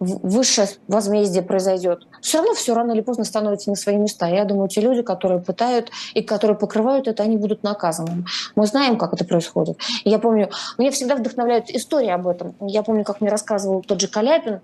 высшее 0.01 0.67
возмездие 0.89 1.43
произойдет, 1.43 2.07
все 2.23 2.39
равно 2.39 2.55
все 2.55 2.75
рано 2.75 2.93
или 2.93 3.03
поздно 3.03 3.25
становится 3.25 3.71
на 3.71 3.77
свои 3.77 3.97
места. 3.97 4.27
Я 4.27 4.45
думаю, 4.45 4.69
те 4.69 4.81
люди, 4.81 5.03
которые 5.03 5.41
пытают 5.41 5.91
и 6.15 6.23
которые 6.23 6.57
покрывают 6.57 7.07
это, 7.07 7.23
они 7.23 7.37
будут 7.37 7.63
наказаны. 7.63 8.25
Мы 8.57 8.67
знаем, 8.67 8.97
как 8.97 9.13
это 9.13 9.25
происходит. 9.25 9.79
Я 10.05 10.19
помню, 10.19 10.51
меня 10.79 10.91
всегда 10.91 11.17
вдохновляют 11.17 11.71
истории 11.71 12.11
об 12.11 12.27
этом. 12.27 12.55
Я 12.61 12.83
помню, 12.83 13.05
как 13.05 13.21
мне 13.21 13.31
рассказывал 13.31 13.83
тот 13.83 14.01
же 14.01 14.09
Каляпин, 14.09 14.61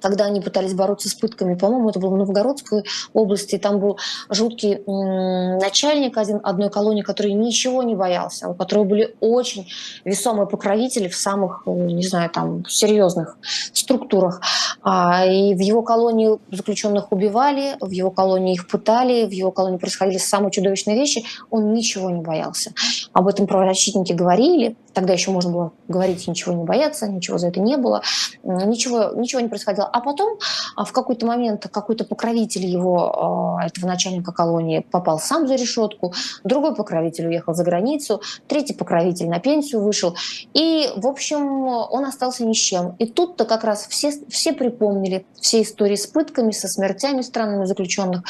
когда 0.00 0.26
они 0.26 0.40
пытались 0.40 0.74
бороться 0.74 1.08
с 1.08 1.14
пытками, 1.14 1.54
по-моему, 1.54 1.90
это 1.90 1.98
было 1.98 2.10
в 2.10 2.16
Новгородской 2.16 2.84
области, 3.12 3.58
там 3.58 3.80
был 3.80 3.98
жуткий 4.28 4.80
начальник 5.60 6.16
один, 6.16 6.40
одной 6.42 6.70
колонии, 6.70 7.02
который 7.02 7.32
ничего 7.32 7.82
не 7.82 7.94
боялся, 7.94 8.48
у 8.48 8.54
которого 8.54 8.84
были 8.84 9.16
очень 9.20 9.68
весомые 10.04 10.46
покровители 10.46 11.08
в 11.08 11.16
самых, 11.16 11.62
э, 11.66 11.70
не 11.70 12.06
знаю, 12.06 12.30
там, 12.30 12.64
серьезных 12.66 13.36
структурах. 13.72 14.40
А, 14.82 15.26
и 15.26 15.54
в 15.54 15.60
его 15.60 15.82
колонии 15.82 16.38
заключенных 16.50 17.12
убивали, 17.12 17.76
в 17.80 17.90
его 17.90 18.10
колонии 18.10 18.54
их 18.54 18.68
пытали, 18.68 19.26
в 19.26 19.30
его 19.30 19.50
колонии 19.52 19.78
происходили 19.78 20.18
самые 20.18 20.50
чудовищные 20.50 20.96
вещи, 20.96 21.24
он 21.50 21.72
ничего 21.72 22.10
не 22.10 22.22
боялся. 22.22 22.72
Об 23.12 23.28
этом 23.28 23.46
правозащитники 23.46 24.12
говорили, 24.12 24.76
Тогда 24.92 25.12
еще 25.12 25.30
можно 25.30 25.50
было 25.50 25.72
говорить, 25.88 26.26
ничего 26.26 26.52
не 26.52 26.64
бояться, 26.64 27.08
ничего 27.08 27.38
за 27.38 27.48
это 27.48 27.60
не 27.60 27.76
было, 27.76 28.02
ничего, 28.42 29.12
ничего 29.14 29.40
не 29.40 29.48
происходило. 29.48 29.86
А 29.86 30.00
потом 30.00 30.38
а, 30.76 30.84
в 30.84 30.92
какой-то 30.92 31.26
момент 31.26 31.66
какой-то 31.70 32.04
покровитель 32.04 32.66
его, 32.66 33.58
а, 33.58 33.66
этого 33.66 33.86
начальника 33.86 34.32
колонии, 34.32 34.84
попал 34.90 35.18
сам 35.18 35.46
за 35.46 35.54
решетку, 35.54 36.12
другой 36.44 36.74
покровитель 36.74 37.26
уехал 37.26 37.54
за 37.54 37.64
границу, 37.64 38.20
третий 38.48 38.74
покровитель 38.74 39.28
на 39.28 39.38
пенсию 39.38 39.82
вышел. 39.82 40.16
И, 40.54 40.90
в 40.96 41.06
общем, 41.06 41.66
он 41.68 42.04
остался 42.04 42.44
ни 42.44 42.52
с 42.52 42.58
чем. 42.58 42.96
И 42.98 43.06
тут-то 43.06 43.44
как 43.44 43.64
раз 43.64 43.86
все, 43.86 44.12
все 44.28 44.52
припомнили 44.52 45.24
все 45.40 45.62
истории 45.62 45.96
с 45.96 46.06
пытками, 46.06 46.50
со 46.50 46.68
смертями 46.68 47.22
странными 47.22 47.64
заключенных. 47.64 48.22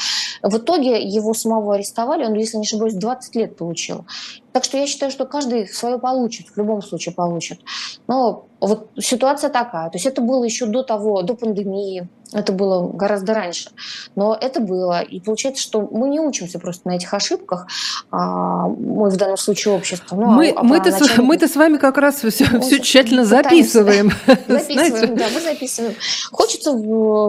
В 0.43 0.59
итоге 0.59 1.03
его 1.03 1.35
самого 1.35 1.75
арестовали, 1.75 2.25
он, 2.25 2.35
если 2.35 2.57
не 2.57 2.65
ошибаюсь, 2.65 2.95
20 2.95 3.35
лет 3.37 3.57
получил. 3.57 4.07
Так 4.53 4.65
что 4.65 4.77
я 4.77 4.87
считаю, 4.87 5.13
что 5.13 5.27
каждый 5.27 5.69
свое 5.69 5.99
получит, 5.99 6.49
в 6.49 6.57
любом 6.57 6.83
случае 6.83 7.15
получит. 7.15 7.61
Но 8.09 8.47
вот 8.61 8.91
ситуация 8.99 9.51
такая. 9.51 9.91
То 9.91 9.97
есть 9.97 10.07
это 10.07 10.21
было 10.21 10.45
еще 10.45 10.67
до 10.67 10.83
того, 10.83 11.23
до 11.23 11.35
пандемии. 11.35 12.09
Это 12.33 12.53
было 12.53 12.89
гораздо 12.93 13.35
раньше. 13.35 13.71
Но 14.15 14.37
это 14.41 14.61
было. 14.61 15.03
И 15.03 15.21
получается, 15.21 15.63
что 15.63 15.81
мы 15.91 16.09
не 16.09 16.21
учимся 16.21 16.61
просто 16.61 16.89
на 16.89 16.97
этих 16.97 17.13
ошибках. 17.13 17.67
А, 18.11 18.69
мы 18.69 19.11
в 19.11 19.17
данном 19.17 19.37
случае 19.37 19.75
общество. 19.75 20.15
Ну, 20.15 20.27
мы, 20.27 20.53
а, 20.55 20.63
мы-то, 20.63 20.93
начальник... 20.93 21.19
мы-то 21.19 21.49
с 21.49 21.57
вами 21.57 21.79
как 21.79 21.99
раз 21.99 22.17
все, 22.17 22.61
все 22.61 22.79
тщательно 22.79 23.25
записываем. 23.25 24.13
Записываем, 24.47 25.17
да, 25.17 25.27
мы 25.35 25.41
записываем. 25.41 25.95
Хочется, 26.31 26.73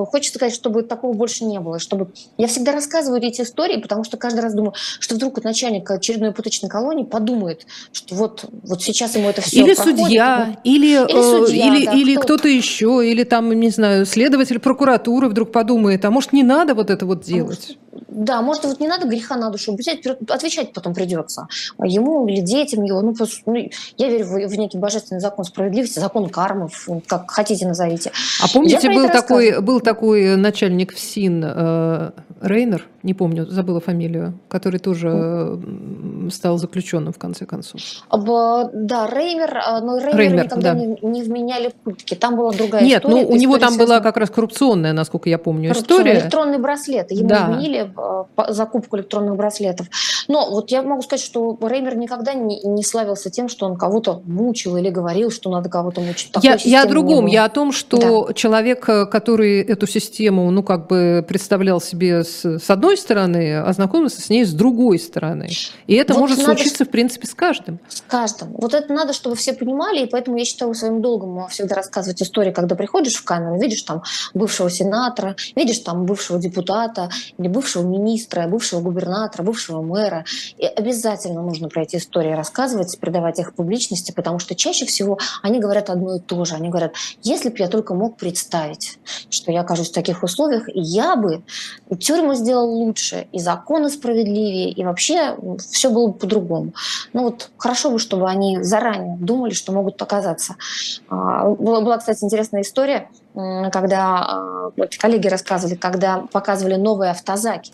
хочется 0.06 0.38
сказать, 0.38 0.54
чтобы 0.54 0.84
такого 0.84 1.14
больше 1.14 1.46
не 1.46 1.60
было. 1.60 1.80
Чтобы... 1.80 2.12
Я 2.38 2.48
всегда 2.48 2.72
рассказываю 2.72 3.22
эти 3.24 3.42
истории, 3.42 3.78
потому 3.78 4.04
что 4.04 4.18
каждый 4.18 4.42
раз 4.42 4.54
думаю, 4.54 4.74
что 5.00 5.16
вдруг 5.16 5.44
начальник 5.44 5.90
очередной 5.90 6.32
пыточной 6.32 6.70
колонии 6.70 7.06
подумает, 7.06 7.66
что 7.92 8.14
вот, 8.14 8.46
вот 8.64 8.84
сейчас 8.84 9.16
ему 9.16 9.30
это 9.30 9.42
все 9.42 9.62
Или 9.62 9.74
проходит, 9.74 10.00
судья, 10.00 10.58
или, 10.64 10.88
или, 10.88 11.04
э, 11.04 11.46
судья, 11.46 11.66
или, 11.66 11.86
да, 11.86 11.92
или 11.94 12.16
кто-то 12.16 12.48
еще, 12.48 13.02
или 13.04 13.24
там, 13.24 13.52
не 13.52 13.70
знаю, 13.70 14.06
следователь, 14.06 14.60
прокурор 14.60 14.91
прокуратура 14.92 15.30
вдруг 15.30 15.52
подумает, 15.52 16.06
а 16.06 16.12
может 16.12 16.34
не 16.34 16.44
надо 16.44 16.74
вот 16.74 16.90
это 16.90 17.06
вот 17.06 17.22
делать? 17.22 17.78
Да, 18.08 18.42
может, 18.42 18.66
вот 18.66 18.80
не 18.80 18.88
надо 18.88 19.08
греха 19.08 19.38
на 19.38 19.50
душу 19.50 19.76
взять, 19.76 20.06
отвечать 20.06 20.74
потом 20.74 20.94
придется. 20.94 21.48
Ему 21.84 22.28
или 22.28 22.42
детям 22.42 22.84
его. 22.84 23.02
Ну, 23.02 23.14
просто, 23.14 23.42
ну, 23.46 23.70
я 23.98 24.10
верю 24.10 24.26
в, 24.26 24.48
в 24.48 24.58
некий 24.58 24.78
божественный 24.78 25.22
закон 25.22 25.46
справедливости, 25.46 26.00
закон 26.00 26.30
кармы, 26.30 26.70
как 27.08 27.32
хотите 27.32 27.68
назовите. 27.68 28.12
А 28.42 28.48
помните, 28.54 28.90
был 28.90 29.10
такой, 29.10 29.62
был 29.62 29.80
такой 29.80 30.36
начальник 30.36 30.94
ФСИН 30.94 31.44
э, 31.46 32.12
Рейнер, 32.42 32.86
не 33.04 33.14
помню, 33.14 33.46
забыла 33.46 33.80
фамилию, 33.80 34.40
который 34.48 34.80
тоже 34.80 35.60
стал 36.32 36.58
заключенным 36.58 37.14
в 37.14 37.18
конце 37.18 37.46
концов. 37.46 37.82
Да, 38.12 39.08
Реймер, 39.08 39.58
э, 39.58 39.82
но 39.82 39.98
Реймер, 39.98 40.18
Реймер 40.18 40.44
никогда 40.46 40.74
да. 40.74 40.80
не, 40.80 40.98
не 41.02 41.24
вменяли 41.24 41.70
в 41.70 41.74
пытки. 41.76 42.16
Там 42.16 42.36
была 42.36 42.52
другая 42.52 42.84
Нет, 42.84 43.04
история. 43.04 43.22
Нет, 43.22 43.30
ну 43.30 43.36
у 43.36 43.38
него 43.38 43.58
там 43.58 43.78
была 43.78 44.00
как 44.00 44.18
раз 44.18 44.30
коррупционная, 44.30 44.94
насколько 44.94 45.30
я 45.30 45.38
помню, 45.38 45.72
история. 45.72 46.14
Электронный 46.14 46.58
браслет. 46.58 47.12
Ему 47.12 47.30
да. 47.30 47.48
вменили 47.48 47.92
Э, 48.02 48.24
закупку 48.50 48.98
электронных 48.98 49.36
браслетов. 49.36 49.88
Но 50.28 50.50
вот 50.50 50.72
я 50.72 50.82
могу 50.82 51.02
сказать, 51.02 51.24
что 51.24 51.58
Реймер 51.62 51.96
никогда 51.96 52.34
не, 52.34 52.60
не 52.62 52.84
славился 52.84 53.30
тем, 53.30 53.50
что 53.50 53.66
он 53.66 53.78
кого-то 53.78 54.22
мучил 54.26 54.78
или 54.78 54.90
говорил, 54.90 55.32
что 55.32 55.50
надо 55.50 55.70
кого-то 55.70 56.02
мучить. 56.02 56.32
я, 56.42 56.58
я 56.64 56.84
о 56.84 56.86
другом, 56.88 57.26
я 57.26 57.46
о 57.46 57.50
том, 57.50 57.72
что 57.72 58.28
да. 58.28 58.34
человек, 58.34 58.88
э, 58.90 59.06
который 59.06 59.62
эту 59.62 59.88
систему, 59.88 60.50
ну, 60.52 60.64
как 60.64 60.88
бы 60.88 61.26
представлял 61.28 61.82
себе 61.82 62.24
с, 62.24 62.46
с 62.46 62.70
одной 62.70 62.91
стороны, 62.98 63.60
ознакомился 63.60 64.22
с 64.22 64.30
ней 64.30 64.46
с 64.46 64.54
другой 64.54 65.00
стороны. 65.00 65.50
И 65.88 65.96
это 65.96 66.14
вот 66.14 66.22
может 66.22 66.38
надо, 66.38 66.52
случиться, 66.52 66.86
в 66.86 66.90
принципе, 66.90 67.28
с 67.28 67.34
каждым. 67.34 67.80
С 67.88 68.02
каждым. 68.02 68.54
Вот 68.54 68.74
это 68.74 68.94
надо, 68.94 69.14
чтобы 69.14 69.36
все 69.36 69.54
понимали, 69.54 70.04
и 70.04 70.06
поэтому 70.06 70.38
я 70.38 70.46
считаю 70.46 70.74
своим 70.74 71.02
долгом 71.02 71.48
всегда 71.50 71.76
рассказывать 71.76 72.22
истории, 72.22 72.52
когда 72.52 72.76
приходишь 72.76 73.16
в 73.16 73.24
камеру, 73.24 73.60
видишь 73.60 73.82
там 73.84 74.04
бывшего 74.34 74.70
сенатора, 74.70 75.36
видишь 75.56 75.80
там 75.80 76.06
бывшего 76.06 76.40
депутата 76.40 77.10
или 77.38 77.48
бывшего 77.48 77.84
министра, 77.84 78.48
бывшего 78.48 78.82
губернатора, 78.82 79.44
бывшего 79.44 79.82
мэра. 79.82 80.26
И 80.58 80.66
обязательно 80.66 81.42
нужно 81.42 81.70
про 81.70 81.84
эти 81.84 81.98
истории 81.98 82.34
рассказывать, 82.34 82.98
придавать 83.00 83.40
их 83.40 83.54
публичности, 83.56 84.12
потому 84.12 84.40
что 84.40 84.56
чаще 84.56 84.86
всего 84.86 85.20
они 85.42 85.60
говорят 85.60 85.90
одно 85.90 86.16
и 86.16 86.20
то 86.20 86.46
же. 86.46 86.56
Они 86.56 86.70
говорят, 86.70 86.94
если 87.24 87.50
бы 87.50 87.56
я 87.60 87.68
только 87.68 87.94
мог 87.94 88.18
представить, 88.18 89.00
что 89.30 89.52
я 89.52 89.62
окажусь 89.62 89.90
в 89.90 89.94
таких 89.94 90.24
условиях, 90.24 90.64
я 90.74 91.16
бы 91.16 91.44
тюрьму 92.00 92.34
сделал 92.34 92.81
лучше, 92.82 93.28
и 93.32 93.40
законы 93.40 93.90
справедливее, 93.90 94.72
и 94.72 94.84
вообще 94.84 95.38
все 95.70 95.90
было 95.90 96.08
бы 96.08 96.14
по-другому. 96.14 96.74
Ну 97.14 97.24
вот 97.24 97.52
хорошо 97.58 97.92
бы, 97.92 98.00
чтобы 98.00 98.30
они 98.30 98.64
заранее 98.64 99.18
думали, 99.18 99.54
что 99.54 99.72
могут 99.72 100.02
оказаться. 100.02 100.56
А, 101.10 101.50
была, 101.50 101.82
была 101.82 101.98
кстати, 101.98 102.24
интересная 102.24 102.62
история, 102.62 103.10
когда 103.34 104.18
а, 104.20 104.72
вот 104.76 104.96
коллеги 104.98 105.28
рассказывали, 105.28 105.76
когда 105.76 106.24
показывали 106.32 106.76
новые 106.76 107.12
автозаки, 107.12 107.72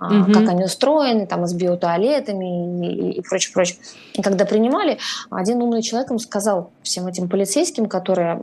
угу. 0.00 0.32
как 0.32 0.48
они 0.48 0.64
устроены, 0.64 1.26
там, 1.26 1.46
с 1.46 1.54
биотуалетами 1.54 2.86
и, 2.86 3.10
и, 3.10 3.10
и 3.18 3.22
прочее, 3.22 3.52
прочее. 3.52 3.78
И 4.14 4.22
когда 4.22 4.44
принимали, 4.44 4.98
один 5.30 5.62
умный 5.62 5.82
человек 5.82 6.10
им 6.10 6.18
сказал 6.18 6.70
всем 6.82 7.06
этим 7.06 7.28
полицейским, 7.28 7.86
которые 7.86 8.42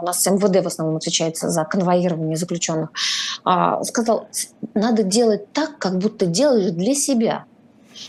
у 0.00 0.06
нас 0.06 0.24
МВД 0.26 0.64
в 0.64 0.66
основном 0.66 0.96
отвечается 0.96 1.50
за 1.50 1.64
конвоирование 1.64 2.36
заключенных, 2.36 2.90
а, 3.44 3.82
сказал, 3.84 4.28
надо 4.74 5.02
делать 5.02 5.52
так, 5.52 5.78
как 5.78 5.98
будто 5.98 6.26
делаешь 6.26 6.72
для 6.72 6.94
себя. 6.94 7.44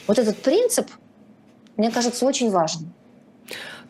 Вот 0.08 0.20
этот 0.20 0.38
принцип, 0.42 0.88
мне 1.78 1.92
кажется, 1.92 2.26
очень 2.26 2.52
важен. 2.52 2.92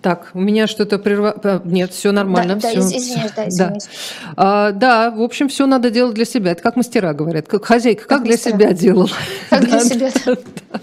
Так, 0.02 0.32
у 0.34 0.40
меня 0.40 0.68
что-то 0.68 0.98
прерва... 0.98 1.36
Э, 1.44 1.60
нет, 1.66 1.92
все 1.92 2.14
нормально. 2.14 2.56
Да, 2.56 2.70
все. 2.70 2.80
да 2.80 2.88
извиняюсь, 2.88 3.32
да, 3.36 3.50
извиняюсь. 3.50 3.84
Да. 3.84 4.34
А, 4.38 4.72
да, 4.72 5.12
в 5.12 5.22
общем, 5.22 5.50
все 5.50 5.66
надо 5.66 5.90
делать 5.90 6.16
для 6.16 6.24
себя. 6.24 6.52
Это 6.52 6.64
как 6.64 6.78
мастера 6.78 7.14
говорят. 7.14 7.48
Как 7.48 7.66
хозяйка, 7.66 8.04
как, 8.04 8.10
как 8.10 8.24
для 8.24 8.34
мастера. 8.34 8.58
себя 8.58 8.74
делал. 8.74 9.10
Как 9.50 9.66
для 9.66 9.80
себя. 9.82 10.10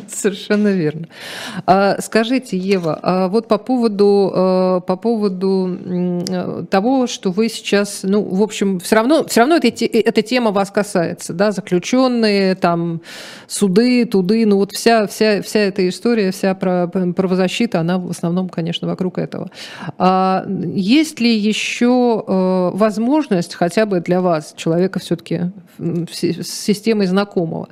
Совершенно 0.08 0.68
верно. 0.68 1.06
А, 1.66 2.00
скажите, 2.00 2.58
Ева, 2.58 2.98
а 3.02 3.28
вот 3.28 3.48
по 3.48 3.58
поводу, 3.58 4.32
а, 4.34 4.80
по 4.80 4.96
поводу 4.96 6.66
того, 6.70 7.06
что 7.06 7.30
вы 7.30 7.48
сейчас, 7.48 8.00
ну, 8.02 8.22
в 8.22 8.42
общем, 8.42 8.80
все 8.80 8.96
равно, 8.96 9.24
все 9.26 9.40
равно 9.40 9.56
эта, 9.56 9.84
эта 9.84 10.22
тема 10.22 10.50
вас 10.50 10.70
касается, 10.70 11.32
да, 11.32 11.52
заключенные, 11.52 12.54
там, 12.54 13.00
суды, 13.46 14.04
туды, 14.04 14.44
ну, 14.46 14.56
вот 14.56 14.72
вся, 14.72 15.06
вся, 15.06 15.42
вся 15.42 15.60
эта 15.60 15.88
история, 15.88 16.32
вся 16.32 16.54
правозащита, 16.54 17.80
она 17.80 17.98
в 17.98 18.10
основном, 18.10 18.48
конечно, 18.48 18.88
вокруг 18.88 19.05
вокруг 19.06 19.18
этого. 19.18 19.50
А 19.98 20.44
есть 20.74 21.20
ли 21.20 21.36
еще 21.36 22.24
э, 22.26 22.70
возможность 22.72 23.54
хотя 23.54 23.86
бы 23.86 24.00
для 24.00 24.20
вас, 24.20 24.54
человека 24.56 24.98
все-таки 24.98 25.52
с 25.78 26.48
системой 26.48 27.06
знакомого, 27.06 27.68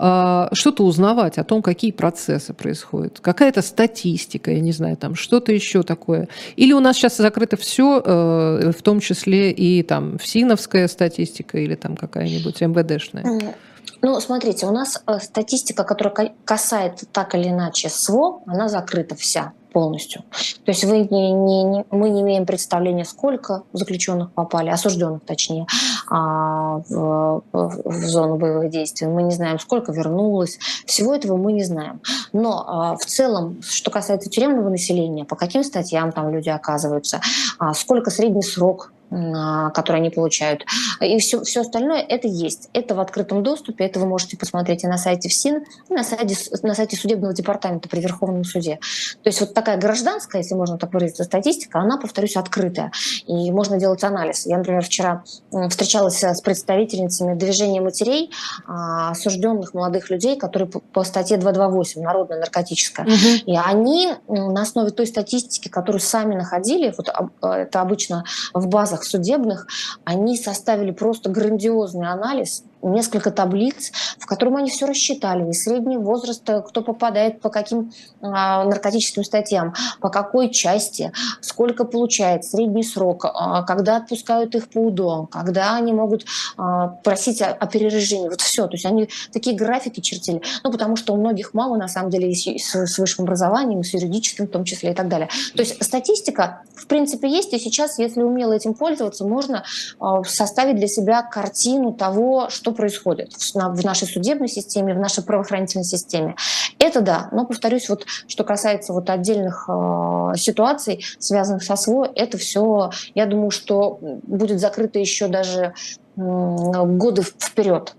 а, 0.00 0.48
что-то 0.52 0.84
узнавать 0.84 1.38
о 1.38 1.44
том, 1.44 1.62
какие 1.62 1.90
процессы 1.90 2.54
происходят, 2.54 3.20
какая-то 3.20 3.62
статистика, 3.62 4.50
я 4.52 4.60
не 4.60 4.72
знаю, 4.72 4.96
там 4.96 5.14
что-то 5.16 5.52
еще 5.52 5.82
такое. 5.82 6.28
Или 6.56 6.72
у 6.72 6.80
нас 6.80 6.96
сейчас 6.96 7.16
закрыто 7.16 7.56
все, 7.56 8.00
э, 8.04 8.72
в 8.76 8.82
том 8.82 9.00
числе 9.00 9.50
и 9.50 9.82
там 9.82 10.18
ФСИНовская 10.18 10.88
статистика 10.88 11.58
или 11.58 11.74
там 11.74 11.96
какая-нибудь 11.96 12.60
МВДшная? 12.60 13.54
Ну, 14.02 14.20
смотрите, 14.20 14.66
у 14.66 14.70
нас 14.70 15.02
э, 15.06 15.18
статистика, 15.20 15.82
которая 15.82 16.32
касается 16.44 17.06
так 17.06 17.34
или 17.34 17.48
иначе 17.48 17.88
СВО, 17.88 18.42
она 18.46 18.68
закрыта 18.68 19.16
вся 19.16 19.52
полностью. 19.78 20.22
То 20.64 20.72
есть 20.72 20.82
вы 20.82 21.06
не, 21.08 21.30
не, 21.30 21.62
не, 21.62 21.84
мы 21.92 22.10
не 22.10 22.22
имеем 22.22 22.46
представления, 22.46 23.04
сколько 23.04 23.62
заключенных 23.72 24.32
попали, 24.32 24.70
осужденных 24.70 25.24
точнее, 25.24 25.68
а, 26.10 26.82
в, 26.88 27.42
в, 27.52 28.06
зону 28.08 28.38
боевых 28.38 28.70
действий. 28.70 29.06
Мы 29.06 29.22
не 29.22 29.30
знаем, 29.30 29.60
сколько 29.60 29.92
вернулось. 29.92 30.58
Всего 30.84 31.14
этого 31.14 31.36
мы 31.36 31.52
не 31.52 31.62
знаем. 31.62 32.00
Но 32.32 32.64
а, 32.66 32.96
в 32.96 33.06
целом, 33.06 33.62
что 33.62 33.92
касается 33.92 34.28
тюремного 34.28 34.68
населения, 34.68 35.24
по 35.24 35.36
каким 35.36 35.62
статьям 35.62 36.10
там 36.10 36.32
люди 36.32 36.48
оказываются, 36.48 37.20
а, 37.60 37.72
сколько 37.72 38.10
средний 38.10 38.42
срок 38.42 38.92
которые 39.10 40.00
они 40.00 40.10
получают. 40.10 40.64
И 41.00 41.18
все, 41.18 41.42
все 41.42 41.62
остальное 41.62 42.00
это 42.00 42.28
есть. 42.28 42.68
Это 42.72 42.94
в 42.94 43.00
открытом 43.00 43.42
доступе, 43.42 43.84
это 43.84 44.00
вы 44.00 44.06
можете 44.06 44.36
посмотреть 44.36 44.84
и 44.84 44.86
на 44.86 44.98
сайте 44.98 45.28
ФСИН, 45.28 45.64
и 45.88 45.94
на 45.94 46.04
сайте, 46.04 46.36
на 46.62 46.74
сайте 46.74 46.96
судебного 46.96 47.32
департамента 47.32 47.88
при 47.88 48.00
Верховном 48.00 48.44
суде. 48.44 48.78
То 49.22 49.28
есть 49.28 49.40
вот 49.40 49.54
такая 49.54 49.78
гражданская, 49.78 50.42
если 50.42 50.54
можно 50.54 50.78
так 50.78 50.92
выразиться, 50.92 51.24
статистика, 51.24 51.80
она, 51.80 51.96
повторюсь, 51.96 52.36
открытая. 52.36 52.92
И 53.26 53.50
можно 53.50 53.78
делать 53.78 54.04
анализ. 54.04 54.46
Я, 54.46 54.58
например, 54.58 54.82
вчера 54.82 55.24
встречалась 55.70 56.22
с 56.22 56.40
представительницами 56.40 57.34
движения 57.34 57.80
матерей, 57.80 58.30
а, 58.66 59.10
осужденных 59.10 59.74
молодых 59.74 60.10
людей, 60.10 60.36
которые 60.36 60.68
по 60.68 61.04
статье 61.04 61.36
228, 61.36 62.02
народная 62.02 62.38
наркотическая. 62.38 63.06
Угу. 63.06 63.52
И 63.52 63.56
они 63.56 64.14
на 64.28 64.62
основе 64.62 64.90
той 64.90 65.06
статистики, 65.06 65.68
которую 65.68 66.00
сами 66.00 66.34
находили, 66.34 66.94
вот 66.96 67.08
это 67.42 67.80
обычно 67.80 68.24
в 68.52 68.66
базах 68.66 68.97
процессах 68.98 69.04
судебных, 69.04 69.66
они 70.04 70.36
составили 70.36 70.90
просто 70.90 71.30
грандиозный 71.30 72.10
анализ 72.10 72.64
несколько 72.82 73.30
таблиц, 73.30 73.92
в 74.18 74.26
котором 74.26 74.56
они 74.56 74.70
все 74.70 74.86
рассчитали, 74.86 75.48
и 75.48 75.52
средний 75.52 75.98
возраст, 75.98 76.48
э, 76.48 76.62
кто 76.62 76.82
попадает 76.82 77.40
по 77.40 77.50
каким 77.50 77.92
а, 78.20 78.64
наркотическим 78.64 79.24
статьям, 79.24 79.74
по 80.00 80.08
какой 80.08 80.50
части, 80.50 81.12
сколько 81.40 81.84
получает, 81.84 82.44
средний 82.44 82.82
срок, 82.82 83.24
а, 83.24 83.62
когда 83.62 83.96
отпускают 83.96 84.54
их 84.54 84.68
по 84.68 84.78
УДО, 84.78 85.28
когда 85.30 85.76
они 85.76 85.92
могут 85.92 86.24
а, 86.56 86.88
просить 86.88 87.42
о, 87.42 87.52
о 87.52 87.66
перережении, 87.66 88.28
вот 88.28 88.40
все. 88.40 88.66
То 88.66 88.74
есть 88.74 88.86
они 88.86 89.08
такие 89.32 89.56
графики 89.56 90.00
чертили, 90.00 90.42
ну, 90.62 90.70
потому 90.70 90.96
что 90.96 91.12
у 91.12 91.16
многих 91.16 91.54
мало, 91.54 91.76
на 91.76 91.88
самом 91.88 92.10
деле, 92.10 92.34
с, 92.34 92.46
с 92.46 92.98
высшим 92.98 93.24
образованием, 93.24 93.82
с 93.82 93.94
юридическим 93.94 94.46
в 94.46 94.50
том 94.50 94.64
числе 94.64 94.92
и 94.92 94.94
так 94.94 95.08
далее. 95.08 95.28
То 95.54 95.62
есть 95.62 95.82
статистика, 95.82 96.62
в 96.74 96.86
принципе, 96.86 97.28
есть, 97.28 97.52
и 97.52 97.58
сейчас, 97.58 97.98
если 97.98 98.22
умело 98.22 98.52
этим 98.52 98.74
пользоваться, 98.74 99.24
можно 99.24 99.64
а, 100.00 100.22
составить 100.24 100.76
для 100.76 100.88
себя 100.88 101.22
картину 101.22 101.92
того, 101.92 102.48
что 102.50 102.67
что 102.68 102.74
происходит 102.74 103.32
в 103.32 103.84
нашей 103.84 104.06
судебной 104.06 104.48
системе, 104.48 104.94
в 104.94 104.98
нашей 104.98 105.24
правоохранительной 105.24 105.84
системе. 105.84 106.36
Это 106.78 107.00
да, 107.00 107.28
но 107.32 107.46
повторюсь, 107.46 107.88
вот 107.88 108.04
что 108.26 108.44
касается 108.44 108.92
вот 108.92 109.08
отдельных 109.08 109.68
э, 109.68 110.32
ситуаций, 110.36 111.04
связанных 111.18 111.62
со 111.62 111.76
СВО, 111.76 112.10
это 112.14 112.36
все, 112.36 112.90
я 113.14 113.26
думаю, 113.26 113.50
что 113.50 113.98
будет 114.02 114.60
закрыто 114.60 114.98
еще 114.98 115.28
даже 115.28 115.74
годы 116.16 117.22
вперед. 117.22 117.94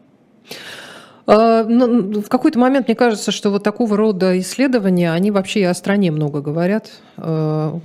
А, 1.31 1.63
ну, 1.63 2.21
в 2.21 2.27
какой-то 2.27 2.57
момент 2.57 2.87
мне 2.87 2.95
кажется, 2.95 3.31
что 3.31 3.51
вот 3.51 3.61
такого 3.61 3.95
рода 3.95 4.39
исследования, 4.39 5.11
они 5.11 5.29
вообще 5.29 5.67
о 5.67 5.75
стране 5.75 6.09
много 6.09 6.41
говорят. 6.41 6.89
А, 7.17 7.79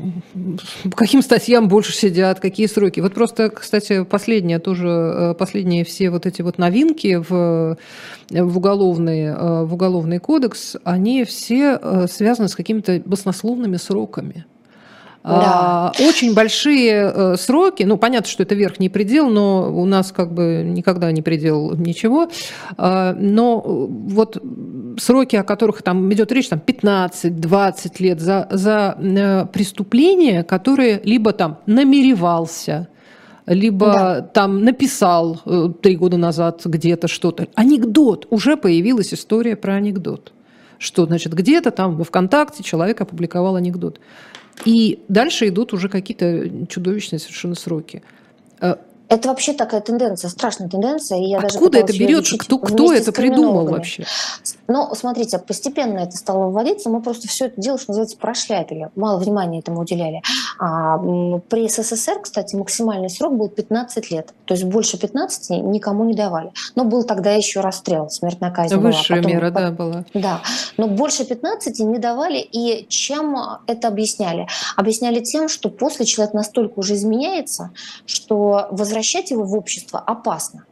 по 0.84 0.97
каким 0.97 1.20
статьям 1.20 1.68
больше 1.68 1.92
сидят, 1.92 2.40
какие 2.40 2.66
сроки. 2.66 3.01
Вот 3.01 3.12
просто, 3.12 3.51
кстати, 3.51 4.03
последнее 4.05 4.61
тоже, 4.61 4.88
э, 4.88 5.34
последние 5.34 5.84
все 5.84 6.09
вот 6.09 6.24
эти 6.24 6.40
вот 6.40 6.57
новинки 6.57 7.16
в, 7.16 7.76
в, 8.30 8.57
уголовный, 8.57 9.34
в 9.34 9.74
уголовный 9.74 10.20
кодекс, 10.20 10.76
они 10.82 11.24
все 11.24 12.07
связаны 12.09 12.49
с 12.49 12.57
какими-то 12.57 13.03
баснословными 13.05 13.76
сроками. 13.76 14.47
Да. 15.24 15.32
А, 15.32 15.92
очень 16.06 16.34
большие 16.34 17.10
э, 17.14 17.36
сроки, 17.38 17.82
ну, 17.82 17.96
понятно, 17.96 18.28
что 18.28 18.42
это 18.42 18.54
верхний 18.54 18.90
предел, 18.90 19.30
но 19.30 19.74
у 19.74 19.86
нас 19.86 20.12
как 20.12 20.34
бы 20.34 20.62
никогда 20.62 21.10
не 21.12 21.22
предел 21.22 21.74
ничего, 21.76 22.28
а, 22.76 23.14
но 23.14 23.58
вот 23.58 24.36
сроки, 24.98 25.36
о 25.36 25.42
которых 25.42 25.80
там 25.80 26.12
идет 26.12 26.30
речь, 26.30 26.48
там 26.50 26.60
15-20 26.64 27.92
лет 28.00 28.20
за, 28.20 28.48
за 28.50 28.98
э, 29.00 29.46
преступления, 29.46 30.42
которые 30.42 31.00
либо 31.04 31.32
там 31.32 31.58
намеревался, 31.64 32.88
либо 33.46 33.86
да. 33.86 34.20
там 34.20 34.62
написал 34.62 35.40
э, 35.46 35.70
три 35.80 35.96
года 35.96 36.18
назад 36.18 36.60
где-то 36.66 37.08
что-то. 37.08 37.48
Анекдот. 37.54 38.26
Уже 38.28 38.58
появилась 38.58 39.14
история 39.14 39.56
про 39.56 39.76
анекдот. 39.76 40.34
Что, 40.78 41.06
значит, 41.06 41.32
где-то 41.32 41.70
там 41.70 41.96
во 41.96 42.04
ВКонтакте 42.04 42.62
человек 42.62 43.00
опубликовал 43.00 43.56
анекдот. 43.56 44.00
И 44.64 45.00
дальше 45.09 45.48
идут 45.48 45.72
уже 45.72 45.88
какие-то 45.88 46.66
чудовищные 46.68 47.18
совершенно 47.18 47.55
сроки. 47.55 48.02
Это 49.14 49.28
вообще 49.28 49.52
такая 49.52 49.80
тенденция, 49.80 50.28
страшная 50.28 50.68
тенденция. 50.68 51.18
И 51.18 51.26
я 51.26 51.38
Откуда 51.38 51.70
даже 51.70 51.84
это 51.84 51.96
берется? 51.96 52.36
Кто, 52.36 52.58
кто 52.58 52.92
это 52.92 53.12
придумал 53.12 53.64
вообще? 53.64 54.04
Ну, 54.66 54.92
смотрите, 54.96 55.38
постепенно 55.38 56.00
это 56.00 56.16
стало 56.16 56.50
вводиться. 56.50 56.90
Мы 56.90 57.00
просто 57.00 57.28
все 57.28 57.46
это 57.46 57.60
дело, 57.60 57.78
что 57.78 57.92
называется, 57.92 58.16
прошляпили. 58.16 58.90
Мало 58.96 59.20
внимания 59.20 59.60
этому 59.60 59.82
уделяли. 59.82 60.20
А, 60.58 60.98
при 61.48 61.68
СССР, 61.68 62.22
кстати, 62.22 62.56
максимальный 62.56 63.08
срок 63.08 63.36
был 63.36 63.48
15 63.48 64.10
лет. 64.10 64.34
То 64.46 64.54
есть 64.54 64.64
больше 64.64 64.98
15 64.98 65.62
никому 65.62 66.04
не 66.04 66.14
давали. 66.14 66.50
Но 66.74 66.84
был 66.84 67.04
тогда 67.04 67.30
еще 67.34 67.60
расстрел, 67.60 68.10
смертная 68.10 68.50
казнь 68.50 68.74
Высшая 68.74 69.22
была. 69.22 69.22
Потом, 69.22 69.30
мера, 69.30 69.50
да, 69.52 69.70
была. 69.70 70.04
Да. 70.14 70.40
Но 70.76 70.88
больше 70.88 71.24
15 71.24 71.78
не 71.78 71.98
давали. 71.98 72.38
И 72.38 72.88
чем 72.88 73.36
это 73.68 73.86
объясняли? 73.86 74.48
Объясняли 74.74 75.20
тем, 75.20 75.48
что 75.48 75.68
после 75.70 76.04
человек 76.04 76.34
настолько 76.34 76.80
уже 76.80 76.94
изменяется, 76.94 77.70
что 78.06 78.66
возвращается 78.72 79.03
возвращать 79.05 79.30
его 79.30 79.44
в 79.44 79.55
общество 79.55 80.00
опасно. 80.00 80.64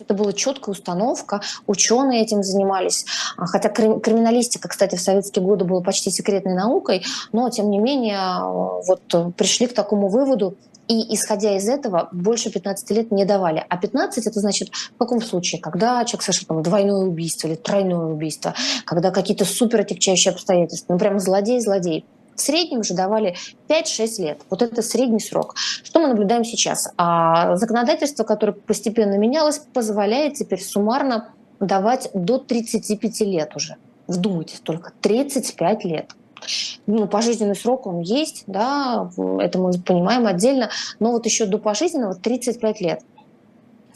Это 0.00 0.14
была 0.14 0.32
четкая 0.32 0.72
установка, 0.72 1.40
ученые 1.66 2.22
этим 2.22 2.44
занимались. 2.44 3.04
А, 3.36 3.46
хотя 3.46 3.68
криминалистика, 3.68 4.68
кстати, 4.68 4.94
в 4.94 5.00
советские 5.00 5.44
годы 5.44 5.64
была 5.64 5.80
почти 5.80 6.10
секретной 6.10 6.54
наукой, 6.54 7.04
но, 7.32 7.50
тем 7.50 7.68
не 7.68 7.78
менее, 7.78 8.18
вот 8.86 9.34
пришли 9.34 9.66
к 9.66 9.74
такому 9.74 10.08
выводу, 10.08 10.56
и 10.86 11.14
исходя 11.14 11.56
из 11.56 11.68
этого 11.68 12.08
больше 12.12 12.50
15 12.50 12.90
лет 12.92 13.10
не 13.10 13.24
давали. 13.24 13.66
А 13.68 13.76
15 13.76 14.24
это 14.24 14.40
значит 14.40 14.68
в 14.72 14.98
каком 14.98 15.20
случае? 15.20 15.60
Когда 15.60 16.04
человек 16.04 16.22
совершил 16.22 16.46
там, 16.46 16.62
двойное 16.62 17.04
убийство 17.04 17.48
или 17.48 17.56
тройное 17.56 17.96
убийство, 17.96 18.54
когда 18.86 19.10
какие-то 19.10 19.44
супер 19.44 19.80
отягчающие 19.80 20.32
обстоятельства, 20.32 20.92
ну 20.92 20.98
прям 20.98 21.18
злодей-злодей. 21.18 22.06
В 22.38 22.40
среднем 22.40 22.84
же 22.84 22.94
давали 22.94 23.34
5-6 23.68 24.22
лет. 24.22 24.40
Вот 24.48 24.62
это 24.62 24.80
средний 24.80 25.18
срок. 25.18 25.56
Что 25.56 25.98
мы 25.98 26.06
наблюдаем 26.06 26.44
сейчас? 26.44 26.88
А 26.96 27.56
законодательство, 27.56 28.22
которое 28.22 28.52
постепенно 28.52 29.18
менялось, 29.18 29.58
позволяет 29.74 30.34
теперь 30.34 30.62
суммарно 30.62 31.30
давать 31.58 32.10
до 32.14 32.38
35 32.38 33.20
лет 33.22 33.56
уже. 33.56 33.74
Вдумайтесь 34.06 34.60
только, 34.60 34.92
35 35.00 35.84
лет. 35.84 36.12
Ну, 36.86 37.08
пожизненный 37.08 37.56
срок 37.56 37.88
он 37.88 37.98
есть, 37.98 38.44
да, 38.46 39.10
это 39.40 39.58
мы 39.58 39.72
понимаем 39.72 40.28
отдельно, 40.28 40.70
но 41.00 41.10
вот 41.10 41.26
еще 41.26 41.46
до 41.46 41.58
пожизненного 41.58 42.14
35 42.14 42.80
лет 42.80 43.02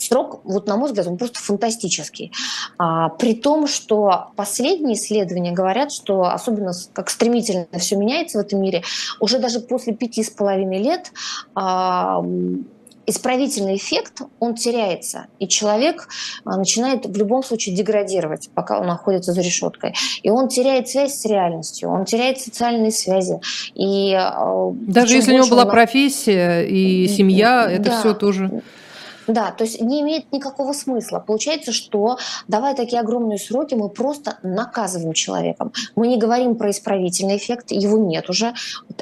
срок, 0.06 0.40
вот 0.44 0.66
на 0.66 0.76
мой 0.76 0.88
взгляд, 0.88 1.06
он 1.06 1.16
просто 1.16 1.38
фантастический. 1.40 2.32
А, 2.78 3.08
при 3.10 3.34
том, 3.34 3.66
что 3.66 4.32
последние 4.36 4.94
исследования 4.94 5.52
говорят, 5.52 5.92
что 5.92 6.24
особенно 6.24 6.72
как 6.92 7.10
стремительно 7.10 7.66
все 7.78 7.96
меняется 7.96 8.38
в 8.38 8.40
этом 8.42 8.60
мире, 8.60 8.82
уже 9.20 9.38
даже 9.38 9.60
после 9.60 9.94
пяти 9.94 10.22
с 10.22 10.30
половиной 10.30 10.78
лет 10.78 11.12
а, 11.54 12.22
исправительный 13.06 13.76
эффект, 13.76 14.22
он 14.38 14.54
теряется, 14.54 15.26
и 15.38 15.48
человек 15.48 16.08
а, 16.44 16.56
начинает 16.56 17.06
в 17.06 17.16
любом 17.16 17.42
случае 17.42 17.74
деградировать, 17.74 18.50
пока 18.54 18.78
он 18.78 18.86
находится 18.86 19.32
за 19.32 19.40
решеткой. 19.40 19.94
И 20.22 20.30
он 20.30 20.48
теряет 20.48 20.88
связь 20.88 21.14
с 21.14 21.24
реальностью, 21.24 21.90
он 21.90 22.04
теряет 22.04 22.40
социальные 22.40 22.92
связи. 22.92 23.40
И, 23.74 24.14
а, 24.14 24.70
Даже 24.72 25.16
если 25.16 25.32
у 25.32 25.36
него 25.36 25.48
была 25.48 25.64
он... 25.64 25.70
профессия 25.70 26.62
и 26.62 27.08
семья, 27.08 27.68
это 27.70 27.90
да. 27.90 28.00
все 28.00 28.14
тоже... 28.14 28.62
Да, 29.26 29.50
то 29.52 29.64
есть 29.64 29.80
не 29.80 30.00
имеет 30.00 30.32
никакого 30.32 30.72
смысла. 30.72 31.18
Получается, 31.18 31.72
что 31.72 32.18
давая 32.48 32.74
такие 32.74 33.00
огромные 33.00 33.38
сроки, 33.38 33.74
мы 33.74 33.88
просто 33.88 34.38
наказываем 34.42 35.12
человеком. 35.12 35.72
Мы 35.94 36.08
не 36.08 36.18
говорим 36.18 36.56
про 36.56 36.70
исправительный 36.70 37.36
эффект, 37.36 37.70
его 37.70 37.98
нет 37.98 38.28
уже. 38.28 38.54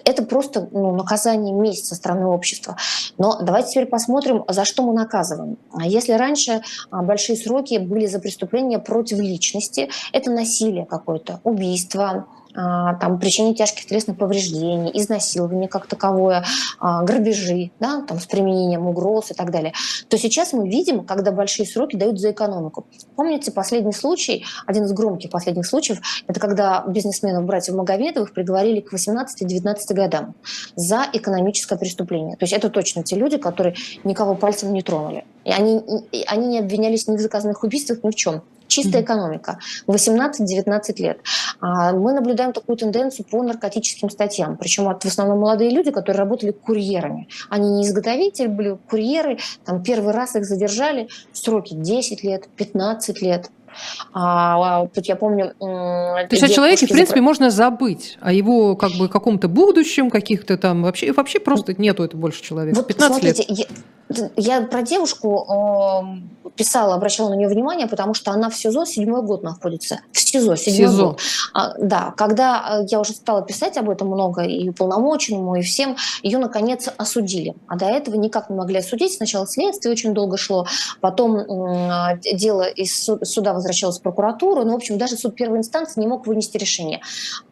Это 0.04 0.22
просто 0.22 0.68
ну, 0.72 0.94
наказание 0.94 1.54
месть 1.54 1.86
со 1.86 1.94
стороны 1.94 2.26
общества. 2.26 2.76
Но 3.18 3.38
давайте 3.40 3.70
теперь 3.70 3.86
посмотрим, 3.86 4.44
за 4.48 4.64
что 4.64 4.82
мы 4.82 4.92
наказываем. 4.92 5.56
А 5.72 5.86
Если 5.86 6.12
раньше 6.12 6.62
а, 6.90 7.02
большие 7.02 7.36
сроки 7.36 7.78
были 7.78 8.06
за 8.06 8.18
преступления 8.18 8.78
против 8.78 9.18
личности, 9.18 9.90
это 10.12 10.30
насилие 10.30 10.86
какое-то, 10.86 11.40
убийство, 11.44 12.26
там, 12.54 13.18
причинение 13.18 13.54
тяжких 13.54 13.86
телесных 13.86 14.16
повреждений, 14.16 14.90
изнасилование 14.94 15.68
как 15.68 15.86
таковое, 15.86 16.44
а, 16.78 17.02
грабежи 17.02 17.70
да, 17.80 18.02
там, 18.02 18.18
с 18.18 18.26
применением 18.26 18.86
угроз 18.86 19.30
и 19.30 19.34
так 19.34 19.50
далее, 19.50 19.72
то 20.08 20.18
сейчас 20.18 20.52
мы 20.52 20.68
видим, 20.68 21.04
когда 21.04 21.32
большие 21.32 21.66
сроки 21.66 21.96
дают 21.96 22.18
за 22.18 22.32
экономику. 22.32 22.86
Помните 23.16 23.52
последний 23.52 23.92
случай, 23.92 24.44
один 24.66 24.84
из 24.84 24.92
громких 24.92 25.30
последних 25.30 25.66
случаев, 25.66 26.00
это 26.26 26.40
когда 26.40 26.84
бизнесменов 26.86 27.44
братьев 27.44 27.74
Магомедовых 27.74 28.32
приговорили 28.32 28.80
к 28.80 28.92
18-19 28.92 29.94
годам 29.94 30.34
за 30.76 31.06
экономическое 31.12 31.76
преступление. 31.76 32.36
То 32.36 32.44
есть 32.44 32.52
это 32.52 32.70
точно 32.70 33.02
те 33.02 33.16
люди, 33.16 33.36
которые 33.36 33.74
никого 34.04 34.34
пальцем 34.34 34.72
не 34.72 34.82
тронули. 34.82 35.24
И 35.44 35.52
они, 35.52 35.80
и 36.12 36.24
они 36.26 36.48
не 36.48 36.58
обвинялись 36.58 37.08
ни 37.08 37.16
в 37.16 37.20
заказанных 37.20 37.62
убийствах, 37.62 38.02
ни 38.02 38.10
в 38.10 38.14
чем. 38.14 38.42
Чистая 38.70 39.02
экономика. 39.02 39.58
18-19 39.88 41.02
лет. 41.02 41.18
А, 41.60 41.92
мы 41.92 42.12
наблюдаем 42.12 42.52
такую 42.52 42.76
тенденцию 42.76 43.26
по 43.28 43.42
наркотическим 43.42 44.08
статьям. 44.10 44.56
Причем 44.56 44.88
это 44.88 45.08
в 45.08 45.10
основном 45.10 45.40
молодые 45.40 45.70
люди, 45.70 45.90
которые 45.90 46.20
работали 46.20 46.52
курьерами. 46.52 47.26
Они 47.48 47.68
не 47.68 47.84
изготовители, 47.84 48.46
были 48.46 48.78
курьеры. 48.88 49.38
Там 49.64 49.82
первый 49.82 50.14
раз 50.14 50.36
их 50.36 50.44
задержали. 50.44 51.08
Сроки 51.32 51.74
10 51.74 52.22
лет, 52.22 52.48
15 52.56 53.20
лет. 53.22 53.50
А, 54.12 54.86
тут 54.86 55.06
я 55.06 55.16
помню... 55.16 55.54
То 55.58 56.28
есть 56.30 56.42
о 56.42 56.48
человеке, 56.48 56.86
в 56.86 56.90
принципе, 56.90 57.20
можно 57.20 57.50
забыть. 57.50 58.18
О 58.20 58.32
его 58.32 58.76
как 58.76 58.92
бы 58.92 59.08
каком-то 59.08 59.48
будущем, 59.48 60.10
каких-то 60.10 60.56
там... 60.56 60.82
Вообще, 60.82 61.12
вообще 61.12 61.40
просто 61.40 61.74
нету 61.80 62.02
это 62.02 62.16
больше 62.16 62.42
человека. 62.42 62.76
Вот 62.76 62.86
15 62.86 63.12
смотрите, 63.12 63.44
лет. 63.48 63.68
Я, 64.10 64.30
я 64.36 64.60
про 64.62 64.82
девушку 64.82 65.46
э, 65.48 66.50
писала, 66.56 66.94
обращала 66.94 67.30
на 67.30 67.34
нее 67.34 67.48
внимание, 67.48 67.86
потому 67.86 68.12
что 68.12 68.32
она 68.32 68.50
в 68.50 68.56
СИЗО 68.56 68.84
седьмой 68.84 69.22
год 69.22 69.42
находится. 69.42 70.00
В 70.12 70.18
СИЗО, 70.18 70.56
седьмой 70.56 70.88
СИЗО. 70.88 71.06
год. 71.06 71.20
А, 71.54 71.74
да, 71.78 72.12
когда 72.16 72.80
э, 72.80 72.86
я 72.88 73.00
уже 73.00 73.12
стала 73.12 73.42
писать 73.42 73.76
об 73.76 73.88
этом 73.88 74.08
много, 74.08 74.42
и 74.42 74.70
полномоченному, 74.70 75.54
и 75.54 75.62
всем, 75.62 75.96
ее, 76.22 76.38
наконец, 76.38 76.88
осудили. 76.96 77.54
А 77.68 77.76
до 77.76 77.86
этого 77.86 78.16
никак 78.16 78.50
не 78.50 78.56
могли 78.56 78.78
осудить. 78.78 79.14
Сначала 79.14 79.46
следствие 79.46 79.92
очень 79.92 80.12
долго 80.12 80.36
шло, 80.36 80.66
потом 81.00 81.36
э, 81.36 82.18
дело 82.34 82.62
из 82.62 83.08
суда 83.22 83.54
возвращалось 83.60 83.98
в 83.98 84.02
прокуратуру. 84.02 84.64
Ну, 84.64 84.72
в 84.72 84.76
общем, 84.76 84.98
даже 84.98 85.16
суд 85.16 85.36
первой 85.36 85.58
инстанции 85.58 86.00
не 86.00 86.06
мог 86.06 86.26
вынести 86.26 86.56
решение. 86.56 87.00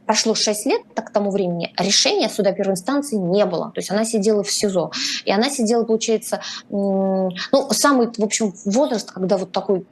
Прошло 0.08 0.34
6 0.34 0.64
лет 0.64 0.80
так, 0.94 1.08
к 1.08 1.10
тому 1.10 1.30
времени, 1.30 1.70
решения 1.78 2.30
суда 2.30 2.52
первой 2.52 2.72
инстанции 2.72 3.16
не 3.16 3.44
было. 3.44 3.66
То 3.74 3.80
есть 3.80 3.90
она 3.90 4.06
сидела 4.06 4.42
в 4.42 4.50
СИЗО. 4.50 4.90
И 5.26 5.30
она 5.30 5.50
сидела, 5.50 5.84
получается, 5.84 6.40
ну, 6.70 7.30
самый, 7.72 8.08
в 8.16 8.24
общем, 8.24 8.54
возраст, 8.64 9.12
когда 9.12 9.36
вот 9.36 9.52
такой 9.52 9.84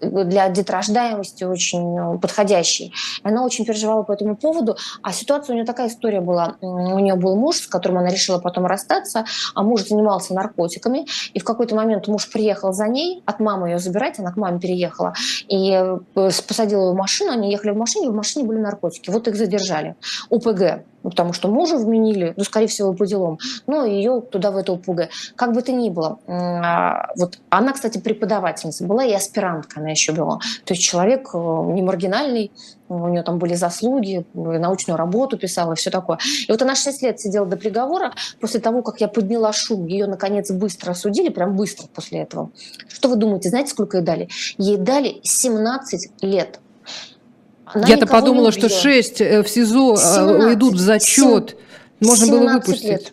для 0.00 0.48
деторождаемости 0.50 1.42
очень 1.42 1.98
э, 1.98 2.18
подходящий. 2.18 2.92
И 3.24 3.28
она 3.28 3.44
очень 3.44 3.64
переживала 3.64 4.04
по 4.04 4.12
этому 4.12 4.36
поводу. 4.36 4.76
А 5.02 5.12
ситуация 5.12 5.54
у 5.54 5.56
нее 5.56 5.66
такая 5.66 5.88
история 5.88 6.20
была. 6.20 6.56
У 6.60 7.00
нее 7.00 7.16
был 7.16 7.34
муж, 7.34 7.56
с 7.56 7.66
которым 7.66 7.98
она 7.98 8.10
решила 8.10 8.38
потом 8.38 8.66
расстаться, 8.66 9.24
а 9.54 9.62
муж 9.64 9.82
занимался 9.82 10.34
наркотиками. 10.34 11.06
И 11.32 11.40
в 11.40 11.44
какой-то 11.44 11.74
момент 11.74 12.06
муж 12.06 12.30
приехал 12.30 12.72
за 12.72 12.86
ней, 12.86 13.22
от 13.26 13.40
мамы 13.40 13.70
ее 13.70 13.78
забирать, 13.78 14.20
она 14.20 14.30
к 14.30 14.36
маме 14.36 14.60
переехала, 14.60 15.14
и 15.48 15.72
э, 15.72 15.98
посадила 16.14 16.88
ее 16.88 16.92
в 16.92 16.96
машину, 16.96 17.32
они 17.32 17.50
ехали 17.50 17.72
в 17.72 17.76
машине, 17.76 18.06
и 18.06 18.10
в 18.10 18.14
машине 18.14 18.44
были 18.44 18.58
наркотики. 18.58 19.10
Вот 19.10 19.23
вот 19.24 19.28
их 19.28 19.36
задержали. 19.36 19.96
УПГ, 20.28 20.84
ну, 21.02 21.10
потому 21.10 21.32
что 21.32 21.48
мужа 21.48 21.76
вменили, 21.76 22.34
ну, 22.36 22.44
скорее 22.44 22.66
всего, 22.66 22.92
по 22.94 23.06
делам, 23.06 23.38
но 23.66 23.84
ее 23.84 24.20
туда 24.20 24.50
в 24.50 24.56
это 24.56 24.72
УПГ. 24.72 25.08
Как 25.36 25.52
бы 25.52 25.62
то 25.62 25.72
ни 25.72 25.90
было, 25.90 26.18
а, 26.26 27.08
вот 27.16 27.38
она, 27.50 27.72
кстати, 27.72 27.98
преподавательница 27.98 28.84
была 28.84 29.04
и 29.04 29.12
аспирантка 29.12 29.80
она 29.80 29.90
еще 29.90 30.12
была. 30.12 30.38
То 30.64 30.74
есть 30.74 30.82
человек 30.82 31.30
э, 31.34 31.38
не 31.38 31.82
маргинальный, 31.82 32.52
у 32.88 33.08
нее 33.08 33.22
там 33.22 33.38
были 33.38 33.54
заслуги, 33.54 34.26
научную 34.34 34.96
работу 34.96 35.38
писала 35.38 35.72
и 35.72 35.76
все 35.76 35.90
такое. 35.90 36.18
И 36.46 36.52
вот 36.52 36.60
она 36.62 36.74
6 36.74 37.02
лет 37.02 37.20
сидела 37.20 37.46
до 37.46 37.56
приговора. 37.56 38.12
После 38.40 38.60
того, 38.60 38.82
как 38.82 39.00
я 39.00 39.08
подняла 39.08 39.52
шум, 39.52 39.86
ее, 39.86 40.06
наконец, 40.06 40.50
быстро 40.50 40.92
осудили, 40.92 41.30
прям 41.30 41.56
быстро 41.56 41.86
после 41.94 42.20
этого. 42.20 42.50
Что 42.88 43.08
вы 43.08 43.16
думаете, 43.16 43.48
знаете, 43.48 43.70
сколько 43.70 43.98
ей 43.98 44.04
дали? 44.04 44.28
Ей 44.58 44.76
дали 44.76 45.20
17 45.22 46.22
лет. 46.22 46.60
Я-то 47.86 48.06
подумала, 48.06 48.52
что 48.52 48.68
6 48.68 49.20
э, 49.20 49.42
в 49.42 49.48
СИЗО 49.48 49.96
17, 49.96 50.50
э, 50.50 50.54
идут 50.54 50.74
в 50.74 50.78
зачет. 50.78 51.56
Можно 52.00 52.26
было 52.26 52.52
выпустить. 52.54 52.84
Лет 52.84 53.12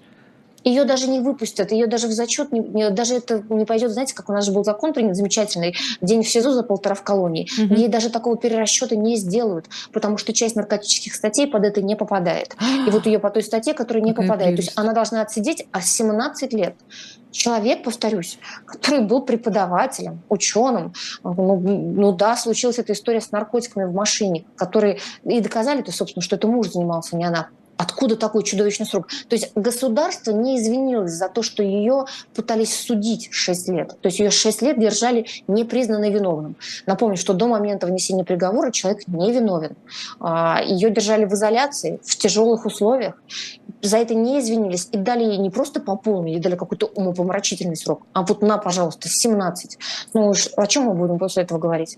ее 0.63 0.83
даже 0.83 1.07
не 1.07 1.19
выпустят, 1.19 1.71
ее 1.71 1.87
даже 1.87 2.07
в 2.07 2.11
зачет, 2.11 2.51
не, 2.51 2.89
даже 2.89 3.15
это 3.15 3.43
не 3.49 3.65
пойдет, 3.65 3.91
знаете, 3.91 4.13
как 4.13 4.29
у 4.29 4.33
нас 4.33 4.45
же 4.45 4.51
был 4.51 4.63
закон 4.63 4.93
принят 4.93 5.15
замечательный, 5.15 5.75
день 6.01 6.23
в 6.23 6.29
СИЗО 6.29 6.53
за 6.53 6.63
полтора 6.63 6.95
в 6.95 7.03
колонии. 7.03 7.49
Угу. 7.57 7.73
Ей 7.73 7.87
даже 7.87 8.09
такого 8.09 8.37
перерасчета 8.37 8.95
не 8.95 9.15
сделают, 9.15 9.67
потому 9.91 10.17
что 10.17 10.33
часть 10.33 10.55
наркотических 10.55 11.15
статей 11.15 11.47
под 11.47 11.63
это 11.63 11.81
не 11.81 11.95
попадает. 11.95 12.55
И 12.87 12.89
вот 12.91 13.05
ее 13.05 13.19
по 13.19 13.29
той 13.29 13.43
статье, 13.43 13.73
которая 13.73 14.03
не 14.03 14.13
попадает, 14.13 14.55
то 14.55 14.61
есть 14.61 14.73
она 14.75 14.93
должна 14.93 15.21
отсидеть 15.21 15.65
а 15.71 15.81
17 15.81 16.53
лет. 16.53 16.75
Человек, 17.31 17.83
повторюсь, 17.83 18.39
который 18.65 19.01
был 19.01 19.21
преподавателем, 19.21 20.21
ученым, 20.29 20.93
ну, 21.23 21.57
ну 21.57 22.11
да, 22.11 22.35
случилась 22.35 22.79
эта 22.79 22.93
история 22.93 23.21
с 23.21 23.31
наркотиками 23.31 23.85
в 23.85 23.93
машине, 23.93 24.45
которые 24.55 24.99
и 25.23 25.39
доказали-то, 25.39 25.91
собственно, 25.91 26.21
что 26.21 26.35
это 26.35 26.47
муж 26.47 26.69
занимался, 26.69 27.15
не 27.15 27.25
она. 27.25 27.49
Откуда 27.81 28.15
такой 28.15 28.43
чудовищный 28.43 28.85
срок? 28.85 29.07
То 29.27 29.35
есть 29.35 29.53
государство 29.55 30.31
не 30.31 30.59
извинилось 30.59 31.13
за 31.13 31.29
то, 31.29 31.41
что 31.41 31.63
ее 31.63 32.05
пытались 32.35 32.79
судить 32.79 33.29
6 33.31 33.69
лет. 33.69 33.97
То 34.01 34.07
есть 34.07 34.19
ее 34.19 34.29
6 34.29 34.61
лет 34.61 34.79
держали 34.79 35.25
непризнанно 35.47 36.11
виновным. 36.11 36.55
Напомню, 36.85 37.17
что 37.17 37.33
до 37.33 37.47
момента 37.47 37.87
внесения 37.87 38.23
приговора 38.23 38.69
человек 38.69 39.07
не 39.07 39.31
виновен. 39.31 39.75
А, 40.19 40.61
ее 40.63 40.91
держали 40.91 41.25
в 41.25 41.33
изоляции, 41.33 41.99
в 42.03 42.17
тяжелых 42.17 42.67
условиях. 42.67 43.15
За 43.81 43.97
это 43.97 44.13
не 44.13 44.39
извинились 44.39 44.87
и 44.91 44.97
дали 44.97 45.23
ей 45.23 45.37
не 45.37 45.49
просто 45.49 45.79
по 45.79 45.95
ей 46.25 46.39
дали 46.39 46.55
какой-то 46.55 46.87
умопомрачительный 46.87 47.75
срок, 47.75 48.03
а 48.13 48.23
вот 48.23 48.41
на, 48.41 48.57
пожалуйста, 48.57 49.09
17. 49.09 49.77
Ну, 50.13 50.33
о 50.57 50.67
чем 50.67 50.83
мы 50.83 50.93
будем 50.93 51.17
после 51.17 51.43
этого 51.43 51.59
говорить? 51.59 51.97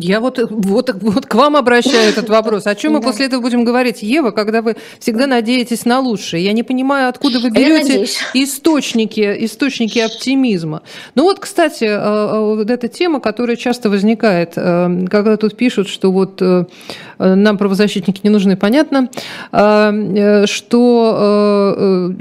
Я 0.00 0.20
вот, 0.20 0.38
вот, 0.48 0.94
вот 1.00 1.26
к 1.26 1.34
вам 1.34 1.56
обращаю 1.56 2.10
этот 2.10 2.28
вопрос. 2.28 2.68
О 2.68 2.74
чем 2.76 2.92
мы 2.92 3.00
после 3.00 3.26
этого 3.26 3.40
будем 3.40 3.64
говорить, 3.64 4.00
Ева, 4.00 4.30
когда 4.30 4.62
вы 4.62 4.76
всегда 5.00 5.26
надеетесь 5.26 5.84
на 5.86 5.98
лучшее? 5.98 6.44
Я 6.44 6.52
не 6.52 6.62
понимаю, 6.62 7.08
откуда 7.08 7.40
вы 7.40 7.50
берете 7.50 8.06
источники, 8.32 9.44
источники 9.44 9.98
оптимизма. 9.98 10.82
Ну 11.16 11.24
вот, 11.24 11.40
кстати, 11.40 11.82
э, 11.82 11.88
э, 11.88 12.54
вот 12.54 12.70
эта 12.70 12.86
тема, 12.86 13.18
которая 13.18 13.56
часто 13.56 13.90
возникает, 13.90 14.52
э, 14.54 15.06
когда 15.10 15.36
тут 15.36 15.56
пишут, 15.56 15.88
что 15.88 16.12
вот 16.12 16.40
нам 17.18 17.58
правозащитники 17.58 18.20
не 18.22 18.30
нужны, 18.30 18.56
понятно, 18.56 19.08
что 20.46 22.12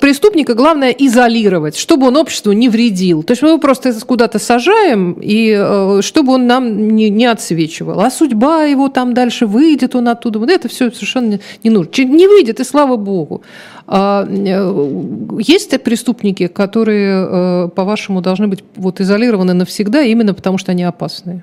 преступника 0.00 0.54
главное 0.54 0.90
изолировать, 0.90 1.76
чтобы 1.76 2.08
он 2.08 2.16
обществу 2.16 2.50
не 2.50 2.68
вредил. 2.68 3.22
То 3.22 3.30
есть 3.30 3.42
мы 3.42 3.50
его 3.50 3.58
просто 3.58 3.92
куда-то 4.04 4.40
сажаем, 4.40 5.16
и 5.22 6.00
чтобы 6.00 6.32
он 6.32 6.48
нам 6.48 6.88
не 6.96 7.19
не 7.20 7.26
отсвечивал. 7.26 8.00
А 8.00 8.10
судьба 8.10 8.64
его 8.64 8.88
там 8.88 9.12
дальше 9.12 9.46
выйдет 9.46 9.94
он 9.94 10.08
оттуда. 10.08 10.38
Вот 10.38 10.50
это 10.50 10.68
все 10.68 10.90
совершенно 10.90 11.38
не 11.64 11.70
нужно. 11.70 12.04
Не 12.04 12.26
выйдет, 12.26 12.60
и 12.60 12.64
слава 12.64 12.96
богу. 12.96 13.42
А, 13.86 14.26
э, 14.26 15.40
есть 15.40 15.82
преступники, 15.82 16.46
которые, 16.46 17.26
э, 17.28 17.68
по-вашему, 17.76 18.22
должны 18.22 18.48
быть 18.48 18.64
вот 18.76 19.00
изолированы 19.00 19.52
навсегда 19.52 20.02
именно 20.02 20.32
потому, 20.32 20.58
что 20.58 20.72
они 20.72 20.84
опасные? 20.84 21.42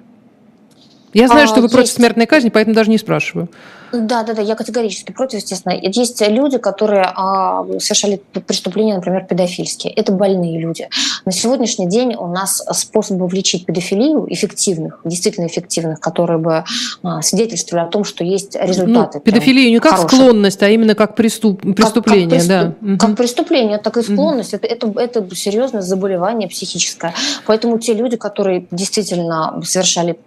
Я 1.14 1.28
знаю, 1.28 1.46
а, 1.46 1.48
что 1.48 1.58
вы 1.58 1.64
есть. 1.64 1.74
против 1.74 1.92
смертной 1.92 2.26
казни, 2.26 2.50
поэтому 2.50 2.76
даже 2.76 2.90
не 2.90 2.98
спрашиваю. 2.98 3.50
Да, 3.92 4.24
да, 4.24 4.34
да, 4.34 4.42
я 4.42 4.56
категорически 4.56 5.12
против, 5.12 5.40
естественно. 5.40 5.74
Есть 5.74 6.22
люди, 6.28 6.58
которые 6.58 7.04
а, 7.16 7.66
совершали 7.80 8.22
преступления, 8.46 8.96
например, 8.96 9.26
педофильские. 9.26 9.94
Это 9.94 10.12
больные 10.12 10.60
люди. 10.60 10.90
На 11.26 11.32
сегодняшний 11.32 11.88
день 11.88 12.16
у 12.16 12.28
нас 12.28 12.64
способов 12.74 13.34
лечить 13.34 13.66
педофилию 13.66 14.26
эффективных, 14.30 15.00
действительно 15.06 15.48
эффективных, 15.48 16.00
которые 16.00 16.38
бы 16.38 16.64
а, 17.04 17.22
свидетельствовали 17.22 17.86
о 17.86 17.88
том, 17.88 18.04
что 18.04 18.24
есть 18.24 18.56
результаты. 18.60 19.20
Ну, 19.20 19.22
педофилию 19.22 19.70
не 19.70 19.80
как 19.80 19.94
хорошие. 19.94 20.20
склонность, 20.20 20.64
а 20.64 20.70
именно 20.70 20.96
как 20.96 21.16
преступ, 21.16 21.62
преступление, 21.62 22.40
как, 22.40 22.48
как 22.48 22.76
да. 22.82 22.98
Как 22.98 23.16
преступление, 23.16 23.78
так 23.78 23.98
и 23.98 24.02
склонность. 24.02 24.54
Угу. 24.54 24.66
Это, 24.66 24.88
это, 24.88 25.20
это 25.22 25.36
серьезное 25.36 25.82
заболевание 25.82 26.50
психическое. 26.50 27.14
Поэтому 27.46 27.80
те 27.80 27.94
люди, 27.94 28.18
которые 28.18 28.68
действительно 28.72 29.62
совершали 29.64 30.18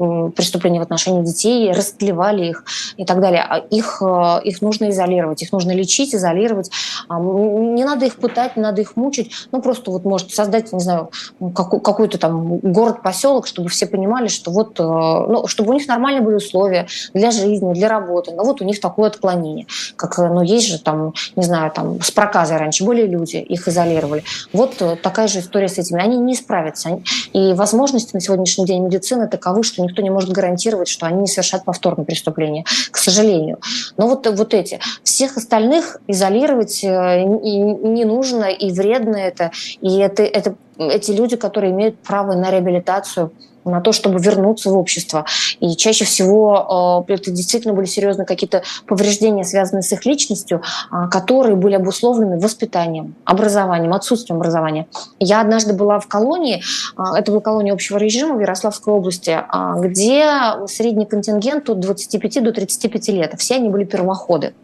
преступления 0.70 0.80
в 0.80 0.82
отношении 0.82 1.24
детей, 1.24 1.72
растлевали 1.72 2.46
их 2.46 2.64
и 2.96 3.04
так 3.04 3.20
далее, 3.20 3.44
а 3.48 3.58
их, 3.58 4.02
э, 4.02 4.40
их 4.44 4.62
нужно 4.62 4.90
изолировать, 4.90 5.42
их 5.42 5.52
нужно 5.52 5.72
лечить, 5.72 6.14
изолировать. 6.14 6.70
А, 7.08 7.18
не 7.18 7.84
надо 7.84 8.06
их 8.06 8.16
пытать, 8.16 8.56
не 8.56 8.62
надо 8.62 8.80
их 8.80 8.96
мучить. 8.96 9.32
Ну, 9.52 9.60
просто 9.60 9.90
вот 9.90 10.04
может 10.04 10.32
создать, 10.32 10.72
не 10.72 10.80
знаю, 10.80 11.10
какой-то 11.54 12.18
там 12.18 12.58
город-поселок, 12.58 13.46
чтобы 13.46 13.68
все 13.68 13.86
понимали, 13.86 14.28
что 14.28 14.50
вот, 14.50 14.80
э, 14.80 14.82
ну, 14.82 15.46
чтобы 15.46 15.70
у 15.70 15.72
них 15.74 15.88
нормальные 15.88 16.22
были 16.22 16.36
условия 16.36 16.86
для 17.14 17.30
жизни, 17.30 17.74
для 17.74 17.88
работы. 17.88 18.32
Но 18.32 18.44
вот 18.44 18.60
у 18.60 18.64
них 18.64 18.80
такое 18.80 19.08
отклонение. 19.08 19.66
Как, 19.96 20.18
э, 20.18 20.28
ну, 20.28 20.42
есть 20.42 20.68
же 20.68 20.78
там, 20.78 21.12
не 21.36 21.44
знаю, 21.44 21.70
там 21.70 22.00
с 22.00 22.10
проказой 22.10 22.58
раньше 22.58 22.84
были 22.84 23.06
люди, 23.06 23.36
их 23.36 23.68
изолировали. 23.68 24.22
Вот 24.52 24.82
такая 25.02 25.28
же 25.28 25.40
история 25.40 25.68
с 25.68 25.78
этими. 25.78 26.02
Они 26.02 26.18
не 26.18 26.34
справятся. 26.34 27.00
И 27.32 27.52
возможности 27.54 28.14
на 28.14 28.20
сегодняшний 28.20 28.66
день 28.66 28.84
медицины 28.84 29.28
таковы, 29.28 29.62
что 29.62 29.82
никто 29.82 30.02
не 30.02 30.10
может 30.10 30.30
гарантировать, 30.30 30.59
что 30.88 31.06
они 31.06 31.22
не 31.22 31.26
совершат 31.26 31.64
повторное 31.64 32.04
преступление. 32.04 32.64
К 32.90 32.96
сожалению 32.96 33.20
сожалению. 33.20 33.58
Но 33.96 34.08
вот, 34.08 34.26
вот 34.26 34.54
эти. 34.54 34.80
Всех 35.02 35.36
остальных 35.36 35.98
изолировать 36.06 36.82
э, 36.84 37.22
не 37.24 38.04
нужно, 38.04 38.44
и 38.44 38.70
вредно 38.70 39.16
это. 39.16 39.50
И 39.80 39.98
это, 39.98 40.22
это 40.22 40.54
эти 40.78 41.10
люди, 41.12 41.36
которые 41.36 41.72
имеют 41.72 41.98
право 41.98 42.34
на 42.34 42.50
реабилитацию, 42.50 43.32
на 43.64 43.80
то, 43.80 43.92
чтобы 43.92 44.18
вернуться 44.20 44.70
в 44.70 44.76
общество. 44.76 45.24
И 45.60 45.76
чаще 45.76 46.04
всего 46.04 47.04
э, 47.08 47.12
это 47.12 47.30
действительно 47.30 47.74
были 47.74 47.86
серьезные 47.86 48.26
какие-то 48.26 48.62
повреждения, 48.86 49.44
связанные 49.44 49.82
с 49.82 49.92
их 49.92 50.06
личностью, 50.06 50.62
э, 50.90 51.08
которые 51.10 51.56
были 51.56 51.74
обусловлены 51.74 52.38
воспитанием, 52.38 53.14
образованием, 53.24 53.92
отсутствием 53.92 54.38
образования. 54.38 54.86
Я 55.18 55.40
однажды 55.40 55.74
была 55.74 56.00
в 56.00 56.08
колонии, 56.08 56.62
э, 56.96 57.02
это 57.16 57.32
была 57.32 57.40
колония 57.40 57.72
общего 57.72 57.98
режима 57.98 58.34
в 58.34 58.40
Ярославской 58.40 58.94
области, 58.94 59.38
где 59.76 60.66
средний 60.66 61.06
контингент 61.06 61.68
от 61.68 61.80
25 61.80 62.42
до 62.42 62.52
35 62.52 63.08
лет. 63.08 63.34
Все 63.38 63.56
они 63.56 63.68
были 63.68 63.84
первоходы 63.84 64.54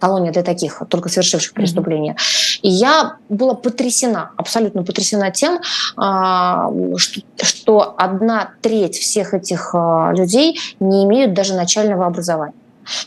колония 0.00 0.32
для 0.32 0.42
таких, 0.42 0.82
только 0.88 1.08
совершивших 1.08 1.52
преступления. 1.52 2.16
И 2.62 2.68
я 2.68 3.16
была 3.28 3.54
потрясена, 3.54 4.30
абсолютно 4.36 4.82
потрясена 4.82 5.30
тем, 5.30 5.60
а, 5.96 6.70
что 7.42 7.94
одна 7.96 8.50
треть 8.62 8.96
всех 8.96 9.34
этих 9.34 9.74
а, 9.74 10.12
людей 10.12 10.58
не 10.80 11.04
имеют 11.04 11.34
даже 11.34 11.54
начального 11.54 12.06
образования. 12.06 12.54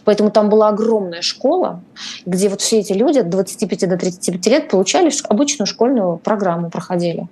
Поэтому 0.06 0.32
там 0.32 0.50
была 0.50 0.70
огромная 0.70 1.22
школа, 1.22 1.82
где 2.26 2.50
вот 2.50 2.62
все 2.62 2.80
эти 2.80 2.94
люди 2.94 3.20
от 3.20 3.30
25 3.30 3.90
до 3.90 3.98
35 3.98 4.46
лет 4.48 4.70
получали 4.70 5.12
обычную 5.30 5.68
школьную 5.68 6.18
программу, 6.18 6.70
проходили. 6.70 7.28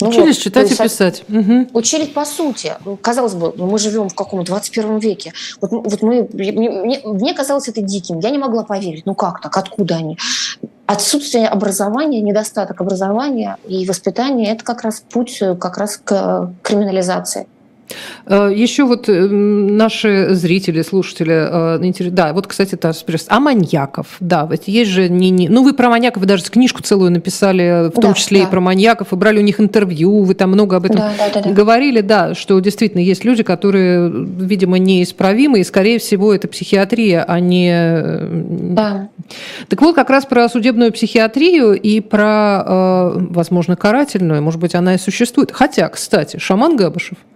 Ну 0.00 0.08
учились 0.08 0.36
вот, 0.36 0.44
читать 0.44 0.72
и 0.72 0.76
писать. 0.76 1.24
Угу. 1.28 1.68
Учились 1.72 2.08
по 2.08 2.24
сути. 2.24 2.74
Казалось 3.00 3.34
бы, 3.34 3.52
мы 3.56 3.78
живем 3.78 4.08
в 4.08 4.14
каком 4.14 4.44
21 4.44 4.98
веке. 4.98 5.32
Вот, 5.60 5.72
вот 5.72 6.02
мы, 6.02 6.28
мне, 6.32 7.00
мне 7.04 7.34
казалось 7.34 7.68
это 7.68 7.80
диким. 7.80 8.20
Я 8.20 8.30
не 8.30 8.38
могла 8.38 8.64
поверить. 8.64 9.06
Ну 9.06 9.14
как 9.14 9.40
так? 9.40 9.56
Откуда 9.56 9.96
они? 9.96 10.18
Отсутствие 10.86 11.48
образования, 11.48 12.20
недостаток 12.20 12.80
образования 12.80 13.56
и 13.66 13.84
воспитания– 13.86 14.52
это 14.52 14.64
как 14.64 14.82
раз 14.82 15.02
путь 15.10 15.38
как 15.38 15.78
раз 15.78 16.00
к 16.02 16.52
криминализации. 16.62 17.48
Э, 18.26 18.50
Еще 18.54 18.84
вот 18.84 19.08
э, 19.08 19.26
наши 19.28 20.34
зрители, 20.34 20.82
слушатели, 20.82 21.80
э, 21.80 22.10
да, 22.10 22.32
вот, 22.32 22.46
кстати, 22.46 22.76
та 22.76 22.92
спрашивает, 22.92 23.32
а 23.32 23.40
маньяков? 23.40 24.16
Да, 24.20 24.46
ведь 24.50 24.68
есть 24.68 24.90
же 24.90 25.08
не, 25.08 25.30
не... 25.30 25.48
Ну, 25.48 25.62
вы 25.62 25.72
про 25.72 25.88
маньяков, 25.88 26.22
вы 26.22 26.26
даже 26.26 26.44
книжку 26.44 26.82
целую 26.82 27.12
написали, 27.12 27.88
в 27.88 28.00
том 28.00 28.12
да, 28.12 28.14
числе 28.14 28.40
да. 28.40 28.46
и 28.46 28.50
про 28.50 28.60
маньяков, 28.60 29.12
и 29.12 29.16
брали 29.16 29.38
у 29.38 29.42
них 29.42 29.60
интервью, 29.60 30.22
вы 30.22 30.34
там 30.34 30.50
много 30.50 30.76
об 30.76 30.84
этом 30.84 30.96
да, 30.96 31.12
да, 31.18 31.30
да, 31.34 31.42
да. 31.42 31.50
говорили, 31.50 32.00
да, 32.00 32.34
что 32.34 32.58
действительно 32.60 33.00
есть 33.00 33.24
люди, 33.24 33.42
которые, 33.42 34.10
видимо, 34.10 34.78
неисправимы, 34.78 35.60
и, 35.60 35.64
скорее 35.64 35.98
всего, 35.98 36.34
это 36.34 36.48
психиатрия, 36.48 37.24
а 37.26 37.40
не... 37.40 38.18
Да. 38.74 39.08
Так 39.68 39.82
вот, 39.82 39.94
как 39.94 40.10
раз 40.10 40.24
про 40.24 40.48
судебную 40.48 40.92
психиатрию 40.92 41.74
и 41.74 42.00
про, 42.00 43.12
возможно, 43.14 43.76
карательную, 43.76 44.42
может 44.42 44.60
быть, 44.60 44.74
она 44.74 44.94
и 44.94 44.98
существует. 44.98 45.50
Хотя, 45.52 45.88
кстати, 45.88 46.38
шаман 46.38 46.76
Габышев– 46.76 47.18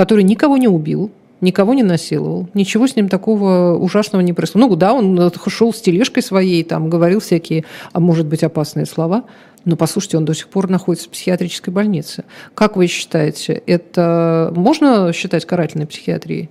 который 0.00 0.24
никого 0.24 0.56
не 0.56 0.66
убил, 0.66 1.10
никого 1.42 1.74
не 1.74 1.82
насиловал, 1.82 2.48
ничего 2.54 2.86
с 2.86 2.96
ним 2.96 3.10
такого 3.10 3.76
ужасного 3.76 4.22
не 4.22 4.32
происходило. 4.32 4.70
Ну 4.70 4.76
да, 4.76 4.94
он 4.94 5.30
шел 5.48 5.74
с 5.74 5.80
тележкой 5.82 6.22
своей, 6.22 6.64
там 6.64 6.88
говорил 6.88 7.20
всякие, 7.20 7.66
а 7.92 8.00
может 8.00 8.26
быть, 8.26 8.42
опасные 8.42 8.86
слова, 8.86 9.24
но 9.66 9.76
послушайте, 9.76 10.16
он 10.16 10.24
до 10.24 10.32
сих 10.32 10.48
пор 10.48 10.70
находится 10.70 11.06
в 11.06 11.10
психиатрической 11.10 11.74
больнице. 11.74 12.24
Как 12.54 12.76
вы 12.76 12.86
считаете, 12.86 13.62
это 13.66 14.50
можно 14.56 15.12
считать 15.12 15.44
карательной 15.44 15.86
психиатрией? 15.86 16.48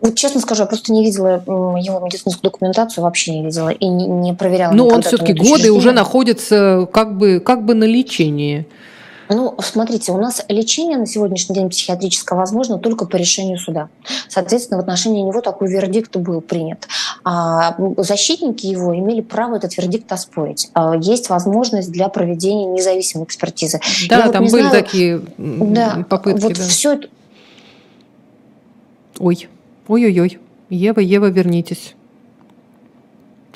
Вот 0.00 0.14
честно 0.14 0.40
скажу, 0.40 0.62
я 0.62 0.66
просто 0.66 0.94
не 0.94 1.04
видела 1.04 1.44
его 1.46 2.00
медицинскую 2.00 2.50
документацию, 2.50 3.04
вообще 3.04 3.32
не 3.32 3.44
видела 3.44 3.68
и 3.68 3.86
не, 3.86 4.06
не 4.06 4.32
проверяла. 4.32 4.72
Но 4.72 4.88
он 4.88 5.02
все-таки 5.02 5.34
годы 5.34 5.70
уже 5.70 5.92
находится 5.92 6.88
как 6.90 7.18
бы, 7.18 7.38
как 7.38 7.66
бы 7.66 7.74
на 7.74 7.84
лечении. 7.84 8.66
Ну, 9.28 9.54
смотрите, 9.60 10.12
у 10.12 10.18
нас 10.18 10.44
лечение 10.48 10.98
на 10.98 11.06
сегодняшний 11.06 11.54
день 11.54 11.70
психиатрическое 11.70 12.38
возможно 12.38 12.78
только 12.78 13.06
по 13.06 13.16
решению 13.16 13.58
суда. 13.58 13.88
Соответственно, 14.28 14.78
в 14.78 14.82
отношении 14.82 15.22
него 15.22 15.40
такой 15.40 15.68
вердикт 15.68 16.16
был 16.16 16.40
принят. 16.40 16.86
А 17.24 17.76
защитники 17.98 18.66
его 18.66 18.96
имели 18.96 19.20
право 19.20 19.56
этот 19.56 19.76
вердикт 19.76 20.10
оспорить. 20.12 20.70
А 20.74 20.96
есть 20.96 21.28
возможность 21.30 21.90
для 21.90 22.08
проведения 22.08 22.66
независимой 22.66 23.24
экспертизы. 23.24 23.80
Да, 24.08 24.26
Я 24.26 24.28
там 24.30 24.44
вот 24.44 24.52
были 24.52 24.62
знаю, 24.62 24.82
такие 24.82 25.22
да, 25.38 26.04
попытки. 26.08 26.42
Вот 26.42 26.54
да. 26.54 26.64
все 26.64 26.92
это... 26.94 27.08
Ой, 29.18 29.48
ой-ой-ой. 29.88 30.38
Ева, 30.68 31.00
Ева, 31.00 31.26
вернитесь. 31.26 31.94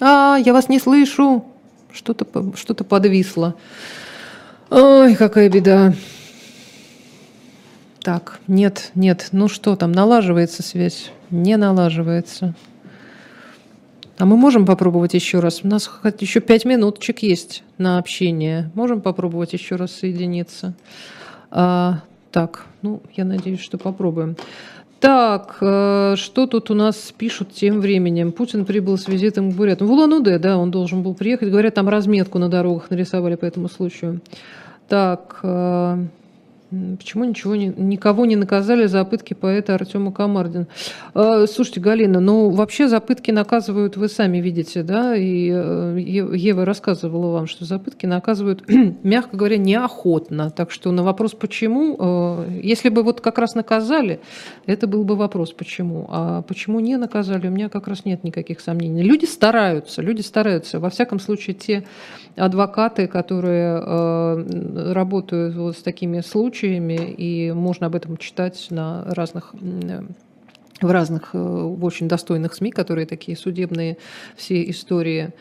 А, 0.00 0.36
я 0.36 0.52
вас 0.52 0.68
не 0.68 0.78
слышу. 0.78 1.44
Что-то 1.92 2.26
что 2.56 2.74
подвисло. 2.74 3.54
Ой, 4.70 5.14
какая 5.14 5.48
беда. 5.48 5.94
Так, 8.00 8.40
нет, 8.48 8.90
нет, 8.94 9.28
ну 9.30 9.46
что 9.46 9.76
там, 9.76 9.92
налаживается 9.92 10.62
связь? 10.62 11.10
Не 11.30 11.56
налаживается. 11.56 12.54
А 14.18 14.24
мы 14.24 14.36
можем 14.36 14.66
попробовать 14.66 15.14
еще 15.14 15.40
раз? 15.40 15.60
У 15.62 15.68
нас 15.68 15.90
еще 16.20 16.40
пять 16.40 16.64
минуточек 16.64 17.20
есть 17.20 17.62
на 17.78 17.98
общение. 17.98 18.70
Можем 18.74 19.02
попробовать 19.02 19.52
еще 19.52 19.76
раз 19.76 19.92
соединиться? 19.92 20.74
А, 21.50 22.00
так, 22.32 22.66
ну, 22.82 23.02
я 23.14 23.24
надеюсь, 23.24 23.60
что 23.60 23.78
попробуем. 23.78 24.36
Так, 25.07 25.59
э, 25.61 26.14
что 26.16 26.48
тут 26.48 26.68
у 26.72 26.74
нас 26.74 27.14
пишут 27.16 27.52
тем 27.52 27.80
временем? 27.80 28.32
Путин 28.32 28.64
прибыл 28.64 28.98
с 28.98 29.07
визитом 29.07 29.52
к 29.52 29.54
Бурятам. 29.54 29.86
В 29.86 29.92
Улан-Удэ, 29.92 30.40
да, 30.40 30.59
он 30.59 30.72
должен 30.72 31.04
был 31.04 31.14
приехать. 31.14 31.48
Говорят, 31.48 31.74
там 31.74 31.88
разметку 31.88 32.40
на 32.40 32.48
дорогах 32.48 32.90
нарисовали 32.90 33.36
по 33.36 33.44
этому 33.44 33.68
случаю. 33.68 34.20
Так, 34.88 35.38
э, 35.44 35.98
Почему 36.70 37.24
ничего 37.24 37.54
не, 37.54 37.68
никого 37.68 38.26
не 38.26 38.34
наказали 38.34 38.86
за 38.86 39.04
пытки 39.04 39.34
поэта 39.34 39.76
Артема 39.76 40.10
Камардина? 40.10 40.66
Э, 41.14 41.46
слушайте, 41.48 41.80
Галина, 41.80 42.18
ну 42.18 42.50
вообще 42.50 42.88
за 42.88 42.98
пытки 42.98 43.30
наказывают, 43.30 43.96
вы 43.96 44.08
сами 44.08 44.38
видите, 44.38 44.82
да, 44.82 45.14
и 45.14 45.48
э, 45.54 45.96
Ева 46.00 46.64
рассказывала 46.64 47.30
вам, 47.32 47.46
что 47.46 47.64
за 47.64 47.78
пытки 47.78 48.06
наказывают, 48.06 48.64
мягко 49.04 49.36
говоря, 49.36 49.58
неохотно. 49.58 50.50
Так 50.50 50.72
что 50.72 50.90
на 50.90 51.04
вопрос 51.04 51.34
«почему?», 51.34 51.96
э, 51.98 52.60
если 52.64 52.88
бы 52.88 53.04
вот 53.04 53.20
как 53.20 53.38
раз 53.38 53.54
наказали, 53.54 54.18
это 54.66 54.88
был 54.88 55.04
бы 55.04 55.14
вопрос 55.14 55.52
«почему?». 55.52 56.06
А 56.08 56.42
почему 56.42 56.80
не 56.80 56.96
наказали, 56.96 57.46
у 57.46 57.52
меня 57.52 57.68
как 57.68 57.86
раз 57.86 58.04
нет 58.04 58.24
никаких 58.24 58.58
сомнений. 58.58 59.02
Люди 59.02 59.24
стараются, 59.24 60.02
люди 60.02 60.22
стараются. 60.22 60.80
Во 60.80 60.90
всяком 60.90 61.20
случае, 61.20 61.54
те 61.54 61.84
адвокаты, 62.34 63.06
которые 63.06 63.76
работают 64.92 65.54
вот 65.54 65.76
с 65.76 65.82
такими 65.82 66.20
случаями, 66.20 66.55
случаями, 66.57 67.14
и 67.16 67.52
можно 67.52 67.86
об 67.86 67.94
этом 67.94 68.16
читать 68.16 68.66
на 68.70 69.04
разных 69.14 69.54
в 70.82 70.90
разных, 70.90 71.30
э, 71.32 71.38
очень 71.38 72.07
достойных 72.07 72.54
СМИ, 72.54 72.70
которые 72.70 73.07
такие 73.07 73.34
судебные 73.34 73.96
все 74.36 74.68
истории 74.68 75.32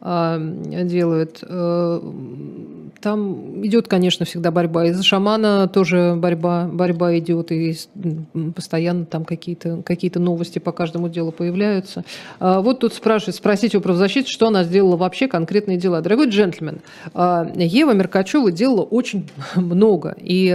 делают. 0.00 1.38
Э, 1.42 2.00
там 3.00 3.64
идет, 3.64 3.88
конечно, 3.88 4.26
всегда 4.26 4.50
борьба. 4.50 4.86
Из-за 4.86 5.02
шамана 5.02 5.68
тоже 5.68 6.14
борьба, 6.16 6.68
борьба 6.70 7.18
идет, 7.18 7.50
и 7.52 7.76
постоянно 8.54 9.04
там 9.04 9.24
какие-то 9.24 9.82
какие 9.84 10.10
новости 10.16 10.58
по 10.58 10.72
каждому 10.72 11.08
делу 11.08 11.32
появляются. 11.32 12.04
А, 12.40 12.60
вот 12.60 12.80
тут 12.80 12.94
спрашивают, 12.94 13.36
спросите 13.36 13.78
у 13.78 13.80
правозащиты, 13.80 14.28
что 14.28 14.48
она 14.48 14.64
сделала 14.64 14.96
вообще, 14.96 15.28
конкретные 15.28 15.76
дела. 15.76 16.00
Дорогой 16.00 16.28
джентльмен, 16.28 16.80
а, 17.14 17.50
Ева 17.54 17.92
Меркачева 17.92 18.50
делала 18.50 18.82
очень 18.82 19.28
много. 19.56 20.14
И 20.18 20.46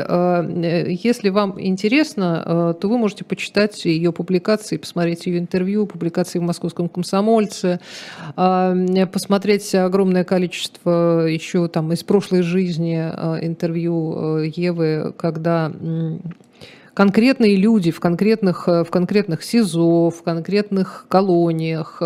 если 1.04 1.30
вам 1.30 1.60
интересно, 1.60 2.76
то 2.80 2.88
вы 2.88 2.98
можете 2.98 3.24
почитать 3.24 3.86
ее 3.86 4.12
публикации, 4.12 4.78
посмотреть 4.78 5.26
ее 5.26 5.40
интервью, 5.40 5.86
публикации 5.86 6.40
в 6.40 6.44
«Московском 6.44 6.90
комсомольце», 6.90 7.80
посмотреть 8.36 9.31
посмотреть 9.32 9.74
огромное 9.76 10.26
количество 10.26 11.26
еще 11.26 11.70
там 11.70 11.94
из 11.94 12.04
прошлой 12.04 12.42
жизни 12.42 13.00
э, 13.00 13.46
интервью 13.46 14.40
э, 14.42 14.52
Евы, 14.54 15.14
когда 15.18 15.72
конкретные 16.94 17.56
люди 17.56 17.92
в 17.92 18.02
конкретных, 18.02 18.68
э, 18.68 18.84
в 18.84 18.90
конкретных 18.90 19.42
СИЗО, 19.42 20.10
в 20.10 20.22
конкретных 20.24 21.06
колониях 21.08 22.02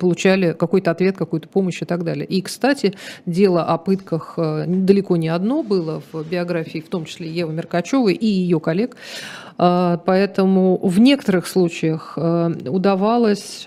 получали 0.00 0.52
какой-то 0.52 0.92
ответ, 0.92 1.18
какую-то 1.18 1.48
помощь 1.48 1.82
и 1.82 1.84
так 1.84 2.02
далее. 2.02 2.24
И, 2.24 2.40
кстати, 2.40 2.94
дело 3.26 3.62
о 3.64 3.76
пытках 3.76 4.38
далеко 4.38 5.18
не 5.18 5.28
одно 5.28 5.62
было 5.62 6.00
в 6.12 6.26
биографии, 6.26 6.78
в 6.78 6.88
том 6.88 7.04
числе 7.04 7.28
Евы 7.28 7.52
Меркачевой 7.52 8.14
и 8.14 8.26
ее 8.26 8.58
коллег. 8.58 8.96
Поэтому 9.58 10.78
в 10.82 10.98
некоторых 10.98 11.46
случаях 11.46 12.16
удавалось 12.16 13.66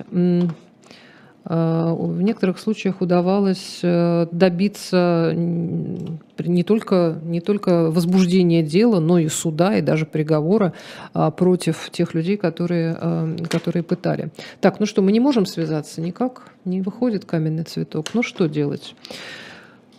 в 1.49 2.21
некоторых 2.21 2.59
случаях 2.59 2.99
удавалось 2.99 3.79
э, 3.81 4.27
добиться 4.31 5.31
не 5.33 6.63
только, 6.63 7.19
не 7.23 7.39
только 7.39 7.89
возбуждения 7.89 8.63
дела, 8.63 8.99
но 8.99 9.17
и 9.17 9.29
суда, 9.29 9.77
и 9.77 9.81
даже 9.81 10.05
приговора 10.05 10.73
а, 11.13 11.31
против 11.31 11.89
тех 11.91 12.13
людей, 12.13 12.35
которые, 12.35 12.97
э, 12.99 13.37
которые 13.49 13.83
пытали. 13.83 14.29
Так, 14.59 14.81
ну 14.81 14.85
что, 14.85 15.01
мы 15.01 15.13
не 15.13 15.21
можем 15.21 15.45
связаться 15.45 16.01
никак? 16.01 16.51
Не 16.65 16.81
выходит 16.81 17.23
каменный 17.23 17.63
цветок. 17.63 18.07
Ну 18.13 18.23
что 18.23 18.47
делать? 18.47 18.93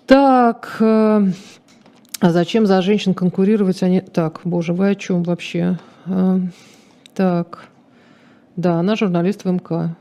Так, 0.06 0.76
а 0.80 1.22
зачем 2.20 2.66
за 2.66 2.82
женщин 2.82 3.14
конкурировать? 3.14 3.82
Они... 3.82 4.00
Так, 4.00 4.40
боже, 4.44 4.74
вы 4.74 4.90
о 4.90 4.94
чем 4.94 5.22
вообще? 5.22 5.78
Так, 7.14 7.68
да, 8.56 8.80
она 8.80 8.96
журналист 8.96 9.44
в 9.44 9.50
МК. 9.50 9.96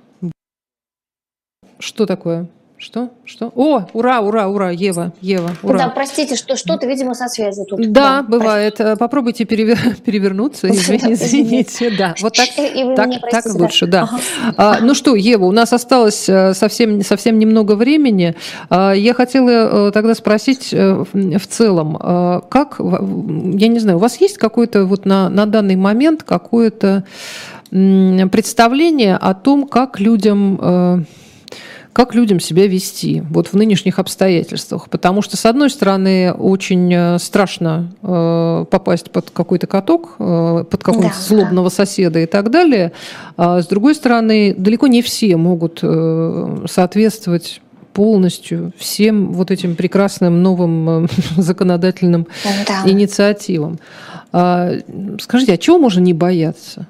Что 1.80 2.06
такое? 2.06 2.48
Что? 2.80 3.10
Что? 3.26 3.52
О, 3.56 3.88
ура, 3.94 4.22
ура, 4.22 4.48
ура, 4.48 4.70
Ева, 4.70 5.12
Ева, 5.20 5.50
ура. 5.64 5.80
Да, 5.80 5.90
простите, 5.90 6.36
что 6.36 6.56
что-то, 6.56 6.86
видимо, 6.86 7.16
со 7.16 7.28
связью 7.28 7.66
тут. 7.66 7.92
Да, 7.92 8.22
да 8.22 8.22
бывает. 8.22 8.76
Простите. 8.76 9.00
Попробуйте 9.00 9.46
перевер... 9.46 9.80
перевернуться, 10.06 10.70
извините, 10.70 11.14
извините. 11.14 11.90
Да, 11.98 12.14
вот 12.22 12.34
так, 12.34 12.50
так, 12.96 13.32
так 13.32 13.46
лучше, 13.56 13.88
да. 13.88 14.04
Ага. 14.04 14.20
А, 14.58 14.78
ну 14.82 14.94
что, 14.94 15.16
Ева, 15.16 15.46
у 15.46 15.52
нас 15.52 15.74
осталось 15.74 16.30
э, 16.30 16.54
совсем, 16.54 17.02
совсем 17.02 17.40
немного 17.40 17.74
времени. 17.74 18.36
А, 18.70 18.92
я 18.92 19.16
хотела 19.16 19.88
э, 19.88 19.92
тогда 19.92 20.14
спросить 20.14 20.72
э, 20.72 21.04
в 21.14 21.48
целом, 21.48 21.98
как, 21.98 22.80
я 22.80 23.68
не 23.68 23.80
знаю, 23.80 23.98
у 23.98 24.02
вас 24.02 24.22
есть 24.22 24.38
какой-то 24.38 24.86
вот 24.86 25.06
на, 25.06 25.30
на 25.30 25.48
данный 25.48 25.76
момент 25.76 26.22
какое-то 26.22 27.06
представление 27.72 29.18
о 29.18 29.34
том, 29.34 29.68
как 29.68 30.00
людям 30.00 31.06
как 31.98 32.14
людям 32.14 32.40
себя 32.40 32.68
вести 32.68 33.24
вот 33.32 33.48
в 33.48 33.54
нынешних 33.56 33.98
обстоятельствах. 33.98 34.88
Потому 34.88 35.24
что, 35.24 35.36
с 35.36 35.48
одной 35.48 35.72
стороны, 35.72 36.32
очень 36.32 36.94
э, 36.94 37.18
страшно 37.18 37.92
э, 38.04 38.66
попасть 38.70 39.10
под 39.10 39.32
какой-то 39.32 39.66
каток, 39.66 40.14
э, 40.20 40.66
под 40.70 40.84
какого-то 40.84 41.16
да, 41.16 41.20
злобного 41.20 41.72
да. 41.72 41.76
соседа 41.76 42.20
и 42.20 42.28
так 42.28 42.52
далее. 42.52 42.92
А 43.36 43.64
с 43.64 43.66
другой 43.66 43.96
стороны, 43.96 44.54
далеко 44.56 44.86
не 44.86 45.02
все 45.02 45.38
могут 45.38 45.84
соответствовать 46.70 47.62
полностью 47.94 48.74
всем 48.78 49.34
вот 49.34 49.50
этим 49.50 49.76
прекрасным 49.76 50.44
новым 50.44 51.10
законодательным 51.36 52.28
да. 52.68 52.88
инициативам. 52.88 53.80
А, 54.32 54.72
скажите, 55.20 55.54
а 55.54 55.58
чего 55.58 55.80
можно 55.80 56.02
не 56.02 56.14
бояться? 56.14 56.86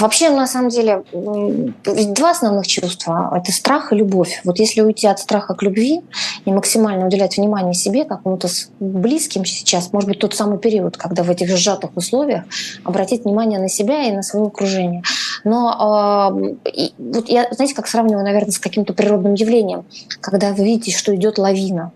Вообще, 0.00 0.30
на 0.30 0.46
самом 0.46 0.70
деле, 0.70 1.04
два 1.12 2.30
основных 2.30 2.66
чувства– 2.66 3.30
это 3.36 3.52
страх 3.52 3.92
и 3.92 3.96
любовь. 3.96 4.40
Вот 4.44 4.58
если 4.58 4.80
уйти 4.80 5.06
от 5.06 5.18
страха 5.18 5.54
к 5.54 5.62
любви 5.62 6.00
и 6.46 6.52
максимально 6.52 7.06
уделять 7.06 7.36
внимание 7.36 7.74
себе, 7.74 8.04
какому-то 8.04 8.48
близким 8.80 9.44
сейчас, 9.44 9.92
может 9.92 10.08
быть, 10.08 10.18
тот 10.18 10.34
самый 10.34 10.58
период, 10.58 10.96
когда 10.96 11.22
в 11.22 11.30
этих 11.30 11.54
сжатых 11.54 11.96
условиях 11.96 12.44
обратить 12.82 13.24
внимание 13.24 13.58
на 13.58 13.68
себя 13.68 14.04
и 14.04 14.12
на 14.12 14.22
свое 14.22 14.46
окружение. 14.46 15.02
Но 15.44 16.32
э, 16.34 16.92
вот 16.98 17.28
я, 17.28 17.48
знаете, 17.50 17.74
как 17.74 17.86
сравниваю, 17.86 18.24
наверное, 18.24 18.52
с 18.52 18.58
каким-то 18.58 18.94
природным 18.94 19.34
явлением, 19.34 19.84
когда 20.20 20.52
вы 20.54 20.64
видите, 20.64 20.96
что 20.96 21.14
идет 21.14 21.36
лавина, 21.36 21.92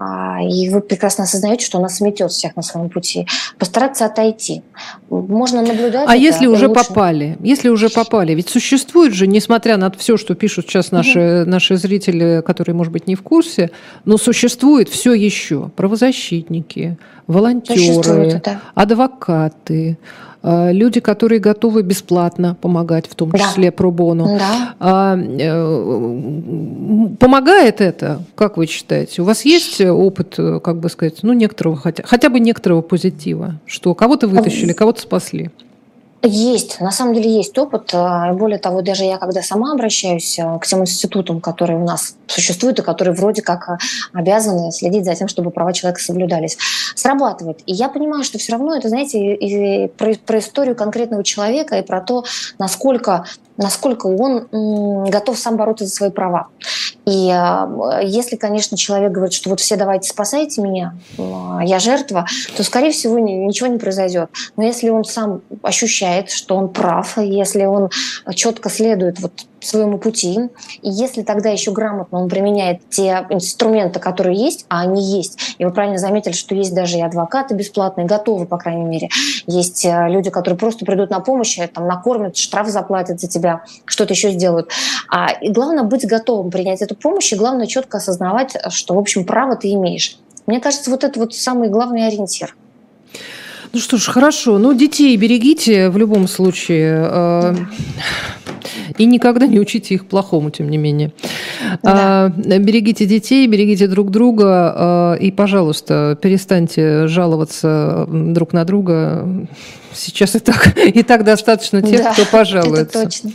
э, 0.00 0.04
и 0.48 0.70
вы 0.70 0.80
прекрасно 0.80 1.24
осознаете, 1.24 1.64
что 1.64 1.78
она 1.78 1.88
сметет 1.88 2.32
всех 2.32 2.56
на 2.56 2.62
своем 2.62 2.90
пути. 2.90 3.28
Постараться 3.58 4.06
отойти. 4.06 4.62
Можно 5.08 5.62
наблюдать. 5.62 6.08
А 6.08 6.16
если 6.16 6.46
уже 6.46 6.66
лучше... 6.66 6.88
попали? 6.88 7.27
Если 7.40 7.68
уже 7.68 7.88
попали, 7.88 8.32
ведь 8.32 8.48
существует 8.48 9.12
же, 9.12 9.26
несмотря 9.26 9.76
на 9.76 9.90
все, 9.90 10.16
что 10.16 10.34
пишут 10.34 10.66
сейчас 10.66 10.92
наши, 10.92 11.42
угу. 11.42 11.50
наши 11.50 11.76
зрители, 11.76 12.42
которые, 12.44 12.74
может 12.74 12.92
быть, 12.92 13.06
не 13.06 13.14
в 13.14 13.22
курсе, 13.22 13.70
но 14.04 14.16
существует 14.16 14.88
все 14.88 15.12
еще 15.12 15.70
правозащитники, 15.76 16.98
волонтеры, 17.26 18.40
да. 18.44 18.60
адвокаты, 18.74 19.98
э, 20.42 20.72
люди, 20.72 21.00
которые 21.00 21.40
готовы 21.40 21.82
бесплатно 21.82 22.56
помогать, 22.60 23.06
в 23.06 23.14
том 23.14 23.32
числе 23.32 23.70
да. 23.70 23.76
пробону. 23.76 24.38
Да. 24.38 24.74
А, 24.80 25.16
э, 25.16 27.16
помогает 27.20 27.80
это, 27.80 28.22
как 28.34 28.56
вы 28.56 28.66
считаете? 28.66 29.22
У 29.22 29.24
вас 29.24 29.44
есть 29.44 29.80
опыт, 29.80 30.34
э, 30.38 30.60
как 30.62 30.80
бы 30.80 30.88
сказать, 30.88 31.18
ну, 31.22 31.34
некоторого, 31.34 31.76
хотя, 31.76 32.02
хотя 32.04 32.30
бы 32.30 32.40
некоторого 32.40 32.80
позитива, 32.80 33.60
что 33.66 33.94
кого-то 33.94 34.26
вытащили, 34.26 34.72
кого-то 34.72 35.02
спасли? 35.02 35.50
Есть, 36.22 36.80
на 36.80 36.90
самом 36.90 37.14
деле 37.14 37.30
есть 37.30 37.56
опыт. 37.56 37.90
А, 37.92 38.32
более 38.32 38.58
того, 38.58 38.82
даже 38.82 39.04
я, 39.04 39.18
когда 39.18 39.40
сама 39.40 39.72
обращаюсь 39.72 40.36
а, 40.40 40.58
к 40.58 40.66
тем 40.66 40.80
институтам, 40.80 41.40
которые 41.40 41.78
у 41.78 41.84
нас 41.84 42.16
существуют 42.26 42.80
и 42.80 42.82
которые 42.82 43.14
вроде 43.14 43.40
как 43.40 43.68
а, 43.68 43.78
обязаны 44.12 44.72
следить 44.72 45.04
за 45.04 45.14
тем, 45.14 45.28
чтобы 45.28 45.52
права 45.52 45.72
человека 45.72 46.02
соблюдались, 46.02 46.58
срабатывает. 46.96 47.60
И 47.66 47.72
я 47.72 47.88
понимаю, 47.88 48.24
что 48.24 48.38
все 48.38 48.50
равно 48.50 48.74
это, 48.74 48.88
знаете, 48.88 49.34
и 49.34 49.86
про, 49.88 50.14
про 50.14 50.40
историю 50.40 50.74
конкретного 50.74 51.22
человека 51.22 51.78
и 51.78 51.82
про 51.82 52.00
то, 52.00 52.24
насколько, 52.58 53.24
насколько 53.56 54.08
он 54.08 55.08
готов 55.08 55.38
сам 55.38 55.56
бороться 55.56 55.84
за 55.84 55.92
свои 55.92 56.10
права. 56.10 56.48
И 57.06 57.30
э, 57.32 58.00
если, 58.04 58.36
конечно, 58.36 58.76
человек 58.76 59.12
говорит, 59.12 59.32
что 59.32 59.50
вот 59.50 59.60
все 59.60 59.76
давайте 59.76 60.10
спасайте 60.10 60.60
меня, 60.60 60.94
я 61.16 61.78
жертва, 61.78 62.26
то, 62.56 62.64
скорее 62.64 62.90
всего, 62.90 63.18
ничего 63.18 63.68
не 63.68 63.78
произойдет. 63.78 64.30
Но 64.56 64.64
если 64.64 64.90
он 64.90 65.04
сам 65.04 65.42
ощущает, 65.62 66.07
что 66.30 66.56
он 66.56 66.68
прав, 66.68 67.18
если 67.18 67.64
он 67.64 67.90
четко 68.34 68.70
следует 68.70 69.20
вот 69.20 69.46
своему 69.60 69.98
пути. 69.98 70.38
И 70.82 70.88
если 70.88 71.22
тогда 71.22 71.50
еще 71.50 71.72
грамотно 71.72 72.20
он 72.20 72.28
применяет 72.28 72.88
те 72.90 73.26
инструменты, 73.30 74.00
которые 74.00 74.36
есть, 74.38 74.66
а 74.68 74.82
они 74.82 75.02
есть, 75.02 75.38
и 75.58 75.64
вы 75.64 75.72
правильно 75.72 75.98
заметили, 75.98 76.32
что 76.32 76.54
есть 76.54 76.74
даже 76.74 76.98
и 76.98 77.02
адвокаты 77.02 77.54
бесплатные, 77.54 78.06
готовы, 78.06 78.46
по 78.46 78.58
крайней 78.58 78.84
мере. 78.84 79.08
Есть 79.46 79.84
э, 79.84 80.08
люди, 80.08 80.30
которые 80.30 80.58
просто 80.58 80.84
придут 80.84 81.10
на 81.10 81.20
помощь, 81.20 81.58
там, 81.74 81.86
накормят, 81.86 82.36
штраф 82.36 82.68
заплатят 82.68 83.20
за 83.20 83.28
тебя, 83.28 83.62
что-то 83.84 84.14
еще 84.14 84.30
сделают. 84.30 84.70
А, 85.10 85.30
и 85.32 85.50
главное 85.50 85.84
быть 85.84 86.06
готовым 86.06 86.50
принять 86.50 86.82
эту 86.82 86.94
помощь, 86.94 87.32
и 87.32 87.36
главное 87.36 87.66
четко 87.66 87.98
осознавать, 87.98 88.56
что, 88.70 88.94
в 88.94 88.98
общем, 88.98 89.24
право 89.24 89.56
ты 89.56 89.72
имеешь. 89.72 90.18
Мне 90.46 90.60
кажется, 90.60 90.90
вот 90.90 91.04
это 91.04 91.18
вот 91.20 91.34
самый 91.34 91.68
главный 91.68 92.06
ориентир. 92.06 92.54
Ну 93.72 93.80
что 93.80 93.96
ж, 93.96 94.06
хорошо. 94.06 94.58
Ну, 94.58 94.74
детей 94.74 95.16
берегите 95.16 95.90
в 95.90 95.98
любом 95.98 96.28
случае. 96.28 97.00
Да. 97.02 97.56
И 98.96 99.06
никогда 99.06 99.46
не 99.46 99.60
учите 99.60 99.94
их 99.94 100.06
плохому, 100.06 100.50
тем 100.50 100.68
не 100.70 100.78
менее. 100.78 101.12
Да. 101.82 102.32
А, 102.34 102.58
берегите 102.58 103.06
детей, 103.06 103.46
берегите 103.46 103.86
друг 103.86 104.10
друга. 104.10 104.74
А, 104.74 105.14
и, 105.14 105.30
пожалуйста, 105.30 106.18
перестаньте 106.20 107.06
жаловаться 107.06 108.06
друг 108.08 108.52
на 108.52 108.64
друга. 108.64 109.46
Сейчас 109.94 110.36
и 110.36 110.38
так, 110.38 110.76
и 110.76 111.02
так 111.02 111.24
достаточно 111.24 111.82
тех, 111.82 112.02
да, 112.02 112.12
кто 112.12 112.24
пожалуется. 112.26 113.00
Это 113.00 113.02
точно. 113.04 113.30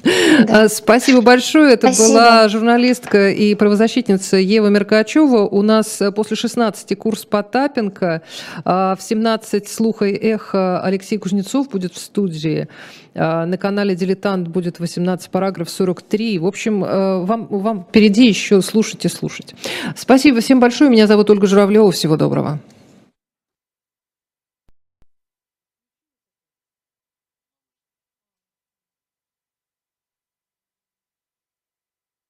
Да. 0.48 0.70
Спасибо 0.70 1.22
большое. 1.22 1.74
Это 1.74 1.92
Спасибо. 1.92 2.08
была 2.10 2.48
журналистка 2.48 3.32
и 3.32 3.56
правозащитница 3.56 4.38
Ева 4.38 4.68
Меркачева. 4.68 5.48
У 5.48 5.62
нас 5.62 6.02
после 6.16 6.38
16 6.38 6.98
курс 6.98 7.26
Потапенко. 7.26 8.22
В 8.64 8.98
17 9.00 9.68
слуха 9.68 10.06
и 10.06 10.23
эхо 10.24 10.82
Алексей 10.82 11.18
Кузнецов 11.18 11.70
будет 11.70 11.94
в 11.94 11.98
студии. 11.98 12.68
На 13.14 13.58
канале 13.58 13.96
«Дилетант» 13.96 14.48
будет 14.48 14.80
18 14.80 15.30
параграф 15.30 15.70
43. 15.70 16.40
В 16.40 16.46
общем, 16.46 16.84
э, 16.84 17.24
вам, 17.26 17.48
вам 17.50 17.84
впереди 17.84 18.28
еще 18.28 18.62
слушать 18.62 19.06
и 19.06 19.10
слушать. 19.10 19.54
Спасибо 19.96 20.40
всем 20.40 20.60
большое. 20.60 20.90
Меня 20.90 21.06
зовут 21.06 21.30
Ольга 21.30 21.46
Журавлева. 21.46 21.92
Всего 21.92 22.18
доброго. 22.18 22.60